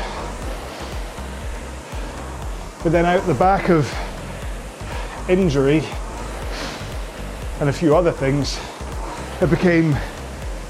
But 2.82 2.92
then 2.92 3.04
out 3.04 3.26
the 3.26 3.34
back 3.34 3.68
of 3.68 3.92
injury 5.28 5.84
and 7.60 7.68
a 7.68 7.72
few 7.72 7.94
other 7.94 8.10
things, 8.10 8.58
it 9.42 9.50
became 9.50 9.94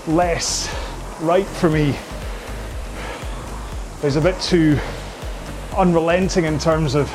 less 0.08 0.68
right 1.20 1.46
for 1.46 1.70
me. 1.70 1.90
It 3.98 4.04
was 4.04 4.16
a 4.16 4.20
bit 4.20 4.40
too 4.40 4.76
unrelenting 5.76 6.46
in 6.46 6.58
terms 6.58 6.96
of 6.96 7.08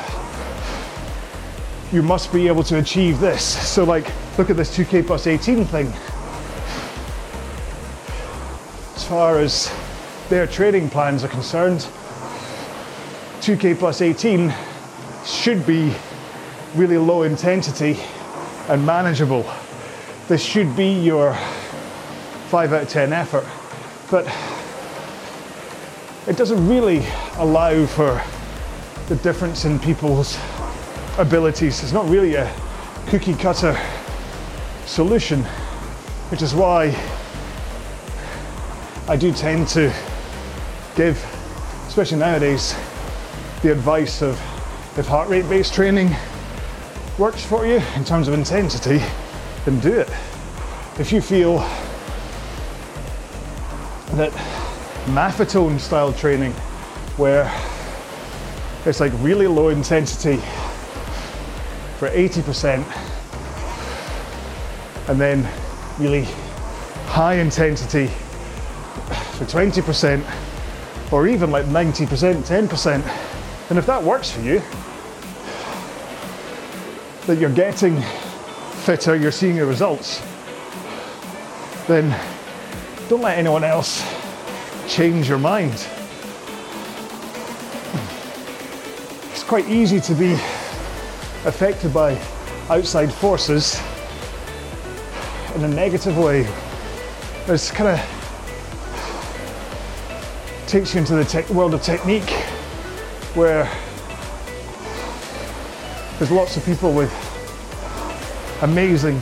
you 1.92 2.02
must 2.02 2.32
be 2.32 2.46
able 2.46 2.62
to 2.64 2.78
achieve 2.78 3.20
this. 3.20 3.44
So, 3.44 3.84
like, 3.84 4.10
look 4.38 4.48
at 4.48 4.56
this 4.56 4.74
2K 4.74 5.06
plus 5.06 5.26
18 5.26 5.66
thing. 5.66 5.92
As 8.94 9.04
far 9.04 9.38
as 9.40 9.70
their 10.30 10.46
trading 10.46 10.88
plans 10.88 11.22
are 11.22 11.28
concerned, 11.28 11.86
2K 13.40 13.78
plus 13.78 14.00
18 14.00 14.54
should 15.26 15.66
be 15.66 15.92
really 16.74 16.98
low 16.98 17.22
intensity 17.22 17.98
and 18.68 18.84
manageable. 18.84 19.44
This 20.28 20.42
should 20.42 20.76
be 20.76 20.92
your 20.92 21.34
5 22.48 22.72
out 22.72 22.82
of 22.82 22.88
10 22.88 23.12
effort, 23.12 23.44
but 24.10 24.26
it 26.28 26.36
doesn't 26.36 26.66
really 26.68 27.04
allow 27.36 27.86
for 27.86 28.22
the 29.08 29.16
difference 29.16 29.64
in 29.64 29.78
people's 29.78 30.38
abilities. 31.18 31.82
It's 31.82 31.92
not 31.92 32.08
really 32.08 32.34
a 32.34 32.52
cookie 33.06 33.34
cutter 33.34 33.78
solution, 34.84 35.42
which 36.30 36.42
is 36.42 36.54
why 36.54 36.94
I 39.08 39.16
do 39.16 39.32
tend 39.32 39.68
to 39.68 39.92
give, 40.96 41.16
especially 41.86 42.18
nowadays, 42.18 42.74
the 43.62 43.70
advice 43.70 44.22
of 44.22 44.40
if 44.98 45.06
heart 45.06 45.28
rate 45.28 45.48
based 45.48 45.74
training 45.74 46.14
works 47.18 47.44
for 47.44 47.66
you 47.66 47.82
in 47.96 48.04
terms 48.04 48.28
of 48.28 48.34
intensity, 48.34 48.98
then 49.64 49.78
do 49.80 49.92
it. 50.00 50.08
If 50.98 51.12
you 51.12 51.20
feel 51.20 51.58
that 54.16 54.32
Maffetone 55.06 55.78
style 55.78 56.12
training, 56.12 56.52
where 57.16 57.44
it's 58.86 59.00
like 59.00 59.12
really 59.16 59.46
low 59.46 59.68
intensity 59.68 60.36
for 61.98 62.08
80% 62.08 62.84
and 65.08 65.20
then 65.20 65.48
really 65.98 66.24
high 67.06 67.34
intensity 67.34 68.06
for 69.36 69.44
20% 69.44 71.12
or 71.12 71.28
even 71.28 71.50
like 71.50 71.66
90%, 71.66 72.06
10%. 72.42 73.35
And 73.68 73.78
if 73.78 73.86
that 73.86 74.02
works 74.02 74.30
for 74.30 74.42
you, 74.42 74.62
that 77.26 77.38
you're 77.38 77.50
getting 77.50 78.00
fitter, 78.84 79.16
you're 79.16 79.32
seeing 79.32 79.56
your 79.56 79.66
results, 79.66 80.22
then 81.88 82.16
don't 83.08 83.22
let 83.22 83.36
anyone 83.36 83.64
else 83.64 84.04
change 84.86 85.28
your 85.28 85.38
mind. 85.38 85.72
It's 89.32 89.42
quite 89.42 89.68
easy 89.68 90.00
to 90.00 90.14
be 90.14 90.34
affected 91.44 91.92
by 91.92 92.16
outside 92.70 93.12
forces 93.12 93.80
in 95.56 95.64
a 95.64 95.68
negative 95.68 96.16
way. 96.16 96.48
It's 97.48 97.72
kind 97.72 97.98
of 97.98 97.98
takes 100.68 100.94
you 100.94 101.00
into 101.00 101.16
the 101.16 101.24
te- 101.24 101.52
world 101.52 101.74
of 101.74 101.82
technique 101.82 102.32
where 103.36 103.70
there's 106.18 106.30
lots 106.30 106.56
of 106.56 106.64
people 106.64 106.90
with 106.90 107.12
amazing 108.62 109.20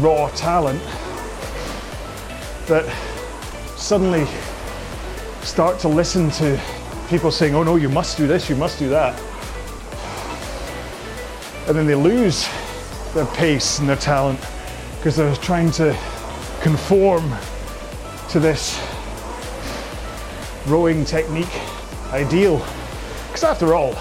raw 0.00 0.28
talent 0.36 0.82
that 2.66 2.84
suddenly 3.76 4.26
start 5.40 5.78
to 5.78 5.88
listen 5.88 6.30
to 6.30 6.60
people 7.08 7.30
saying, 7.30 7.54
oh 7.54 7.62
no, 7.62 7.76
you 7.76 7.88
must 7.88 8.18
do 8.18 8.26
this, 8.26 8.50
you 8.50 8.56
must 8.56 8.78
do 8.78 8.90
that. 8.90 9.18
And 11.66 11.76
then 11.76 11.86
they 11.86 11.94
lose 11.94 12.46
their 13.14 13.26
pace 13.26 13.78
and 13.78 13.88
their 13.88 13.96
talent 13.96 14.38
because 14.98 15.16
they're 15.16 15.34
trying 15.36 15.70
to 15.72 15.96
conform 16.60 17.32
to 18.28 18.38
this 18.38 18.78
rowing 20.66 21.06
technique 21.06 21.48
ideal. 22.12 22.62
Because 23.36 23.50
after 23.50 23.74
all, 23.74 23.92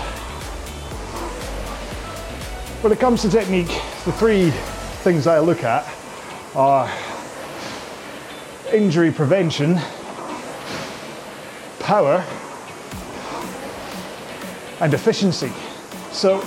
when 2.81 2.93
it 2.93 3.01
comes 3.01 3.21
to 3.23 3.29
technique, 3.29 3.67
the 4.05 4.13
three 4.13 4.51
things 5.03 5.27
I 5.27 5.39
look 5.39 5.61
at 5.61 5.85
are 6.55 6.89
injury 8.71 9.11
prevention, 9.11 9.77
power, 11.79 12.23
and 14.79 14.93
efficiency. 14.93 15.51
So, 16.13 16.41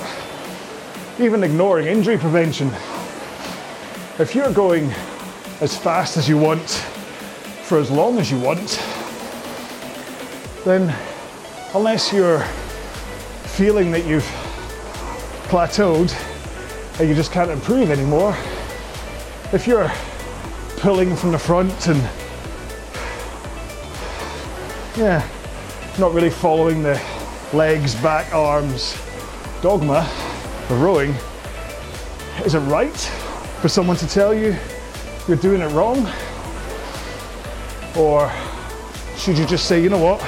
even 1.19 1.45
ignoring 1.45 1.89
injury 1.89 2.17
prevention, 2.17 2.69
if 4.19 4.35
you're 4.35 4.51
going 4.51 4.91
as 5.61 5.77
fast 5.77 6.17
as 6.17 6.27
you 6.27 6.39
want 6.39 6.71
for 7.65 7.77
as 7.77 7.91
long 7.91 8.19
as 8.19 8.31
you 8.31 8.41
want, 8.41 8.83
then 10.65 10.97
unless 11.75 12.15
you're 12.15 12.43
feeling 13.59 13.91
that 13.91 14.07
you've 14.07 14.23
plateaued 15.49 16.15
and 17.01 17.09
you 17.09 17.15
just 17.17 17.33
can't 17.33 17.51
improve 17.51 17.91
anymore, 17.91 18.31
if 19.53 19.67
you're 19.67 19.91
pulling 20.77 21.17
from 21.17 21.33
the 21.33 21.39
front 21.41 21.89
and 21.89 21.99
yeah, 24.97 25.29
not 25.99 26.15
really 26.15 26.31
following 26.31 26.85
the 26.85 27.03
legs, 27.53 27.97
back, 27.97 28.33
arms 28.33 28.97
dogma 29.61 30.05
for 30.69 30.77
rowing, 30.77 31.13
is 32.45 32.55
it 32.55 32.61
right 32.61 32.97
for 33.61 33.69
someone 33.69 33.97
to 33.97 34.07
tell 34.07 34.33
you 34.33 34.57
you're 35.27 35.37
doing 35.37 35.61
it 35.63 35.73
wrong? 35.73 36.07
Or 37.97 38.31
should 39.17 39.37
you 39.37 39.47
just 39.47 39.67
say, 39.67 39.83
you 39.83 39.89
know 39.89 39.99
what, 39.99 40.23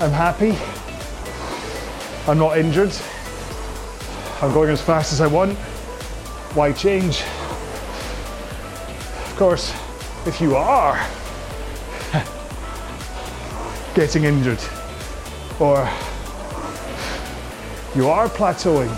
I'm 0.00 0.12
happy, 0.12 0.56
I'm 2.26 2.38
not 2.38 2.56
injured, 2.56 2.90
I'm 4.40 4.50
going 4.54 4.70
as 4.70 4.80
fast 4.80 5.12
as 5.12 5.20
I 5.20 5.26
want, 5.26 5.58
why 6.54 6.72
change? 6.72 7.20
Of 9.30 9.34
course, 9.36 9.74
if 10.26 10.40
you 10.40 10.56
are 10.56 10.96
getting 13.94 14.24
injured 14.24 14.60
or 15.60 15.86
you 17.94 18.08
are 18.08 18.28
plateauing, 18.28 18.88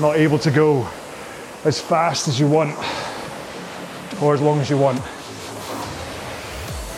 not 0.00 0.16
able 0.16 0.38
to 0.38 0.50
go 0.50 0.88
as 1.66 1.78
fast 1.78 2.26
as 2.26 2.40
you 2.40 2.46
want 2.46 2.74
or 4.22 4.32
as 4.32 4.40
long 4.40 4.60
as 4.60 4.70
you 4.70 4.78
want, 4.78 5.02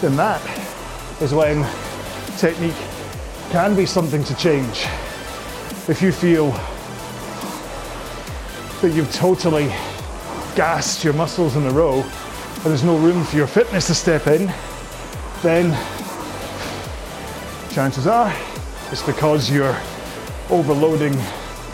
then 0.00 0.14
that 0.14 0.40
is 1.20 1.34
when 1.34 1.66
technique 2.36 2.76
can 3.50 3.74
be 3.74 3.86
something 3.86 4.22
to 4.22 4.36
change. 4.36 4.86
If 5.88 6.02
you 6.02 6.12
feel 6.12 6.50
that 8.82 8.94
you've 8.94 9.10
totally 9.10 9.68
gassed 10.54 11.02
your 11.02 11.14
muscles 11.14 11.56
in 11.56 11.64
a 11.64 11.70
row 11.70 12.02
and 12.02 12.64
there's 12.64 12.84
no 12.84 12.98
room 12.98 13.24
for 13.24 13.36
your 13.36 13.46
fitness 13.46 13.86
to 13.86 13.94
step 13.94 14.26
in, 14.26 14.52
then 15.42 15.72
chances 17.70 18.06
are 18.06 18.30
it's 18.92 19.02
because 19.02 19.50
you're 19.50 19.76
overloading 20.50 21.16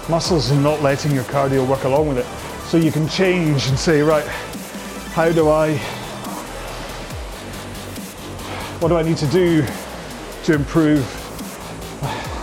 muscles 0.09 0.53
and 0.53 0.63
not 0.63 0.81
letting 0.81 1.11
your 1.11 1.25
cardio 1.25 1.69
work 1.69 1.83
along 1.83 2.07
with 2.07 2.19
it. 2.19 2.27
So 2.69 2.77
you 2.77 2.93
can 2.93 3.09
change 3.09 3.67
and 3.67 3.77
say, 3.77 4.01
right, 4.01 4.27
how 5.15 5.33
do 5.33 5.49
I, 5.49 5.77
what 8.79 8.91
do 8.91 8.97
I 8.97 9.03
need 9.03 9.17
to 9.17 9.27
do 9.27 9.67
to 10.45 10.55
improve 10.55 11.05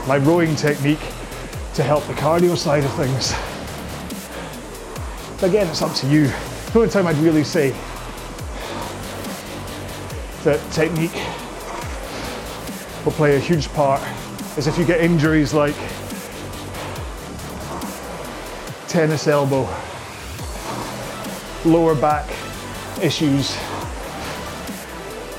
my 0.05 0.17
rowing 0.17 0.53
technique 0.57 0.99
to 1.73 1.83
help 1.83 2.05
the 2.07 2.13
cardio 2.13 2.57
side 2.57 2.83
of 2.83 2.93
things? 2.95 3.33
Again, 5.43 5.67
it's 5.67 5.81
up 5.81 5.93
to 5.95 6.07
you. 6.07 6.27
The 6.27 6.79
only 6.79 6.89
time 6.89 7.07
I'd 7.07 7.17
really 7.17 7.43
say 7.43 7.75
that 10.43 10.59
technique 10.71 11.13
will 13.05 13.11
play 13.11 13.35
a 13.35 13.39
huge 13.39 13.67
part 13.73 14.01
is 14.57 14.67
if 14.67 14.77
you 14.77 14.85
get 14.85 15.01
injuries 15.01 15.53
like 15.53 15.75
tennis 18.87 19.27
elbow, 19.27 19.67
lower 21.63 21.95
back 21.95 22.29
issues, 23.01 23.55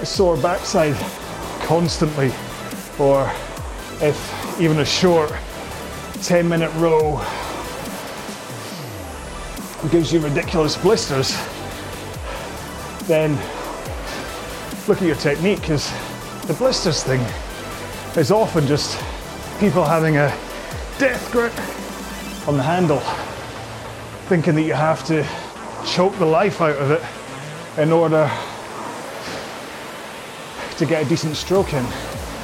a 0.00 0.06
sore 0.06 0.36
backside 0.38 0.96
constantly, 1.66 2.32
or 2.98 3.30
if 4.00 4.60
even 4.60 4.78
a 4.78 4.84
short 4.84 5.30
10 6.22 6.48
minute 6.48 6.70
row 6.74 7.20
gives 9.90 10.12
you 10.12 10.20
ridiculous 10.20 10.76
blisters, 10.76 11.36
then 13.08 13.32
look 14.86 14.98
at 14.98 15.02
your 15.02 15.16
technique 15.16 15.60
because 15.60 15.90
the 16.46 16.54
blisters 16.54 17.02
thing 17.02 17.20
is 18.16 18.30
often 18.30 18.68
just 18.68 18.96
people 19.58 19.84
having 19.84 20.16
a 20.16 20.28
death 20.98 21.28
grip 21.32 21.52
on 22.46 22.56
the 22.56 22.62
handle, 22.62 23.00
thinking 24.28 24.54
that 24.54 24.62
you 24.62 24.74
have 24.74 25.04
to 25.04 25.26
choke 25.84 26.16
the 26.18 26.24
life 26.24 26.60
out 26.60 26.76
of 26.76 26.92
it 26.92 27.02
in 27.80 27.90
order 27.90 28.30
to 30.76 30.86
get 30.86 31.04
a 31.04 31.08
decent 31.08 31.34
stroke 31.34 31.72
in. 31.72 31.84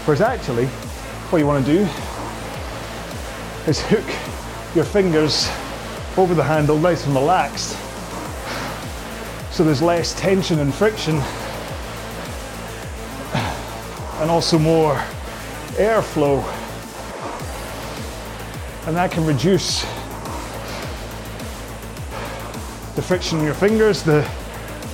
Whereas 0.04 0.20
actually, 0.20 0.66
what 0.66 1.38
you 1.38 1.46
want 1.46 1.64
to 1.64 1.72
do 1.72 2.07
is 3.66 3.80
hook 3.82 4.04
your 4.74 4.84
fingers 4.84 5.48
over 6.16 6.34
the 6.34 6.42
handle 6.42 6.78
nice 6.78 7.06
and 7.06 7.14
relaxed 7.14 7.76
so 9.50 9.64
there's 9.64 9.82
less 9.82 10.18
tension 10.18 10.60
and 10.60 10.74
friction 10.74 11.16
and 14.20 14.30
also 14.30 14.58
more 14.58 14.94
airflow 15.76 16.44
and 18.86 18.96
that 18.96 19.10
can 19.10 19.26
reduce 19.26 19.84
the 22.98 23.02
friction 23.02 23.38
in 23.38 23.44
your 23.44 23.54
fingers, 23.54 24.02
the 24.02 24.28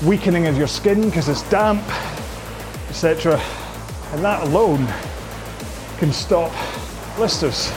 weakening 0.05 0.47
of 0.47 0.59
your 0.59 0.67
skin 0.67 1.01
because 1.07 1.31
it's 1.31 1.43
damp, 1.49 1.83
etc. 2.91 3.41
And 4.13 4.23
that 4.23 4.43
alone 4.43 4.87
can 5.97 6.13
stop 6.13 6.53
blisters. 7.17 7.73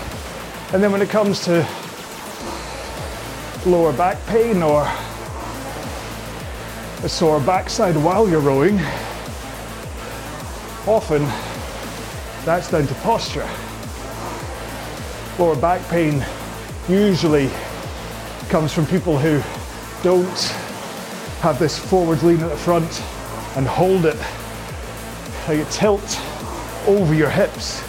And 0.74 0.84
then 0.84 0.92
when 0.92 1.02
it 1.02 1.10
comes 1.10 1.46
to 1.46 1.66
lower 3.66 3.94
back 3.94 4.24
pain 4.26 4.62
or 4.62 4.82
a 7.04 7.10
sore 7.10 7.40
backside 7.40 7.96
while 7.96 8.30
you're 8.30 8.42
rowing, 8.42 8.78
often 10.86 11.24
that's 12.44 12.70
down 12.70 12.86
to 12.86 12.94
posture. 12.96 13.48
Lower 15.40 15.56
back 15.56 15.82
pain 15.88 16.26
usually 16.90 17.50
comes 18.50 18.74
from 18.74 18.86
people 18.88 19.18
who 19.18 19.42
don't 20.04 20.40
have 21.40 21.60
this 21.60 21.80
forward 21.80 22.22
lean 22.24 22.42
at 22.42 22.50
the 22.50 22.58
front 22.58 23.02
and 23.56 23.66
hold 23.66 24.06
it. 24.06 24.18
Like 25.48 25.60
you 25.60 25.66
tilt 25.70 26.20
over 26.88 27.14
your 27.14 27.30
hips. 27.30 27.82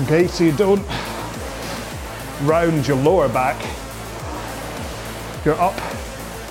Okay, 0.00 0.26
so 0.26 0.42
you 0.42 0.52
don't 0.52 0.84
round 2.42 2.86
your 2.86 2.96
lower 2.96 3.28
back. 3.28 3.56
You're 5.44 5.60
up 5.60 5.78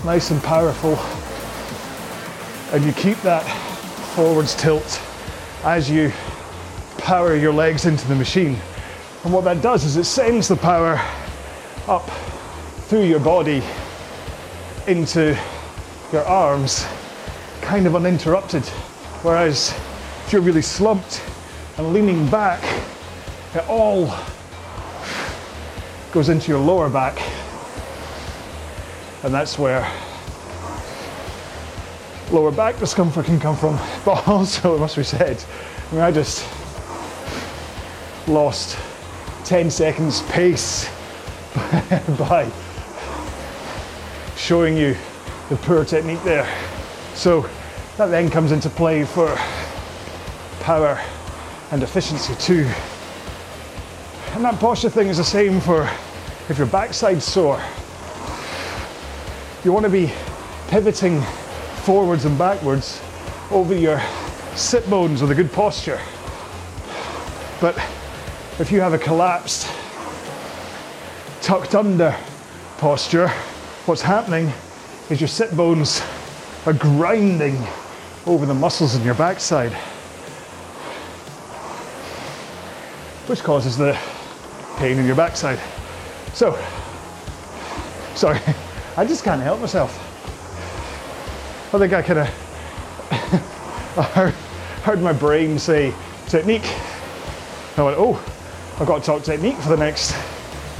nice 0.04 0.32
and 0.32 0.41
powerful. 0.41 0.97
And 2.73 2.86
you 2.86 2.91
keep 2.93 3.17
that 3.21 3.43
forwards 4.15 4.56
tilt 4.56 5.02
as 5.63 5.89
you 5.89 6.12
power 6.97 7.36
your 7.36 7.54
legs 7.54 7.86
into 7.86 8.08
the 8.08 8.15
machine. 8.15 8.58
And 9.23 9.34
what 9.34 9.43
that 9.45 9.62
does 9.62 9.84
is 9.84 9.97
it 9.97 10.06
sends 10.06 10.47
the 10.47 10.56
power 10.56 11.02
up 11.88 12.10
through 12.88 13.04
your 13.04 13.19
body 13.19 13.63
into 14.88 15.38
your 16.12 16.23
arms 16.23 16.86
kind 17.62 17.86
of 17.86 17.95
uninterrupted. 17.95 18.65
Whereas 19.23 19.73
if 20.26 20.34
you're 20.34 20.41
really 20.41 20.62
slumped 20.62 21.21
and 21.78 21.93
leaning 21.93 22.30
back, 22.30 22.63
it 23.54 23.67
all 23.67 24.13
goes 26.17 26.30
into 26.30 26.47
your 26.47 26.60
lower 26.60 26.89
back. 26.89 27.21
And 29.24 29.32
that's 29.32 29.59
where 29.59 29.88
lower 32.32 32.49
back 32.49 32.80
discomfort 32.80 33.28
can 33.28 33.39
come 33.39 33.55
from. 33.55 33.78
But 34.03 34.28
also, 34.28 34.74
it 34.74 34.80
must 34.80 34.95
be 34.95 35.03
said, 35.03 35.43
I 35.91 35.93
mean, 35.93 36.01
I 36.01 36.11
just 36.11 36.43
lost 38.28 38.80
10 39.43 39.70
seconds 39.70 40.24
pace 40.24 40.89
by 42.18 42.49
showing 44.36 44.76
you 44.76 44.97
the 45.49 45.57
poor 45.57 45.86
technique 45.86 46.24
there. 46.24 46.51
So 47.13 47.47
that 47.97 48.07
then 48.07 48.32
comes 48.32 48.51
into 48.51 48.72
play 48.72 49.05
for 49.05 49.36
power 50.61 50.99
and 51.70 51.84
efficiency 51.84 52.34
too. 52.39 52.68
And 54.34 54.43
that 54.45 54.59
posture 54.59 54.89
thing 54.89 55.09
is 55.09 55.18
the 55.18 55.24
same 55.24 55.61
for 55.61 55.88
if 56.50 56.58
your 56.58 56.68
backside's 56.68 57.26
sore. 57.26 57.62
You 59.64 59.74
want 59.74 59.86
to 59.86 59.89
be 59.89 60.12
pivoting 60.70 61.22
forwards 61.84 62.26
and 62.26 62.38
backwards 62.38 63.02
over 63.52 63.76
your 63.76 64.02
sit 64.56 64.89
bones 64.89 65.22
with 65.22 65.32
a 65.32 65.36
good 65.36 65.52
posture. 65.52 66.00
But 67.60 67.78
if 68.60 68.72
you 68.72 68.80
have 68.82 68.93
a 68.93 68.98
collapsed, 68.98 69.70
tucked 71.41 71.76
under 71.76 72.16
posture, 72.78 73.28
what's 73.86 74.02
happening 74.02 74.52
is 75.10 75.20
your 75.20 75.28
sit 75.28 75.56
bones 75.56 76.02
are 76.66 76.74
grinding 76.74 77.58
over 78.26 78.45
the 78.45 78.54
muscles 78.54 78.95
in 78.95 79.04
your 79.04 79.16
backside, 79.16 79.74
which 83.28 83.43
causes 83.43 83.78
the 83.78 83.98
pain 84.78 84.98
in 84.98 85.06
your 85.06 85.16
backside. 85.16 85.60
So, 86.34 86.57
sorry, 88.15 88.39
I 88.97 89.05
just 89.05 89.23
can't 89.23 89.41
help 89.41 89.59
myself. 89.59 90.03
I 91.73 91.80
think 91.80 91.93
I 91.93 92.01
kind 92.01 92.19
of 92.19 92.28
heard, 94.84 95.01
my 95.01 95.11
brain 95.11 95.59
say 95.59 95.93
technique. 96.28 96.65
I 97.78 97.84
went, 97.84 97.97
oh, 97.99 98.15
I've 98.80 98.88
got 98.88 98.99
to 98.99 99.05
talk 99.05 99.23
technique 99.23 99.57
for 99.57 99.69
the 99.69 99.78
next 99.78 100.13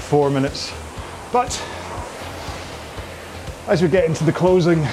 four 0.08 0.30
minutes. 0.30 0.74
But 1.34 1.62
as 3.68 3.82
we 3.82 3.90
get 3.90 4.06
into 4.06 4.24
the 4.24 4.32
closing 4.32 4.88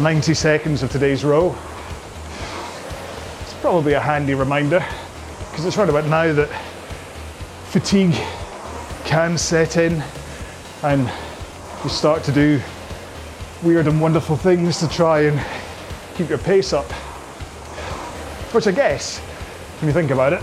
90 0.00 0.34
seconds 0.34 0.82
of 0.82 0.90
today's 0.90 1.24
row, 1.24 1.56
it's 3.42 3.54
probably 3.60 3.92
a 3.92 4.00
handy 4.00 4.34
reminder 4.34 4.84
because 5.50 5.64
it's 5.64 5.76
right 5.76 5.88
about 5.88 6.06
now 6.06 6.32
that 6.32 6.48
fatigue 7.66 8.14
can 9.10 9.36
set 9.36 9.76
in 9.76 10.00
and 10.84 11.10
you 11.82 11.90
start 11.90 12.22
to 12.22 12.30
do 12.30 12.60
weird 13.60 13.88
and 13.88 14.00
wonderful 14.00 14.36
things 14.36 14.78
to 14.78 14.88
try 14.88 15.22
and 15.22 15.44
keep 16.14 16.28
your 16.28 16.38
pace 16.38 16.72
up. 16.72 16.84
Which 18.52 18.68
I 18.68 18.70
guess, 18.70 19.18
when 19.18 19.88
you 19.88 19.92
think 19.92 20.12
about 20.12 20.32
it, 20.32 20.40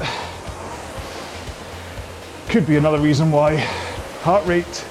could 2.49 2.68
be 2.68 2.76
another 2.76 2.99
reason 2.99 3.32
why 3.32 3.55
heart 4.24 4.45
rate 4.45 4.86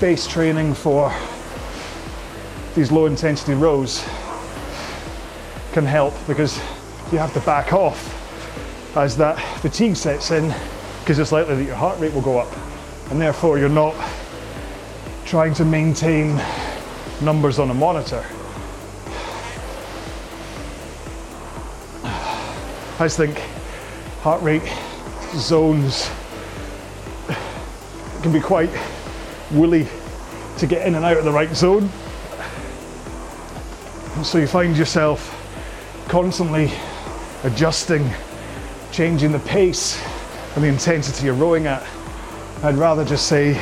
based 0.00 0.30
training 0.30 0.72
for 0.72 1.14
these 2.74 2.90
low 2.90 3.04
intensity 3.04 3.52
rows 3.52 4.02
can 5.72 5.84
help 5.84 6.14
because 6.26 6.56
you 7.12 7.18
have 7.18 7.34
to 7.34 7.40
back 7.40 7.74
off 7.74 8.16
as 8.96 9.14
that 9.18 9.38
fatigue 9.60 9.94
sets 9.94 10.30
in 10.30 10.54
because 11.00 11.18
it's 11.18 11.32
likely 11.32 11.56
that 11.56 11.64
your 11.64 11.76
heart 11.76 12.00
rate 12.00 12.14
will 12.14 12.22
go 12.22 12.38
up 12.38 12.69
and 13.10 13.20
therefore 13.20 13.58
you're 13.58 13.68
not 13.68 13.94
trying 15.24 15.52
to 15.54 15.64
maintain 15.64 16.40
numbers 17.20 17.58
on 17.58 17.70
a 17.70 17.74
monitor. 17.74 18.24
I 22.04 23.04
just 23.04 23.16
think 23.16 23.38
heart 24.22 24.42
rate 24.42 24.62
zones 25.34 26.10
can 28.22 28.32
be 28.32 28.40
quite 28.40 28.70
woolly 29.50 29.88
to 30.58 30.66
get 30.66 30.86
in 30.86 30.94
and 30.94 31.04
out 31.04 31.16
of 31.16 31.24
the 31.24 31.32
right 31.32 31.54
zone. 31.54 31.88
So 34.22 34.38
you 34.38 34.46
find 34.46 34.76
yourself 34.76 35.36
constantly 36.08 36.70
adjusting, 37.44 38.08
changing 38.92 39.32
the 39.32 39.38
pace 39.40 39.98
and 40.54 40.62
the 40.62 40.68
intensity 40.68 41.24
you're 41.24 41.34
rowing 41.34 41.66
at. 41.66 41.82
I'd 42.62 42.74
rather 42.74 43.06
just 43.06 43.26
say 43.26 43.58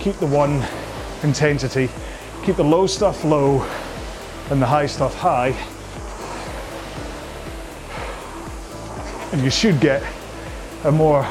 keep 0.00 0.16
the 0.16 0.26
one 0.26 0.62
intensity, 1.22 1.88
keep 2.44 2.56
the 2.56 2.64
low 2.64 2.86
stuff 2.86 3.24
low 3.24 3.62
and 4.50 4.60
the 4.60 4.66
high 4.66 4.84
stuff 4.84 5.14
high. 5.14 5.56
And 9.32 9.42
you 9.42 9.48
should 9.48 9.80
get 9.80 10.02
a 10.84 10.92
more 10.92 11.26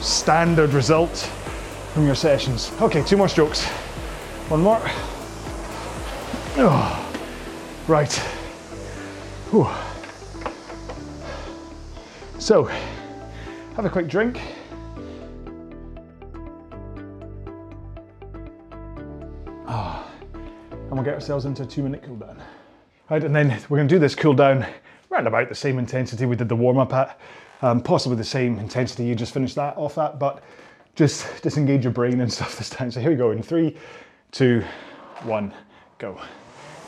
standard 0.00 0.74
result 0.74 1.16
from 1.94 2.04
your 2.04 2.14
sessions. 2.14 2.70
Okay, 2.82 3.02
two 3.02 3.16
more 3.16 3.28
strokes. 3.28 3.64
One 4.50 4.60
more. 4.60 4.82
Oh, 6.58 7.12
right. 7.88 8.12
Whew. 9.50 9.66
So, 12.38 12.64
have 13.76 13.86
a 13.86 13.88
quick 13.90 14.06
drink. 14.06 14.38
Oh, 19.72 20.04
and 20.34 20.90
we'll 20.90 21.04
get 21.04 21.14
ourselves 21.14 21.44
into 21.44 21.62
a 21.62 21.66
two 21.66 21.84
minute 21.84 22.02
cool 22.02 22.16
down. 22.16 22.42
Right, 23.08 23.22
and 23.22 23.32
then 23.34 23.56
we're 23.68 23.76
going 23.78 23.86
to 23.86 23.94
do 23.94 24.00
this 24.00 24.16
cool 24.16 24.34
down 24.34 24.66
around 25.12 25.28
about 25.28 25.48
the 25.48 25.54
same 25.54 25.78
intensity 25.78 26.26
we 26.26 26.34
did 26.34 26.48
the 26.48 26.56
warm 26.56 26.76
up 26.78 26.92
at, 26.92 27.20
um, 27.62 27.80
possibly 27.80 28.16
the 28.16 28.24
same 28.24 28.58
intensity 28.58 29.04
you 29.04 29.14
just 29.14 29.32
finished 29.32 29.54
that 29.54 29.76
off 29.76 29.96
at, 29.96 30.18
but 30.18 30.42
just 30.96 31.40
disengage 31.42 31.84
your 31.84 31.92
brain 31.92 32.20
and 32.20 32.32
stuff 32.38 32.58
this 32.58 32.68
time. 32.68 32.90
So 32.90 33.00
here 33.00 33.10
we 33.10 33.16
go 33.16 33.30
in 33.30 33.44
three, 33.44 33.76
two, 34.32 34.64
one, 35.22 35.54
go. 35.98 36.20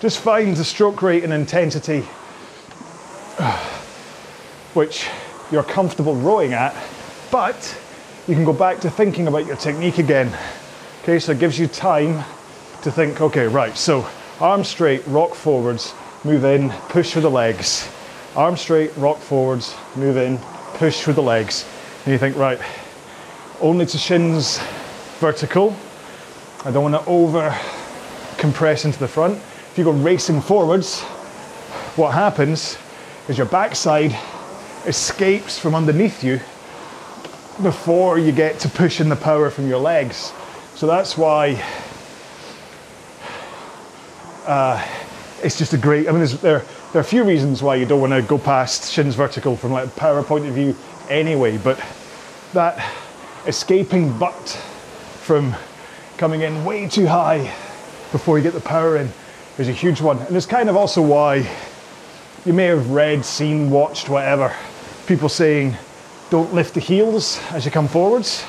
Just 0.00 0.18
find 0.18 0.56
the 0.56 0.64
stroke 0.64 1.02
rate 1.02 1.22
and 1.22 1.32
intensity 1.32 2.00
which 4.74 5.08
you're 5.52 5.62
comfortable 5.62 6.16
rowing 6.16 6.52
at, 6.52 6.74
but 7.30 7.80
you 8.26 8.34
can 8.34 8.44
go 8.44 8.52
back 8.52 8.80
to 8.80 8.90
thinking 8.90 9.28
about 9.28 9.46
your 9.46 9.54
technique 9.54 9.98
again. 9.98 10.36
Okay, 11.04 11.20
so 11.20 11.30
it 11.30 11.38
gives 11.38 11.60
you 11.60 11.68
time 11.68 12.24
to 12.82 12.90
think, 12.90 13.20
okay, 13.20 13.46
right, 13.46 13.76
so 13.76 14.06
arm 14.40 14.64
straight, 14.64 15.06
rock 15.06 15.34
forwards, 15.34 15.94
move 16.24 16.44
in, 16.44 16.70
push 16.88 17.12
through 17.12 17.22
the 17.22 17.30
legs. 17.30 17.88
Arm 18.34 18.56
straight, 18.56 18.96
rock 18.96 19.18
forwards, 19.18 19.74
move 19.96 20.16
in, 20.16 20.38
push 20.74 21.00
through 21.00 21.14
the 21.14 21.22
legs. 21.22 21.66
And 22.04 22.12
you 22.12 22.18
think, 22.18 22.36
right, 22.36 22.58
only 23.60 23.86
to 23.86 23.98
shins 23.98 24.58
vertical. 25.20 25.76
I 26.64 26.70
don't 26.70 26.90
want 26.90 27.04
to 27.04 27.10
over 27.10 27.56
compress 28.38 28.84
into 28.84 28.98
the 28.98 29.08
front. 29.08 29.36
If 29.36 29.78
you 29.78 29.84
go 29.84 29.92
racing 29.92 30.40
forwards, 30.40 31.00
what 31.96 32.12
happens 32.12 32.78
is 33.28 33.38
your 33.38 33.46
backside 33.46 34.18
escapes 34.86 35.58
from 35.58 35.74
underneath 35.74 36.24
you 36.24 36.40
before 37.62 38.18
you 38.18 38.32
get 38.32 38.58
to 38.60 38.68
pushing 38.68 39.08
the 39.08 39.16
power 39.16 39.50
from 39.50 39.68
your 39.68 39.78
legs. 39.78 40.32
So 40.74 40.86
that's 40.86 41.16
why 41.16 41.62
uh, 44.46 44.86
it's 45.42 45.58
just 45.58 45.72
a 45.72 45.78
great. 45.78 46.08
I 46.08 46.12
mean, 46.12 46.24
there 46.42 46.64
there 46.92 47.00
are 47.00 47.00
a 47.00 47.04
few 47.04 47.24
reasons 47.24 47.62
why 47.62 47.76
you 47.76 47.86
don't 47.86 48.00
want 48.00 48.12
to 48.12 48.22
go 48.22 48.38
past 48.38 48.92
shins 48.92 49.14
vertical 49.14 49.56
from 49.56 49.72
like 49.72 49.86
a 49.86 49.90
power 49.90 50.22
point 50.22 50.46
of 50.46 50.54
view, 50.54 50.76
anyway. 51.08 51.58
But 51.58 51.82
that 52.52 52.84
escaping 53.46 54.18
butt 54.18 54.50
from 55.20 55.54
coming 56.18 56.42
in 56.42 56.64
way 56.64 56.88
too 56.88 57.06
high 57.06 57.52
before 58.12 58.36
you 58.36 58.44
get 58.44 58.52
the 58.52 58.60
power 58.60 58.98
in 58.98 59.10
is 59.58 59.68
a 59.68 59.72
huge 59.72 60.00
one, 60.00 60.18
and 60.18 60.36
it's 60.36 60.46
kind 60.46 60.68
of 60.68 60.76
also 60.76 61.00
why 61.00 61.48
you 62.44 62.52
may 62.52 62.66
have 62.66 62.90
read, 62.90 63.24
seen, 63.24 63.70
watched, 63.70 64.08
whatever, 64.08 64.54
people 65.06 65.28
saying 65.28 65.76
don't 66.30 66.52
lift 66.52 66.74
the 66.74 66.80
heels 66.80 67.40
as 67.52 67.64
you 67.64 67.70
come 67.70 67.88
forwards. 67.88 68.44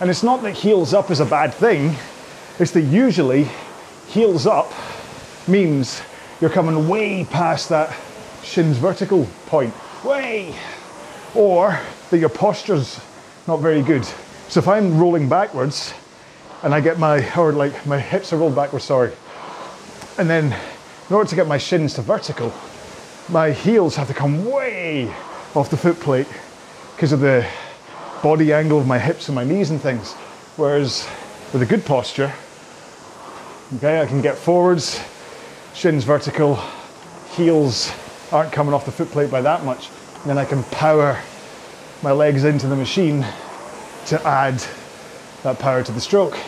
And 0.00 0.10
it's 0.10 0.22
not 0.22 0.42
that 0.42 0.54
heels 0.54 0.94
up 0.94 1.10
is 1.10 1.20
a 1.20 1.26
bad 1.26 1.54
thing, 1.54 1.94
it's 2.58 2.72
that 2.72 2.82
usually 2.82 3.46
heels 4.08 4.46
up 4.46 4.72
means 5.48 6.02
you're 6.40 6.50
coming 6.50 6.88
way 6.88 7.24
past 7.24 7.68
that 7.68 7.96
shins 8.42 8.76
vertical 8.76 9.26
point, 9.46 9.72
way, 10.04 10.54
or 11.34 11.78
that 12.10 12.18
your 12.18 12.28
posture's 12.28 13.00
not 13.46 13.58
very 13.58 13.82
good. 13.82 14.04
So 14.48 14.60
if 14.60 14.68
I'm 14.68 14.98
rolling 14.98 15.28
backwards 15.28 15.94
and 16.62 16.74
I 16.74 16.80
get 16.80 16.98
my, 16.98 17.34
or 17.36 17.52
like 17.52 17.86
my 17.86 17.98
hips 17.98 18.32
are 18.32 18.36
rolled 18.36 18.54
backwards, 18.54 18.84
sorry, 18.84 19.12
and 20.18 20.28
then 20.28 20.54
in 21.08 21.14
order 21.14 21.28
to 21.28 21.36
get 21.36 21.46
my 21.46 21.58
shins 21.58 21.94
to 21.94 22.02
vertical, 22.02 22.52
my 23.28 23.50
heels 23.52 23.96
have 23.96 24.08
to 24.08 24.14
come 24.14 24.44
way 24.50 25.14
off 25.54 25.70
the 25.70 25.76
foot 25.76 25.98
plate 26.00 26.26
because 26.94 27.12
of 27.12 27.20
the 27.20 27.46
body 28.22 28.52
angle 28.52 28.78
of 28.78 28.86
my 28.86 28.98
hips 28.98 29.28
and 29.28 29.34
my 29.34 29.44
knees 29.44 29.70
and 29.70 29.80
things. 29.80 30.12
Whereas 30.56 31.08
with 31.52 31.62
a 31.62 31.66
good 31.66 31.84
posture, 31.84 32.32
okay, 33.76 34.00
I 34.00 34.06
can 34.06 34.20
get 34.20 34.36
forwards, 34.36 35.00
shins 35.74 36.04
vertical, 36.04 36.56
heels 37.30 37.92
aren't 38.30 38.52
coming 38.52 38.74
off 38.74 38.84
the 38.84 38.92
foot 38.92 39.08
plate 39.08 39.30
by 39.30 39.40
that 39.42 39.64
much. 39.64 39.88
And 40.20 40.30
then 40.30 40.38
I 40.38 40.44
can 40.44 40.62
power 40.64 41.18
my 42.02 42.12
legs 42.12 42.44
into 42.44 42.66
the 42.66 42.76
machine 42.76 43.24
to 44.06 44.20
add 44.26 44.62
that 45.42 45.58
power 45.58 45.82
to 45.82 45.92
the 45.92 46.00
stroke. 46.00 46.38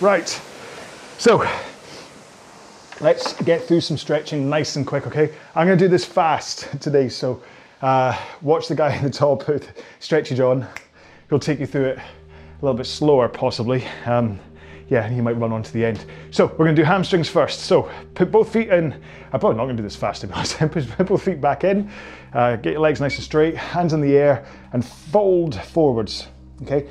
Right, 0.00 0.28
so 1.18 1.48
let's 3.00 3.32
get 3.42 3.62
through 3.62 3.80
some 3.80 3.96
stretching 3.96 4.48
nice 4.48 4.76
and 4.76 4.86
quick, 4.86 5.06
okay? 5.06 5.32
I'm 5.54 5.66
gonna 5.66 5.76
do 5.76 5.88
this 5.88 6.04
fast 6.04 6.68
today, 6.80 7.08
so 7.08 7.42
uh, 7.82 8.18
watch 8.42 8.68
the 8.68 8.74
guy 8.74 8.96
in 8.96 9.04
the 9.04 9.10
top 9.10 9.48
with 9.48 9.82
Stretchy 10.00 10.34
John. 10.34 10.66
He'll 11.28 11.38
take 11.38 11.60
you 11.60 11.66
through 11.66 11.86
it 11.86 11.98
a 11.98 12.64
little 12.64 12.76
bit 12.76 12.86
slower, 12.86 13.28
possibly. 13.28 13.84
Um, 14.04 14.38
yeah, 14.88 15.08
he 15.08 15.20
might 15.20 15.36
run 15.36 15.52
on 15.52 15.62
to 15.62 15.72
the 15.72 15.84
end. 15.84 16.04
So 16.30 16.46
we're 16.46 16.64
gonna 16.64 16.76
do 16.76 16.84
hamstrings 16.84 17.28
first. 17.28 17.60
So 17.60 17.90
put 18.14 18.30
both 18.30 18.52
feet 18.52 18.68
in. 18.68 18.92
I'm 19.32 19.40
probably 19.40 19.56
not 19.56 19.64
gonna 19.64 19.76
do 19.76 19.82
this 19.82 19.96
fast 19.96 20.20
to 20.20 20.28
be 20.28 20.32
honest. 20.34 20.58
put 20.58 21.06
both 21.06 21.22
feet 21.22 21.40
back 21.40 21.64
in. 21.64 21.90
Uh, 22.32 22.56
get 22.56 22.72
your 22.72 22.80
legs 22.80 23.00
nice 23.00 23.16
and 23.16 23.24
straight, 23.24 23.56
hands 23.56 23.92
in 23.92 24.00
the 24.00 24.16
air, 24.16 24.46
and 24.72 24.84
fold 24.84 25.54
forwards. 25.54 26.28
Okay, 26.62 26.86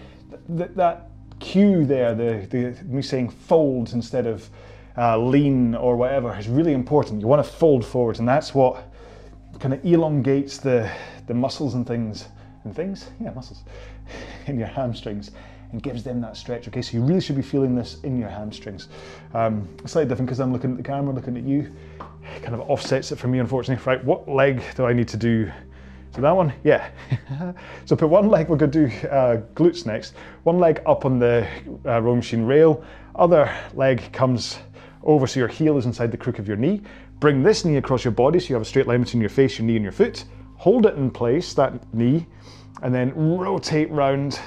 Th- 0.58 0.70
that 0.76 1.10
cue 1.40 1.86
there, 1.86 2.14
the, 2.14 2.46
the 2.50 2.84
me 2.86 3.02
saying 3.02 3.30
folds 3.30 3.94
instead 3.94 4.28
of 4.28 4.50
uh, 4.98 5.18
lean 5.18 5.76
or 5.76 5.96
whatever 5.96 6.38
is 6.38 6.48
really 6.48 6.74
important. 6.74 7.22
You 7.22 7.28
want 7.28 7.46
to 7.46 7.50
fold 7.50 7.86
forwards, 7.86 8.20
and 8.20 8.28
that's 8.28 8.54
what 8.54 8.84
kind 9.60 9.74
of 9.74 9.86
elongates 9.86 10.58
the, 10.58 10.90
the 11.28 11.34
muscles 11.34 11.76
and 11.76 11.88
things, 11.88 12.28
and 12.64 12.76
things, 12.76 13.10
yeah, 13.22 13.32
muscles, 13.32 13.64
in 14.48 14.58
your 14.60 14.68
hamstrings 14.68 15.32
and 15.72 15.82
gives 15.82 16.04
them 16.04 16.22
that 16.22 16.38
stretch. 16.38 16.68
Okay, 16.68 16.82
so 16.82 16.98
you 16.98 17.04
really 17.04 17.22
should 17.22 17.36
be 17.36 17.42
feeling 17.42 17.76
this 17.76 17.98
in 18.04 18.18
your 18.18 18.30
hamstrings. 18.30 18.88
Um, 19.34 19.68
slightly 19.86 20.10
different 20.10 20.28
because 20.28 20.40
I'm 20.40 20.54
looking 20.54 20.72
at 20.72 20.78
the 20.78 20.84
camera, 20.84 21.14
looking 21.14 21.38
at 21.38 21.44
you, 21.44 21.72
kind 22.42 22.54
of 22.54 22.62
offsets 22.62 23.12
it 23.12 23.18
for 23.18 23.28
me, 23.28 23.40
unfortunately. 23.40 23.84
Right, 23.86 24.04
what 24.04 24.28
leg 24.28 24.64
do 24.76 24.86
I 24.86 24.94
need 24.94 25.08
to 25.10 25.18
do? 25.18 25.52
So 26.16 26.22
that 26.22 26.32
one, 26.32 26.54
yeah. 26.64 26.90
so 27.86 27.96
put 27.96 28.08
one 28.08 28.30
leg, 28.30 28.48
we're 28.48 28.58
to 28.58 28.68
do 28.68 28.86
uh, 29.08 29.42
glutes 29.54 29.86
next. 29.86 30.14
One 30.44 30.60
leg 30.60 30.82
up 30.86 31.04
on 31.04 31.20
the 31.20 31.46
uh, 31.86 32.02
row 32.02 32.16
machine 32.16 32.44
rail, 32.44 32.86
other 33.16 33.54
leg 33.74 34.12
comes 34.14 34.60
over 35.04 35.28
so 35.28 35.40
your 35.40 35.50
heel 35.50 35.78
is 35.78 35.86
inside 35.86 36.12
the 36.12 36.18
crook 36.18 36.40
of 36.40 36.48
your 36.48 36.58
knee. 36.58 36.82
Bring 37.20 37.44
this 37.44 37.66
knee 37.66 37.78
across 37.78 38.04
your 38.04 38.12
body 38.12 38.40
so 38.40 38.48
you 38.48 38.56
have 38.56 38.62
a 38.62 38.66
straight 38.66 38.88
line 38.88 39.04
between 39.04 39.22
your 39.22 39.30
face, 39.30 39.58
your 39.58 39.68
knee, 39.68 39.76
and 39.76 39.84
your 39.84 39.92
foot. 39.92 40.26
Hold 40.56 40.86
it 40.86 40.96
in 40.96 41.12
place, 41.12 41.54
that 41.54 41.94
knee, 41.94 42.26
and 42.82 42.94
then 42.94 43.14
rotate 43.16 43.90
round 43.92 44.40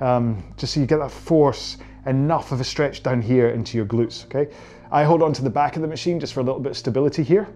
um, 0.00 0.42
just 0.56 0.74
so 0.74 0.80
you 0.80 0.86
get 0.86 0.98
that 0.98 1.10
force 1.10 1.78
enough 2.06 2.52
of 2.52 2.60
a 2.60 2.64
stretch 2.64 3.02
down 3.02 3.20
here 3.20 3.50
into 3.50 3.76
your 3.76 3.86
glutes, 3.86 4.24
okay? 4.24 4.52
I 4.90 5.04
hold 5.04 5.22
on 5.22 5.32
to 5.34 5.42
the 5.42 5.50
back 5.50 5.76
of 5.76 5.82
the 5.82 5.88
machine 5.88 6.18
just 6.18 6.32
for 6.32 6.40
a 6.40 6.42
little 6.42 6.60
bit 6.60 6.70
of 6.70 6.76
stability 6.76 7.22
here. 7.22 7.48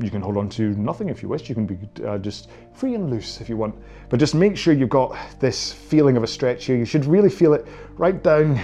You 0.00 0.10
can 0.10 0.22
hold 0.22 0.36
on 0.36 0.48
to 0.50 0.70
nothing 0.74 1.08
if 1.08 1.22
you 1.22 1.28
wish. 1.28 1.48
You 1.48 1.54
can 1.54 1.66
be 1.66 1.78
uh, 2.04 2.18
just 2.18 2.48
free 2.72 2.94
and 2.94 3.10
loose 3.10 3.40
if 3.40 3.48
you 3.48 3.56
want. 3.56 3.74
But 4.08 4.20
just 4.20 4.34
make 4.34 4.56
sure 4.56 4.72
you've 4.72 4.88
got 4.88 5.16
this 5.40 5.72
feeling 5.72 6.16
of 6.16 6.22
a 6.22 6.26
stretch 6.26 6.66
here. 6.66 6.76
You 6.76 6.84
should 6.84 7.04
really 7.04 7.30
feel 7.30 7.52
it 7.52 7.66
right 7.96 8.22
down, 8.22 8.60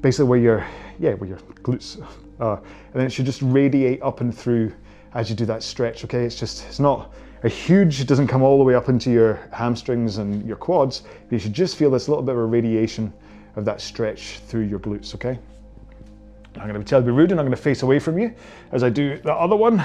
basically 0.00 0.28
where 0.28 0.38
your, 0.40 0.66
yeah, 0.98 1.14
where 1.14 1.28
your 1.28 1.38
glutes 1.62 2.04
are. 2.40 2.58
And 2.58 2.94
then 2.94 3.06
it 3.06 3.10
should 3.10 3.26
just 3.26 3.42
radiate 3.42 4.02
up 4.02 4.20
and 4.20 4.36
through 4.36 4.72
as 5.14 5.30
you 5.30 5.36
do 5.36 5.46
that 5.46 5.62
stretch, 5.62 6.04
okay? 6.04 6.24
It's 6.24 6.38
just, 6.38 6.64
it's 6.66 6.80
not, 6.80 7.12
a 7.42 7.48
huge, 7.48 8.06
doesn't 8.06 8.26
come 8.26 8.42
all 8.42 8.58
the 8.58 8.64
way 8.64 8.74
up 8.74 8.88
into 8.88 9.10
your 9.10 9.40
hamstrings 9.52 10.18
and 10.18 10.46
your 10.46 10.56
quads, 10.56 11.00
but 11.00 11.32
you 11.32 11.38
should 11.38 11.54
just 11.54 11.76
feel 11.76 11.90
this 11.90 12.08
little 12.08 12.22
bit 12.22 12.32
of 12.32 12.40
a 12.40 12.44
radiation 12.44 13.12
of 13.56 13.64
that 13.64 13.80
stretch 13.80 14.38
through 14.46 14.62
your 14.62 14.78
glutes, 14.78 15.14
okay? 15.14 15.38
I'm 16.56 16.66
gonna 16.66 17.02
be 17.02 17.10
rude 17.10 17.30
and 17.30 17.40
I'm 17.40 17.46
gonna 17.46 17.56
face 17.56 17.82
away 17.82 17.98
from 17.98 18.18
you 18.18 18.34
as 18.72 18.82
I 18.82 18.90
do 18.90 19.18
the 19.18 19.32
other 19.32 19.56
one. 19.56 19.82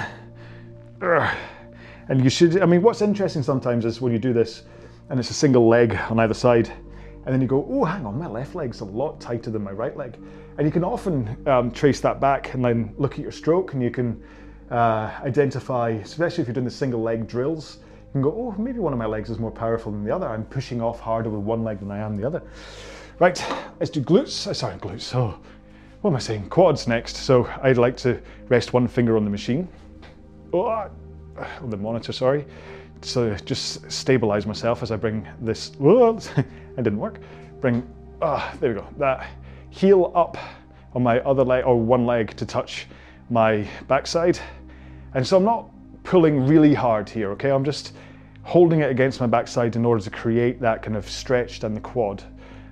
And 2.08 2.24
you 2.24 2.30
should, 2.30 2.62
I 2.62 2.66
mean, 2.66 2.82
what's 2.82 3.01
interesting 3.01 3.43
sometimes 3.43 3.86
is 3.86 4.01
when 4.01 4.12
you 4.12 4.20
do 4.20 4.34
this 4.34 4.64
and 5.10 5.20
it's 5.20 5.30
a 5.30 5.34
single 5.34 5.68
leg 5.68 5.95
on 6.10 6.20
either 6.20 6.34
side, 6.34 6.72
and 7.26 7.34
then 7.34 7.41
you 7.41 7.47
go, 7.47 7.66
oh, 7.70 7.84
hang 7.84 8.06
on, 8.06 8.20
my 8.20 8.28
left 8.28 8.53
leg's 8.53 8.82
a 8.82 8.86
lot 8.86 9.20
tighter 9.20 9.49
than 9.49 9.64
my 9.64 9.72
right 9.72 9.95
leg. 9.97 10.18
And 10.58 10.68
you 10.68 10.72
can 10.72 10.84
often 10.84 11.38
um, 11.47 11.72
trace 11.72 11.99
that 12.01 12.20
back 12.20 12.53
and 12.53 12.64
then 12.64 12.93
look 12.97 13.14
at 13.14 13.20
your 13.20 13.32
stroke 13.32 13.74
and 13.74 13.82
you 13.82 13.89
can 13.89 14.22
uh, 14.72 15.11
identify, 15.24 15.89
especially 15.89 16.41
if 16.41 16.47
you're 16.47 16.53
doing 16.53 16.66
the 16.66 16.72
single 16.72 17.01
leg 17.01 17.28
drills, 17.28 17.78
you 18.07 18.11
can 18.13 18.22
go, 18.22 18.32
oh, 18.32 18.61
maybe 18.61 18.80
one 18.80 18.93
of 18.93 18.99
my 18.99 19.05
legs 19.05 19.30
is 19.30 19.39
more 19.39 19.51
powerful 19.51 19.91
than 19.91 20.03
the 20.03 20.13
other. 20.13 20.28
I'm 20.28 20.45
pushing 20.45 20.82
off 20.82 20.99
harder 20.99 21.30
with 21.30 21.41
one 21.41 21.63
leg 21.63 21.80
than 21.80 21.91
I 21.91 21.99
am 21.99 22.16
the 22.16 22.26
other. 22.26 22.41
Right, 23.20 23.43
let's 23.80 23.89
do 23.89 24.01
glutes. 24.01 24.47
Uh, 24.47 24.53
sorry, 24.53 24.78
glutes. 24.78 25.13
Oh, 25.16 25.38
what 26.01 26.11
am 26.11 26.16
I 26.16 26.20
saying? 26.20 26.49
Quads 26.49 26.88
next. 26.88 27.18
So 27.18 27.49
I'd 27.61 27.78
like 27.78 27.97
to 27.97 28.22
rest 28.47 28.74
one 28.74 28.88
finger 28.88 29.18
on 29.18 29.24
the 29.24 29.30
machine, 29.30 29.68
oh, 30.53 30.89
on 31.61 31.70
the 31.70 31.78
monitor, 31.78 32.11
sorry. 32.11 32.45
So 33.01 33.36
just 33.36 33.89
stabilize 33.91 34.45
myself 34.45 34.82
as 34.82 34.91
I 34.91 34.95
bring 34.95 35.28
this, 35.41 35.72
oh, 35.82 36.18
it 36.38 36.45
didn't 36.78 36.99
work. 36.99 37.20
Bring, 37.61 37.88
ah, 38.22 38.51
oh, 38.53 38.57
there 38.59 38.74
we 38.74 38.80
go. 38.80 38.88
That 38.97 39.28
heel 39.70 40.11
up 40.16 40.38
on 40.93 41.03
my 41.03 41.20
other 41.22 41.43
leg, 41.43 41.66
or 41.66 41.80
one 41.80 42.05
leg 42.05 42.36
to 42.38 42.45
touch 42.45 42.88
my 43.30 43.67
backside. 43.88 44.39
And 45.13 45.26
so 45.26 45.38
I'm 45.38 45.43
not 45.43 45.69
pulling 46.03 46.45
really 46.45 46.73
hard 46.73 47.09
here, 47.09 47.32
okay? 47.32 47.49
I'm 47.49 47.63
just 47.63 47.93
holding 48.43 48.82
it 48.82 48.91
against 48.91 49.19
my 49.19 49.28
backside 49.28 49.76
in 49.76 49.86
order 49.86 50.03
to 50.03 50.09
create 50.09 50.61
that 50.61 50.84
kind 50.84 50.95
of 50.95 51.09
stretch 51.09 51.59
down 51.59 51.73
the 51.73 51.80
quad, 51.80 52.23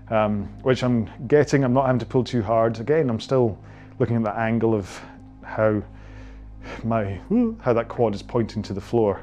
um, 0.10 0.46
which 0.62 0.84
I'm 0.84 1.10
getting. 1.28 1.64
I'm 1.64 1.74
not 1.74 1.88
having 1.88 2.00
to 2.00 2.06
pull 2.06 2.24
too 2.24 2.44
hard. 2.44 2.80
Again, 2.80 3.10
I'm 3.10 3.20
still 3.20 3.58
looking 4.00 4.16
at 4.16 4.24
the 4.24 4.38
angle 4.38 4.76
of 4.76 5.02
how 5.44 5.82
my 6.84 7.20
how 7.60 7.74
that 7.74 7.90
quad 7.90 8.16
is 8.16 8.22
pointing 8.22 8.62
to 8.64 8.74
the 8.74 8.82
floor. 8.82 9.22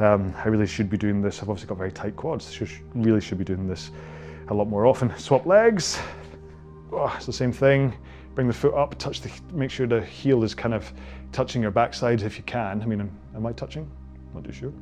Um, 0.00 0.34
I 0.36 0.48
really 0.48 0.66
should 0.66 0.90
be 0.90 0.96
doing 0.96 1.22
this. 1.22 1.40
I've 1.40 1.48
obviously 1.48 1.68
got 1.68 1.78
very 1.78 1.92
tight 1.92 2.16
quads. 2.16 2.50
Should, 2.50 2.70
really 2.94 3.20
should 3.20 3.38
be 3.38 3.44
doing 3.44 3.68
this 3.68 3.90
a 4.48 4.54
lot 4.54 4.68
more 4.68 4.86
often. 4.86 5.16
Swap 5.18 5.46
legs. 5.46 5.98
Oh, 6.90 7.12
it's 7.16 7.26
the 7.26 7.32
same 7.32 7.52
thing 7.52 7.94
bring 8.34 8.46
the 8.48 8.52
foot 8.52 8.74
up, 8.74 8.98
touch 8.98 9.20
the, 9.20 9.30
make 9.52 9.70
sure 9.70 9.86
the 9.86 10.00
heel 10.00 10.42
is 10.42 10.54
kind 10.54 10.74
of 10.74 10.92
touching 11.32 11.62
your 11.62 11.70
backside 11.70 12.22
if 12.22 12.36
you 12.36 12.44
can. 12.44 12.82
I 12.82 12.86
mean, 12.86 13.00
am, 13.00 13.10
am 13.34 13.46
I 13.46 13.52
touching? 13.52 13.88
Not 14.34 14.44
too 14.44 14.52
sure. 14.52 14.72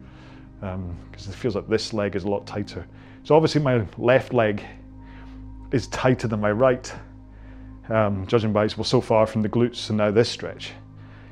Because 0.60 1.26
um, 1.26 1.32
it 1.32 1.34
feels 1.34 1.54
like 1.54 1.68
this 1.68 1.92
leg 1.92 2.16
is 2.16 2.24
a 2.24 2.28
lot 2.28 2.46
tighter. 2.46 2.86
So 3.24 3.34
obviously 3.34 3.60
my 3.60 3.84
left 3.98 4.32
leg 4.32 4.64
is 5.70 5.86
tighter 5.88 6.28
than 6.28 6.40
my 6.40 6.52
right, 6.52 6.92
um, 7.88 8.26
judging 8.26 8.52
by, 8.52 8.68
well, 8.76 8.84
so 8.84 9.00
far 9.00 9.26
from 9.26 9.42
the 9.42 9.48
glutes 9.48 9.88
and 9.88 9.98
now 9.98 10.10
this 10.10 10.28
stretch. 10.28 10.72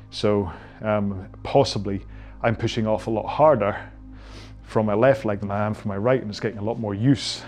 So 0.09 0.51
um, 0.81 1.27
possibly 1.43 2.01
I'm 2.43 2.55
pushing 2.55 2.87
off 2.87 3.07
a 3.07 3.09
lot 3.09 3.27
harder 3.27 3.77
from 4.63 4.85
my 4.85 4.93
left 4.93 5.25
leg 5.25 5.39
than 5.41 5.51
I 5.51 5.65
am 5.65 5.73
from 5.73 5.89
my 5.89 5.97
right, 5.97 6.21
and 6.21 6.29
it's 6.29 6.39
getting 6.39 6.59
a 6.59 6.63
lot 6.63 6.79
more 6.79 6.93
use 6.93 7.43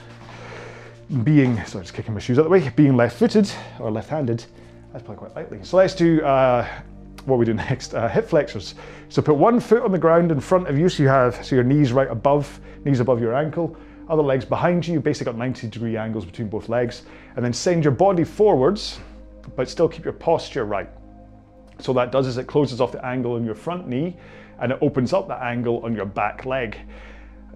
being, 1.24 1.64
sorry, 1.66 1.84
just 1.84 1.94
kicking 1.94 2.14
my 2.14 2.20
shoes 2.20 2.38
out 2.38 2.42
of 2.42 2.46
the 2.46 2.52
way, 2.52 2.70
being 2.76 2.96
left 2.96 3.18
footed 3.18 3.50
or 3.80 3.92
left 3.92 4.10
handed 4.10 4.46
that's 4.94 5.04
probably 5.04 5.18
quite 5.18 5.36
likely. 5.36 5.60
So 5.64 5.78
let's 5.78 5.96
do 5.96 6.22
uh, 6.22 6.68
what 7.26 7.40
we 7.40 7.46
do 7.46 7.54
next, 7.56 7.96
uh, 7.96 8.08
hip 8.08 8.30
flexors. 8.30 8.76
So 9.10 9.22
put 9.22 9.36
one 9.36 9.60
foot 9.60 9.82
on 9.82 9.92
the 9.92 9.98
ground 9.98 10.32
in 10.32 10.40
front 10.40 10.68
of 10.68 10.78
you, 10.78 10.88
so 10.88 11.04
you 11.04 11.10
have 11.10 11.44
so 11.44 11.56
your 11.56 11.64
knees 11.64 11.92
right 11.92 12.10
above, 12.10 12.62
knees 12.86 13.00
above 13.00 13.20
your 13.20 13.36
ankle, 13.36 13.76
other 14.08 14.22
legs 14.22 14.46
behind 14.46 14.86
you, 14.86 14.94
you 14.94 15.00
basically 15.00 15.32
got 15.32 15.38
90 15.38 15.70
degree 15.70 15.98
angles 15.98 16.26
between 16.26 16.48
both 16.48 16.70
legs, 16.70 17.04
and 17.36 17.44
then 17.44 17.54
send 17.54 17.84
your 17.84 17.94
body 17.94 18.24
forwards, 18.24 19.00
but 19.56 19.68
still 19.68 19.88
keep 19.88 20.04
your 20.04 20.14
posture 20.14 20.66
right. 20.66 20.90
So 21.80 21.92
that 21.94 22.12
does 22.12 22.28
is 22.28 22.38
it 22.38 22.46
closes 22.46 22.80
off 22.80 22.92
the 22.92 23.04
angle 23.04 23.34
on 23.34 23.44
your 23.44 23.56
front 23.56 23.88
knee, 23.88 24.16
and 24.60 24.72
it 24.72 24.78
opens 24.82 25.14
up 25.14 25.28
the 25.28 25.42
angle 25.42 25.84
on 25.84 25.96
your 25.96 26.06
back 26.06 26.46
leg. 26.46 26.78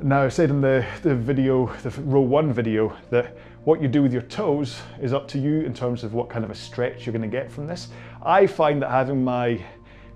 Now 0.02 0.24
I 0.24 0.30
said 0.30 0.50
in 0.50 0.62
the, 0.62 0.86
the 1.04 1.16
video, 1.16 1.68
the 1.84 1.90
row 2.02 2.22
one 2.22 2.52
video, 2.52 2.96
that 3.10 3.38
what 3.68 3.82
you 3.82 3.90
do 3.90 4.02
with 4.02 4.14
your 4.14 4.22
toes 4.22 4.80
is 5.02 5.12
up 5.12 5.28
to 5.28 5.38
you 5.38 5.60
in 5.60 5.74
terms 5.74 6.06
of 6.06 6.14
what 6.14 6.30
kind 6.30 6.46
of 6.46 6.50
a 6.50 6.56
stretch 6.56 7.06
you're 7.06 7.12
gonna 7.12 7.28
get 7.28 7.52
from 7.52 7.68
this. 7.68 7.90
I 8.24 8.48
find 8.48 8.82
that 8.82 8.90
having 8.90 9.22
my 9.22 9.62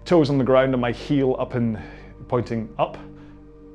toes 0.06 0.30
on 0.30 0.38
the 0.38 0.44
ground 0.46 0.74
and 0.74 0.80
my 0.80 0.94
heel 0.94 1.36
up 1.38 1.54
and 1.54 1.78
pointing 2.30 2.74
up, 2.80 2.98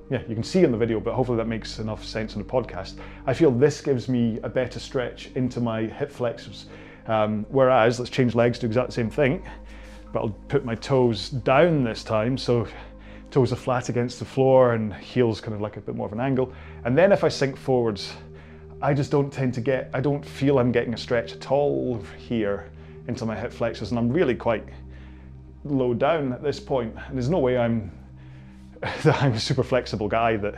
yeah, 0.09 0.23
you 0.27 0.35
can 0.35 0.43
see 0.43 0.65
in 0.65 0.73
the 0.73 0.79
video, 0.79 0.99
but 0.99 1.13
hopefully 1.13 1.37
that 1.37 1.47
makes 1.47 1.79
enough 1.79 2.03
sense 2.03 2.37
in 2.37 2.39
the 2.41 2.49
podcast. 2.49 2.95
I 3.27 3.35
feel 3.35 3.51
this 3.51 3.83
gives 3.83 4.09
me 4.09 4.41
a 4.43 4.49
better 4.49 4.81
stretch 4.81 5.29
into 5.35 5.61
my 5.61 5.83
hip 5.83 6.11
flexors. 6.11 6.69
Um, 7.07 7.45
whereas, 7.51 7.99
let's 7.99 8.11
change 8.11 8.35
legs 8.35 8.59
the 8.59 8.65
exact 8.65 8.95
same 8.95 9.11
thing, 9.11 9.47
but 10.11 10.21
I'll 10.21 10.39
put 10.49 10.65
my 10.65 10.75
toes 10.75 11.29
down 11.29 11.85
this 11.85 12.03
time. 12.03 12.39
So 12.39 12.67
toes 13.31 13.53
are 13.53 13.57
flat 13.57 13.91
against 13.91 14.21
the 14.21 14.25
floor 14.25 14.73
and 14.73 14.95
heels 14.95 15.43
kind 15.43 15.55
of 15.55 15.61
like 15.61 15.77
a 15.77 15.83
bit 15.83 15.95
more 15.95 16.07
of 16.07 16.15
an 16.15 16.21
angle. 16.21 16.51
And 16.87 16.97
then 16.97 17.13
if 17.13 17.25
I 17.25 17.29
sink 17.29 17.59
forwards, 17.59 18.15
I 18.83 18.93
just 18.93 19.11
don't 19.11 19.33
tend 19.33 19.55
to 19.55 19.61
get, 19.61 19.91
I 19.95 20.01
don't 20.01 20.25
feel 20.25 20.59
I'm 20.59 20.71
getting 20.71 20.93
a 20.93 20.99
stretch 20.99 21.33
at 21.33 21.51
all 21.51 22.03
here 22.19 22.71
into 23.09 23.25
my 23.25 23.35
hip 23.35 23.53
flexors 23.53 23.91
and 23.91 23.99
I'm 23.99 24.11
really 24.11 24.35
quite 24.35 24.65
low 25.65 25.95
down 25.95 26.33
at 26.33 26.43
this 26.43 26.61
point. 26.61 26.95
And 27.09 27.17
there's 27.17 27.31
no 27.31 27.39
way 27.39 27.57
I'm, 27.57 27.91
that 28.81 29.23
I'm 29.23 29.33
a 29.33 29.41
super 29.41 29.63
flexible 29.63 30.09
guy 30.09 30.37
that, 30.37 30.57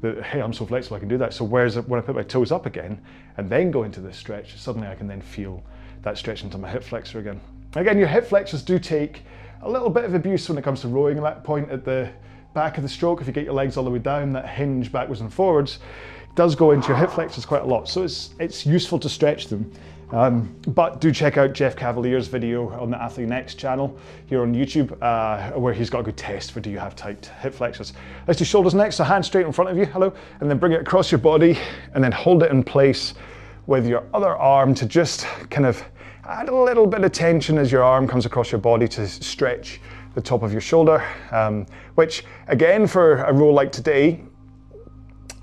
that, 0.00 0.22
hey, 0.24 0.42
I'm 0.42 0.52
so 0.52 0.66
flexible, 0.66 0.96
I 0.96 1.00
can 1.00 1.08
do 1.08 1.18
that. 1.18 1.32
So 1.32 1.44
whereas 1.44 1.78
when 1.78 2.00
I 2.00 2.02
put 2.02 2.16
my 2.16 2.22
toes 2.22 2.50
up 2.50 2.66
again 2.66 3.00
and 3.36 3.48
then 3.48 3.70
go 3.70 3.84
into 3.84 4.00
this 4.00 4.16
stretch, 4.16 4.56
suddenly 4.58 4.88
I 4.88 4.96
can 4.96 5.06
then 5.06 5.20
feel 5.20 5.62
that 6.02 6.18
stretch 6.18 6.42
into 6.42 6.58
my 6.58 6.68
hip 6.68 6.82
flexor 6.82 7.20
again. 7.20 7.40
Again, 7.76 7.98
your 7.98 8.08
hip 8.08 8.26
flexors 8.26 8.62
do 8.62 8.80
take 8.80 9.22
a 9.62 9.70
little 9.70 9.90
bit 9.90 10.04
of 10.04 10.14
abuse 10.14 10.48
when 10.48 10.58
it 10.58 10.62
comes 10.62 10.80
to 10.80 10.88
rowing 10.88 11.18
at 11.18 11.22
that 11.22 11.44
point 11.44 11.70
at 11.70 11.84
the 11.84 12.10
back 12.52 12.78
of 12.78 12.82
the 12.82 12.88
stroke. 12.88 13.20
If 13.20 13.28
you 13.28 13.32
get 13.32 13.44
your 13.44 13.54
legs 13.54 13.76
all 13.76 13.84
the 13.84 13.90
way 13.90 14.00
down, 14.00 14.32
that 14.32 14.48
hinge 14.48 14.90
backwards 14.90 15.20
and 15.20 15.32
forwards, 15.32 15.78
does 16.34 16.54
go 16.54 16.70
into 16.70 16.88
your 16.88 16.96
hip 16.96 17.10
flexors 17.10 17.44
quite 17.44 17.62
a 17.62 17.66
lot. 17.66 17.88
So 17.88 18.02
it's, 18.02 18.34
it's 18.38 18.64
useful 18.64 18.98
to 19.00 19.08
stretch 19.08 19.48
them. 19.48 19.70
Um, 20.12 20.54
but 20.66 21.00
do 21.00 21.12
check 21.12 21.36
out 21.36 21.52
Jeff 21.52 21.76
Cavaliere's 21.76 22.26
video 22.26 22.68
on 22.80 22.90
the 22.90 22.96
Athlean-X 22.96 23.54
channel 23.54 23.96
here 24.26 24.42
on 24.42 24.52
YouTube, 24.52 25.00
uh, 25.00 25.52
where 25.58 25.72
he's 25.72 25.88
got 25.88 26.00
a 26.00 26.02
good 26.02 26.16
test 26.16 26.50
for 26.50 26.58
do 26.60 26.68
you 26.68 26.78
have 26.78 26.96
tight 26.96 27.30
hip 27.40 27.54
flexors. 27.54 27.92
Let's 28.26 28.38
do 28.38 28.44
shoulders 28.44 28.74
next, 28.74 28.96
so 28.96 29.04
hands 29.04 29.26
straight 29.28 29.46
in 29.46 29.52
front 29.52 29.70
of 29.70 29.76
you, 29.76 29.86
hello, 29.86 30.12
and 30.40 30.50
then 30.50 30.58
bring 30.58 30.72
it 30.72 30.80
across 30.80 31.12
your 31.12 31.20
body 31.20 31.56
and 31.94 32.02
then 32.02 32.10
hold 32.10 32.42
it 32.42 32.50
in 32.50 32.64
place 32.64 33.14
with 33.66 33.86
your 33.86 34.04
other 34.12 34.36
arm 34.36 34.74
to 34.74 34.86
just 34.86 35.26
kind 35.48 35.64
of 35.64 35.80
add 36.24 36.48
a 36.48 36.54
little 36.54 36.86
bit 36.86 37.04
of 37.04 37.12
tension 37.12 37.56
as 37.56 37.70
your 37.70 37.84
arm 37.84 38.08
comes 38.08 38.26
across 38.26 38.50
your 38.50 38.60
body 38.60 38.88
to 38.88 39.06
stretch 39.06 39.80
the 40.14 40.20
top 40.20 40.42
of 40.42 40.50
your 40.50 40.60
shoulder, 40.60 41.06
um, 41.30 41.66
which 41.94 42.24
again 42.48 42.86
for 42.86 43.18
a 43.24 43.32
row 43.32 43.52
like 43.52 43.70
today, 43.70 44.24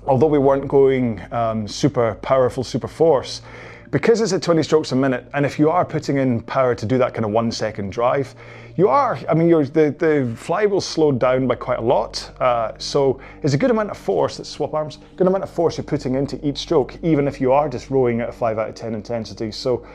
although 0.08 0.26
we 0.26 0.38
weren't 0.38 0.66
going 0.66 1.20
um, 1.32 1.68
super 1.68 2.14
powerful, 2.16 2.64
super 2.64 2.88
force, 2.88 3.42
because 3.90 4.20
it's 4.20 4.32
at 4.32 4.42
20 4.42 4.62
strokes 4.62 4.92
a 4.92 4.96
minute, 4.96 5.26
and 5.34 5.46
if 5.46 5.58
you 5.58 5.70
are 5.70 5.84
putting 5.84 6.18
in 6.18 6.42
power 6.42 6.74
to 6.74 6.84
do 6.84 6.98
that 6.98 7.14
kind 7.14 7.24
of 7.24 7.30
one 7.30 7.50
second 7.50 7.90
drive, 7.90 8.34
you 8.76 8.88
are, 8.88 9.18
I 9.28 9.34
mean, 9.34 9.48
the, 9.48 9.94
the 9.98 10.36
flywheel's 10.36 10.86
slowed 10.86 11.18
down 11.18 11.46
by 11.46 11.54
quite 11.54 11.78
a 11.78 11.82
lot. 11.82 12.30
Uh, 12.40 12.72
so 12.78 13.20
it's 13.42 13.54
a 13.54 13.58
good 13.58 13.70
amount 13.70 13.90
of 13.90 13.96
force, 13.96 14.38
let's 14.38 14.50
swap 14.50 14.74
arms, 14.74 14.98
good 15.16 15.26
amount 15.26 15.42
of 15.42 15.50
force 15.50 15.76
you're 15.76 15.84
putting 15.84 16.14
into 16.14 16.44
each 16.46 16.58
stroke, 16.58 16.98
even 17.02 17.26
if 17.26 17.40
you 17.40 17.52
are 17.52 17.68
just 17.68 17.90
rowing 17.90 18.20
at 18.20 18.28
a 18.28 18.32
5 18.32 18.58
out 18.58 18.68
of 18.68 18.74
10 18.74 18.94
intensity. 18.94 19.50
So 19.50 19.86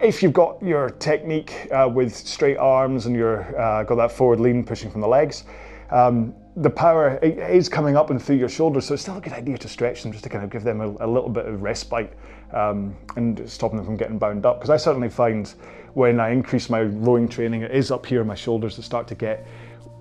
if 0.00 0.22
you've 0.22 0.32
got 0.32 0.62
your 0.62 0.90
technique 0.90 1.68
uh, 1.72 1.88
with 1.92 2.14
straight 2.14 2.58
arms 2.58 3.06
and 3.06 3.16
you're 3.16 3.58
uh, 3.60 3.82
got 3.82 3.96
that 3.96 4.12
forward 4.12 4.40
lean 4.40 4.62
pushing 4.62 4.90
from 4.90 5.00
the 5.00 5.08
legs, 5.08 5.44
um, 5.90 6.34
the 6.60 6.70
power 6.70 7.18
is 7.18 7.68
coming 7.68 7.96
up 7.96 8.10
and 8.10 8.20
through 8.20 8.36
your 8.36 8.48
shoulders, 8.48 8.86
so 8.86 8.94
it's 8.94 9.02
still 9.02 9.16
a 9.16 9.20
good 9.20 9.32
idea 9.32 9.56
to 9.58 9.68
stretch 9.68 10.02
them 10.02 10.12
just 10.12 10.24
to 10.24 10.30
kind 10.30 10.42
of 10.42 10.50
give 10.50 10.64
them 10.64 10.80
a, 10.80 10.88
a 11.04 11.06
little 11.06 11.28
bit 11.28 11.46
of 11.46 11.62
respite 11.62 12.12
um, 12.52 12.96
and 13.16 13.48
stopping 13.48 13.76
them 13.76 13.86
from 13.86 13.96
getting 13.96 14.18
bound 14.18 14.44
up. 14.44 14.58
Because 14.58 14.70
I 14.70 14.76
certainly 14.76 15.08
find 15.08 15.52
when 15.94 16.18
I 16.18 16.30
increase 16.30 16.68
my 16.68 16.80
rowing 16.80 17.28
training, 17.28 17.62
it 17.62 17.70
is 17.70 17.90
up 17.90 18.04
here 18.04 18.20
in 18.20 18.26
my 18.26 18.34
shoulders 18.34 18.76
that 18.76 18.82
start 18.82 19.06
to 19.08 19.14
get 19.14 19.46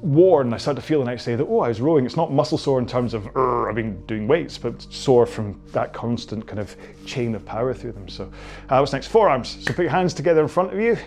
worn. 0.01 0.53
I 0.53 0.58
start 0.58 0.76
to 0.78 0.82
feel 0.82 0.99
the 0.99 1.05
next 1.05 1.26
day 1.26 1.36
that, 1.36 1.45
oh, 1.45 1.60
I 1.60 1.68
was 1.68 1.80
rowing. 1.80 2.05
It's 2.05 2.16
not 2.16 2.32
muscle 2.32 2.58
sore 2.58 2.80
in 2.80 2.88
terms 2.88 3.14
of, 3.14 3.26
I've 3.36 3.76
been 3.76 4.03
doing 4.05 4.28
weights, 4.28 4.58
but 4.58 4.82
sore 4.91 5.26
from 5.26 5.62
that 5.74 5.93
constant 5.93 6.47
kind 6.47 6.60
of 6.60 6.76
chain 7.05 7.36
of 7.36 7.45
power 7.45 7.74
through 7.74 7.93
them. 7.93 8.08
So, 8.08 8.32
uh, 8.70 8.78
what's 8.78 8.93
next? 8.93 9.08
Forearms. 9.08 9.58
So, 9.64 9.74
put 9.74 9.84
your 9.84 9.91
hands 9.91 10.14
together 10.14 10.41
in 10.41 10.47
front 10.47 10.74
of 10.74 10.80
you, 10.80 10.97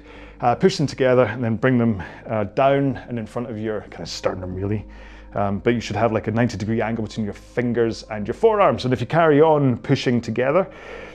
uh, 0.40 0.55
push 0.55 0.76
them 0.76 0.86
together, 0.86 1.24
and 1.24 1.42
then 1.42 1.57
bring 1.57 1.78
them 1.78 2.03
uh, 2.26 2.44
down 2.44 2.96
and 3.09 3.18
in 3.18 3.26
front 3.26 3.51
of 3.51 3.59
your 3.59 3.82
kind 3.82 4.03
of 4.03 4.09
sternum, 4.09 4.55
really. 4.55 4.86
Um, 5.35 5.61
but 5.61 5.74
you 5.74 5.81
should 5.81 5.97
have 5.97 6.12
like 6.12 6.26
a 6.26 6.31
90 6.31 6.57
degree 6.57 6.83
angle 6.83 7.05
between 7.05 7.24
your 7.24 7.35
fingers 7.35 8.03
and 8.11 8.26
your 8.26 8.35
forearms. 8.35 8.85
And 8.85 8.93
if 8.93 9.01
you 9.01 9.07
carry 9.07 9.41
on 9.41 9.78
pushing 9.78 10.20
together, 10.20 10.68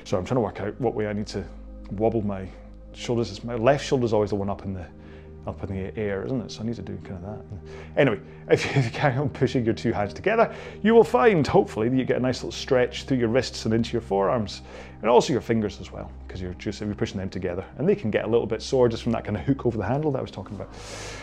so 0.06 0.18
I'm 0.18 0.26
trying 0.26 0.38
to 0.38 0.42
work 0.42 0.62
out 0.62 0.80
what 0.80 0.94
way 0.94 1.08
I 1.08 1.14
need 1.14 1.28
to 1.28 1.44
wobble 1.92 2.22
my 2.22 2.48
shoulders. 2.94 3.44
My 3.44 3.56
left 3.56 3.86
shoulder 3.86 4.06
is 4.06 4.14
always 4.14 4.30
the 4.30 4.36
one 4.36 4.50
up 4.50 4.64
in 4.64 4.74
the 4.74 4.86
up 5.48 5.64
in 5.64 5.76
the 5.76 5.98
air, 6.00 6.26
isn't 6.26 6.42
it? 6.42 6.52
So 6.52 6.62
I 6.62 6.66
need 6.66 6.76
to 6.76 6.82
do 6.82 6.98
kind 7.04 7.24
of 7.24 7.38
that. 7.38 7.42
Anyway, 7.98 8.20
if 8.50 8.76
you 8.76 8.82
carry 8.92 9.16
on 9.16 9.30
pushing 9.30 9.64
your 9.64 9.74
two 9.74 9.92
hands 9.92 10.14
together, 10.14 10.54
you 10.82 10.94
will 10.94 11.04
find, 11.04 11.46
hopefully, 11.46 11.90
that 11.90 11.96
you 11.96 12.04
get 12.04 12.18
a 12.18 12.20
nice 12.20 12.38
little 12.38 12.52
stretch 12.52 13.04
through 13.04 13.18
your 13.18 13.30
wrists 13.30 13.66
and 13.66 13.74
into 13.74 13.92
your 13.92 14.02
forearms, 14.02 14.62
and 15.06 15.12
also 15.12 15.32
your 15.32 15.42
fingers 15.42 15.80
as 15.80 15.92
well, 15.92 16.12
because 16.26 16.42
you're 16.42 16.56
just 16.56 16.82
you're 16.82 16.96
pushing 16.96 17.20
them 17.20 17.30
together, 17.30 17.64
and 17.78 17.88
they 17.88 17.94
can 17.94 18.10
get 18.10 18.26
a 18.26 18.28
little 18.28 18.48
bit 18.48 18.60
sore 18.60 18.90
just 18.90 19.04
from 19.04 19.12
that 19.12 19.24
kind 19.24 19.38
of 19.38 19.44
hook 19.44 19.68
over 19.68 19.78
the 19.78 19.86
handle 19.86 20.12
that 20.12 20.18
I 20.18 20.22
was 20.24 20.32
talking 20.32 20.56
about. 20.56 20.74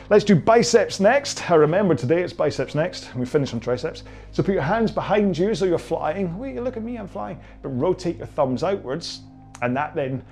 Let's 0.08 0.22
do 0.22 0.36
biceps 0.36 1.00
next. 1.00 1.50
I 1.50 1.56
remember 1.56 1.96
today 1.96 2.22
it's 2.22 2.32
biceps 2.32 2.76
next, 2.76 3.10
and 3.10 3.18
we 3.18 3.26
finish 3.26 3.52
on 3.52 3.58
triceps. 3.58 4.04
So 4.30 4.44
put 4.44 4.52
your 4.52 4.62
hands 4.62 4.92
behind 4.92 5.36
you 5.36 5.52
so 5.56 5.64
you're 5.64 5.78
flying. 5.78 6.38
Wait, 6.38 6.54
look 6.62 6.76
at 6.76 6.84
me, 6.84 6.96
I'm 6.96 7.08
flying. 7.08 7.40
But 7.60 7.70
rotate 7.70 8.18
your 8.18 8.28
thumbs 8.28 8.62
outwards, 8.62 9.22
and 9.62 9.76
that 9.76 9.96
then 9.96 10.22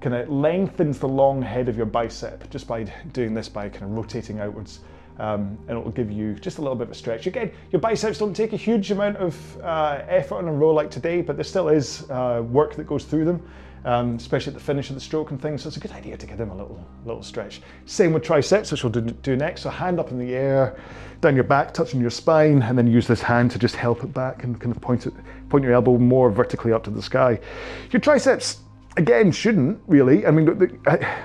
kind 0.00 0.14
of 0.14 0.28
lengthens 0.28 1.00
the 1.00 1.08
long 1.08 1.42
head 1.42 1.68
of 1.68 1.76
your 1.76 1.86
bicep 1.86 2.48
just 2.48 2.68
by 2.68 2.84
doing 3.12 3.34
this 3.34 3.48
by 3.48 3.68
kind 3.68 3.86
of 3.86 3.90
rotating 3.90 4.38
outwards. 4.38 4.78
Um, 5.20 5.58
and 5.68 5.76
it 5.76 5.84
will 5.84 5.92
give 5.92 6.10
you 6.10 6.34
just 6.34 6.56
a 6.56 6.62
little 6.62 6.74
bit 6.74 6.84
of 6.84 6.92
a 6.92 6.94
stretch. 6.94 7.26
Again, 7.26 7.52
your 7.70 7.80
biceps 7.80 8.16
don't 8.16 8.32
take 8.32 8.54
a 8.54 8.56
huge 8.56 8.90
amount 8.90 9.18
of 9.18 9.60
uh, 9.60 10.02
effort 10.08 10.36
on 10.36 10.48
a 10.48 10.52
row 10.52 10.72
like 10.72 10.90
today, 10.90 11.20
but 11.20 11.36
there 11.36 11.44
still 11.44 11.68
is 11.68 12.10
uh, 12.10 12.42
work 12.48 12.74
that 12.76 12.86
goes 12.86 13.04
through 13.04 13.26
them, 13.26 13.42
um, 13.84 14.16
especially 14.16 14.52
at 14.52 14.54
the 14.54 14.64
finish 14.64 14.88
of 14.88 14.94
the 14.94 15.00
stroke 15.00 15.30
and 15.30 15.40
things. 15.42 15.62
So 15.62 15.68
it's 15.68 15.76
a 15.76 15.80
good 15.80 15.92
idea 15.92 16.16
to 16.16 16.26
give 16.26 16.38
them 16.38 16.50
a 16.50 16.56
little 16.56 16.82
little 17.04 17.22
stretch. 17.22 17.60
Same 17.84 18.14
with 18.14 18.22
triceps, 18.22 18.72
which 18.72 18.82
we'll 18.82 18.92
do, 18.92 19.02
do 19.02 19.36
next. 19.36 19.60
So 19.60 19.68
hand 19.68 20.00
up 20.00 20.10
in 20.10 20.18
the 20.18 20.34
air, 20.34 20.80
down 21.20 21.34
your 21.34 21.44
back, 21.44 21.74
touching 21.74 22.00
your 22.00 22.08
spine, 22.08 22.62
and 22.62 22.78
then 22.78 22.86
use 22.86 23.06
this 23.06 23.20
hand 23.20 23.50
to 23.50 23.58
just 23.58 23.76
help 23.76 24.02
it 24.02 24.14
back 24.14 24.44
and 24.44 24.58
kind 24.58 24.74
of 24.74 24.80
point 24.80 25.06
it, 25.06 25.12
point 25.50 25.64
your 25.64 25.74
elbow 25.74 25.98
more 25.98 26.30
vertically 26.30 26.72
up 26.72 26.82
to 26.84 26.90
the 26.90 27.02
sky. 27.02 27.38
Your 27.90 28.00
triceps 28.00 28.60
again 28.96 29.30
shouldn't 29.30 29.80
really. 29.86 30.26
I 30.26 30.30
mean 30.30 30.46
the, 30.46 30.66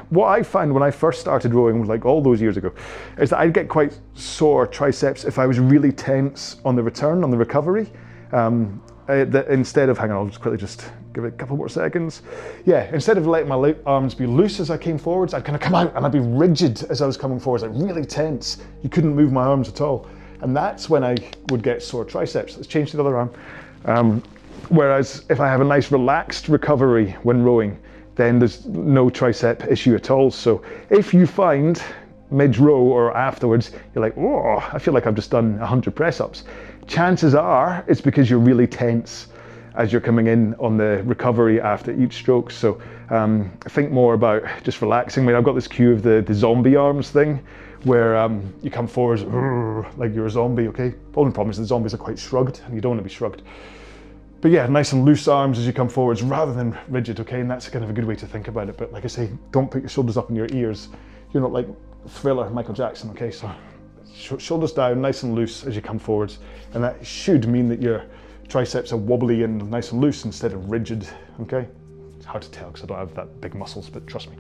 what 0.09 0.27
i 0.27 0.43
found 0.43 0.73
when 0.73 0.83
i 0.83 0.91
first 0.91 1.19
started 1.19 1.53
rowing 1.53 1.85
like 1.85 2.05
all 2.05 2.21
those 2.21 2.41
years 2.41 2.57
ago 2.57 2.73
is 3.17 3.29
that 3.31 3.39
i'd 3.39 3.53
get 3.53 3.67
quite 3.67 3.99
sore 4.13 4.67
triceps 4.67 5.25
if 5.25 5.39
i 5.39 5.45
was 5.45 5.59
really 5.59 5.91
tense 5.91 6.57
on 6.63 6.75
the 6.75 6.83
return 6.83 7.23
on 7.23 7.31
the 7.31 7.37
recovery. 7.37 7.91
Um, 8.31 8.81
uh, 9.07 9.23
that 9.25 9.47
instead 9.49 9.87
of 9.89 9.97
hang 9.99 10.09
on 10.09 10.17
i'll 10.17 10.25
just 10.25 10.41
quickly 10.41 10.57
just 10.57 10.91
give 11.13 11.23
it 11.25 11.27
a 11.29 11.31
couple 11.31 11.55
more 11.55 11.69
seconds. 11.69 12.21
Yeah 12.65 12.91
instead 12.93 13.17
of 13.17 13.27
letting 13.27 13.47
my 13.47 13.75
arms 13.85 14.15
be 14.15 14.25
loose 14.25 14.59
as 14.59 14.69
i 14.69 14.77
came 14.77 14.97
forwards 14.97 15.33
i'd 15.33 15.45
kind 15.45 15.55
of 15.55 15.61
come 15.61 15.75
out 15.75 15.95
and 15.95 16.05
i'd 16.05 16.11
be 16.11 16.19
rigid 16.19 16.83
as 16.89 17.01
i 17.01 17.05
was 17.05 17.17
coming 17.17 17.39
forwards 17.39 17.63
like 17.63 17.71
really 17.73 18.05
tense. 18.05 18.57
You 18.83 18.89
couldn't 18.89 19.15
move 19.15 19.31
my 19.31 19.43
arms 19.43 19.69
at 19.69 19.81
all. 19.81 20.07
And 20.41 20.55
that's 20.55 20.89
when 20.89 21.03
i 21.03 21.15
would 21.49 21.63
get 21.63 21.81
sore 21.81 22.05
triceps. 22.05 22.57
Let's 22.57 22.67
change 22.67 22.91
to 22.91 22.97
the 22.97 23.03
other 23.03 23.17
arm. 23.17 23.31
Um, 23.85 24.23
Whereas 24.69 25.25
if 25.29 25.39
I 25.39 25.47
have 25.47 25.61
a 25.61 25.65
nice 25.65 25.91
relaxed 25.91 26.47
recovery 26.49 27.15
when 27.23 27.43
rowing, 27.43 27.77
then 28.15 28.39
there's 28.39 28.65
no 28.65 29.09
tricep 29.09 29.69
issue 29.69 29.95
at 29.95 30.09
all. 30.09 30.31
So 30.31 30.61
if 30.89 31.13
you 31.13 31.27
find 31.27 31.81
mid 32.31 32.57
row 32.57 32.81
or 32.81 33.15
afterwards, 33.15 33.71
you're 33.93 34.03
like, 34.03 34.17
oh, 34.17 34.57
I 34.73 34.79
feel 34.79 34.93
like 34.93 35.05
I've 35.07 35.15
just 35.15 35.31
done 35.31 35.59
100 35.59 35.95
press 35.95 36.19
ups, 36.19 36.43
chances 36.87 37.35
are 37.35 37.83
it's 37.87 38.01
because 38.01 38.29
you're 38.29 38.39
really 38.39 38.67
tense 38.67 39.27
as 39.75 39.91
you're 39.91 40.01
coming 40.01 40.27
in 40.27 40.55
on 40.55 40.77
the 40.77 41.03
recovery 41.05 41.59
after 41.59 41.91
each 41.91 42.13
stroke. 42.13 42.49
So 42.49 42.81
um, 43.09 43.51
think 43.67 43.91
more 43.91 44.13
about 44.13 44.43
just 44.63 44.81
relaxing. 44.81 45.23
I 45.23 45.27
mean, 45.27 45.35
I've 45.35 45.43
got 45.43 45.53
this 45.53 45.67
cue 45.67 45.91
of 45.91 46.01
the, 46.01 46.23
the 46.25 46.33
zombie 46.33 46.75
arms 46.75 47.09
thing 47.09 47.45
where 47.83 48.17
um, 48.17 48.53
you 48.63 48.71
come 48.71 48.87
forward 48.87 49.21
like 49.97 50.15
you're 50.15 50.25
a 50.25 50.29
zombie, 50.29 50.67
okay? 50.69 50.93
Only 51.15 51.33
problem 51.33 51.51
is 51.51 51.57
the 51.57 51.65
zombies 51.65 51.93
are 51.93 51.97
quite 51.97 52.17
shrugged 52.17 52.61
and 52.65 52.73
you 52.73 52.81
don't 52.81 52.91
want 52.91 52.99
to 52.99 53.03
be 53.03 53.13
shrugged. 53.13 53.41
But 54.41 54.51
yeah, 54.51 54.67
nice 54.67 54.91
and 54.91 55.05
loose 55.05 55.27
arms 55.27 55.57
as 55.57 55.65
you 55.65 55.73
come 55.73 55.89
forwards 55.89 56.21
rather 56.21 56.53
than 56.53 56.77
rigid, 56.87 57.19
okay? 57.21 57.39
And 57.39 57.49
that's 57.49 57.67
kind 57.69 57.83
of 57.83 57.89
a 57.89 57.93
good 57.93 58.05
way 58.05 58.15
to 58.15 58.27
think 58.27 58.47
about 58.47 58.69
it. 58.69 58.77
But 58.77 58.91
like 58.91 59.03
I 59.03 59.07
say, 59.07 59.29
don't 59.51 59.71
put 59.71 59.81
your 59.81 59.89
shoulders 59.89 60.17
up 60.17 60.29
in 60.29 60.35
your 60.35 60.47
ears. 60.51 60.89
You're 61.33 61.41
not 61.41 61.51
like 61.51 61.67
thriller 62.07 62.49
Michael 62.49 62.73
Jackson, 62.73 63.09
okay? 63.11 63.31
So 63.31 63.51
sh- 64.13 64.33
shoulders 64.37 64.71
down, 64.71 65.01
nice 65.01 65.23
and 65.23 65.33
loose 65.33 65.65
as 65.65 65.75
you 65.75 65.81
come 65.81 65.99
forwards. 65.99 66.39
And 66.73 66.83
that 66.83 67.05
should 67.05 67.47
mean 67.47 67.67
that 67.69 67.81
your 67.81 68.05
triceps 68.47 68.93
are 68.93 68.97
wobbly 68.97 69.43
and 69.43 69.69
nice 69.71 69.91
and 69.91 70.01
loose 70.01 70.25
instead 70.25 70.53
of 70.53 70.69
rigid, 70.69 71.07
okay? 71.41 71.67
It's 72.17 72.25
hard 72.25 72.43
to 72.43 72.51
tell 72.51 72.67
because 72.67 72.83
I 72.83 72.85
don't 72.87 72.99
have 72.99 73.15
that 73.15 73.41
big 73.41 73.55
muscles, 73.55 73.89
but 73.89 74.05
trust 74.05 74.29
me. 74.29 74.37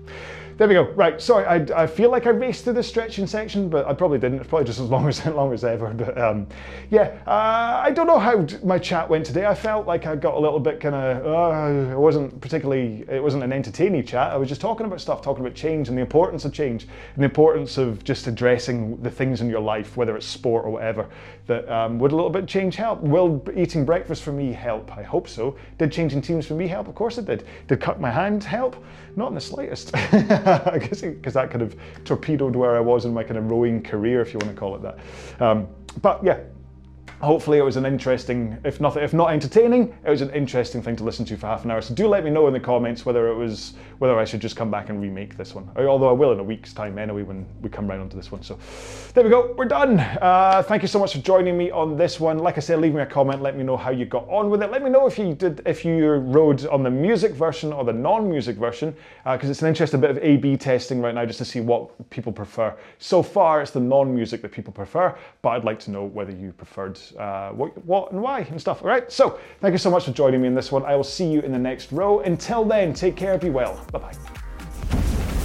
There 0.57 0.69
we 0.69 0.73
go. 0.73 0.83
Right, 0.91 1.19
sorry, 1.21 1.45
I, 1.45 1.83
I 1.83 1.85
feel 1.85 2.09
like 2.09 2.25
I 2.27 2.29
raced 2.29 2.63
through 2.63 2.73
the 2.73 2.83
stretching 2.83 3.27
section, 3.27 3.67
but 3.67 3.85
I 3.87 3.93
probably 3.93 4.19
didn't. 4.19 4.39
It's 4.39 4.47
probably 4.47 4.65
just 4.65 4.79
as 4.79 4.89
long 4.89 5.09
as, 5.09 5.19
as 5.25 5.33
long 5.35 5.51
as 5.51 5.65
ever. 5.65 5.89
But 5.89 6.17
um, 6.17 6.47
yeah, 6.89 7.19
uh, 7.27 7.81
I 7.83 7.91
don't 7.91 8.07
know 8.07 8.19
how 8.19 8.47
my 8.63 8.79
chat 8.79 9.09
went 9.09 9.25
today. 9.25 9.45
I 9.45 9.53
felt 9.53 9.85
like 9.85 10.05
I 10.05 10.15
got 10.15 10.35
a 10.35 10.39
little 10.39 10.61
bit 10.61 10.79
kind 10.79 10.95
of, 10.95 11.25
uh, 11.25 11.91
it 11.91 11.99
wasn't 11.99 12.39
particularly, 12.39 13.03
it 13.09 13.21
wasn't 13.21 13.43
an 13.43 13.51
entertaining 13.51 14.05
chat. 14.05 14.31
I 14.31 14.37
was 14.37 14.47
just 14.47 14.61
talking 14.61 14.85
about 14.85 15.01
stuff, 15.01 15.21
talking 15.21 15.45
about 15.45 15.57
change 15.57 15.89
and 15.89 15.97
the 15.97 16.01
importance 16.01 16.45
of 16.45 16.53
change 16.53 16.83
and 16.83 17.21
the 17.21 17.25
importance 17.25 17.77
of 17.77 18.01
just 18.05 18.27
addressing 18.27 18.95
the 19.03 19.11
things 19.11 19.41
in 19.41 19.49
your 19.49 19.59
life, 19.59 19.97
whether 19.97 20.15
it's 20.15 20.25
sport 20.25 20.63
or 20.63 20.69
whatever, 20.69 21.09
that 21.47 21.67
um, 21.67 21.99
would 21.99 22.13
a 22.13 22.15
little 22.15 22.29
bit 22.29 22.47
change 22.47 22.77
help? 22.77 23.01
Will 23.01 23.43
eating 23.57 23.83
breakfast 23.83 24.23
for 24.23 24.31
me 24.31 24.53
help? 24.53 24.95
I 24.95 25.03
hope 25.03 25.27
so. 25.27 25.57
Did 25.79 25.91
changing 25.91 26.21
teams 26.21 26.47
for 26.47 26.53
me 26.53 26.65
help? 26.65 26.87
Of 26.87 26.95
course 26.95 27.17
it 27.17 27.25
did. 27.25 27.45
Did 27.67 27.81
cut 27.81 27.99
my 27.99 28.09
hand 28.09 28.41
help? 28.41 28.77
Not 29.17 29.29
in 29.29 29.35
the 29.35 29.41
slightest. 29.41 29.91
I 30.71 30.77
guess 30.77 31.01
because 31.01 31.33
that 31.33 31.49
kind 31.49 31.63
of 31.63 31.75
torpedoed 32.03 32.55
where 32.55 32.75
I 32.75 32.79
was 32.79 33.05
in 33.05 33.13
my 33.13 33.23
kind 33.23 33.37
of 33.37 33.49
rowing 33.49 33.81
career, 33.81 34.21
if 34.21 34.31
you 34.31 34.39
want 34.39 34.53
to 34.53 34.59
call 34.59 34.75
it 34.75 34.81
that. 34.83 34.99
Um, 35.41 35.67
but 36.01 36.23
yeah, 36.23 36.39
hopefully 37.21 37.57
it 37.57 37.61
was 37.63 37.77
an 37.77 37.85
interesting, 37.85 38.57
if 38.63 38.79
not, 38.81 38.97
if 38.97 39.13
not 39.13 39.31
entertaining, 39.31 39.95
it 40.05 40.09
was 40.09 40.21
an 40.21 40.29
interesting 40.31 40.81
thing 40.81 40.95
to 40.95 41.03
listen 41.03 41.25
to 41.25 41.37
for 41.37 41.47
half 41.47 41.65
an 41.65 41.71
hour. 41.71 41.81
So 41.81 41.93
do 41.93 42.07
let 42.07 42.23
me 42.23 42.29
know 42.29 42.47
in 42.47 42.53
the 42.53 42.59
comments 42.59 43.05
whether 43.05 43.27
it 43.29 43.35
was, 43.35 43.73
whether 43.99 44.17
I 44.19 44.25
should 44.25 44.41
just 44.41 44.55
come 44.55 44.69
back 44.69 44.89
and 44.89 45.01
remake 45.01 45.37
this 45.37 45.55
one. 45.55 45.69
Although 45.77 46.09
I 46.09 46.11
will 46.11 46.31
in 46.31 46.39
a 46.39 46.43
week's 46.43 46.73
time 46.73 46.97
anyway 46.97 47.23
when 47.23 47.45
we 47.61 47.69
come 47.69 47.87
round 47.87 48.01
onto 48.01 48.17
this 48.17 48.31
one. 48.31 48.43
So 48.43 48.59
there 49.13 49.23
we 49.23 49.29
go, 49.29 49.53
we're 49.57 49.65
done. 49.65 49.99
Uh, 49.99 50.63
thank 50.67 50.81
you 50.81 50.87
so 50.87 50.99
much 50.99 51.13
for 51.13 51.19
joining 51.19 51.57
me 51.57 51.71
on 51.71 51.97
this 51.97 52.19
one. 52.19 52.39
Like 52.39 52.57
I 52.57 52.61
said, 52.61 52.79
leave 52.79 52.93
me 52.93 53.01
a 53.01 53.05
comment, 53.05 53.41
let 53.41 53.57
me 53.57 53.63
know 53.63 53.77
how 53.77 53.91
you 53.91 54.05
got 54.05 54.27
on 54.29 54.49
with 54.49 54.61
it. 54.61 54.71
Let 54.71 54.83
me 54.83 54.89
know 54.89 55.07
if 55.07 55.17
you 55.17 55.33
did, 55.33 55.61
if 55.65 55.85
you 55.85 56.05
rowed 56.05 56.65
on 56.67 56.83
the 56.83 56.91
music 56.91 57.31
version 57.31 57.71
or 57.71 57.83
the 57.83 57.93
non-music 57.93 58.57
version, 58.57 58.95
because 59.23 59.49
uh, 59.49 59.51
it's 59.51 59.61
an 59.61 59.67
interesting 59.67 60.01
bit 60.01 60.11
of 60.11 60.17
A-B 60.19 60.57
testing 60.57 61.01
right 61.01 61.15
now 61.15 61.25
just 61.25 61.39
to 61.39 61.45
see 61.45 61.61
what 61.61 62.09
people 62.09 62.31
prefer. 62.31 62.75
So 62.99 63.23
far, 63.23 63.61
it's 63.61 63.71
the 63.71 63.79
non-music 63.79 64.41
that 64.41 64.51
people 64.51 64.73
prefer, 64.73 65.17
but 65.41 65.49
I'd 65.49 65.63
like 65.63 65.79
to 65.79 65.91
know 65.91 66.03
whether 66.03 66.31
you 66.31 66.51
preferred 66.51 66.99
uh, 67.13 67.51
what, 67.51 67.77
what 67.85 68.11
and 68.11 68.21
why 68.21 68.41
and 68.41 68.59
stuff. 68.59 68.81
All 68.81 68.87
right, 68.87 69.11
so 69.11 69.39
thank 69.61 69.71
you 69.71 69.77
so 69.77 69.89
much 69.89 70.05
for 70.05 70.11
joining 70.11 70.41
me 70.41 70.47
in 70.47 70.55
this 70.55 70.71
one. 70.71 70.83
I 70.85 70.95
will 70.95 71.03
see 71.03 71.27
you 71.27 71.41
in 71.41 71.51
the 71.51 71.59
next 71.59 71.91
row. 71.91 72.19
Until 72.21 72.63
then, 72.65 72.93
take 72.93 73.15
care, 73.15 73.37
be 73.37 73.49
well. 73.49 73.85
Bye 73.91 73.99
bye. 73.99 75.44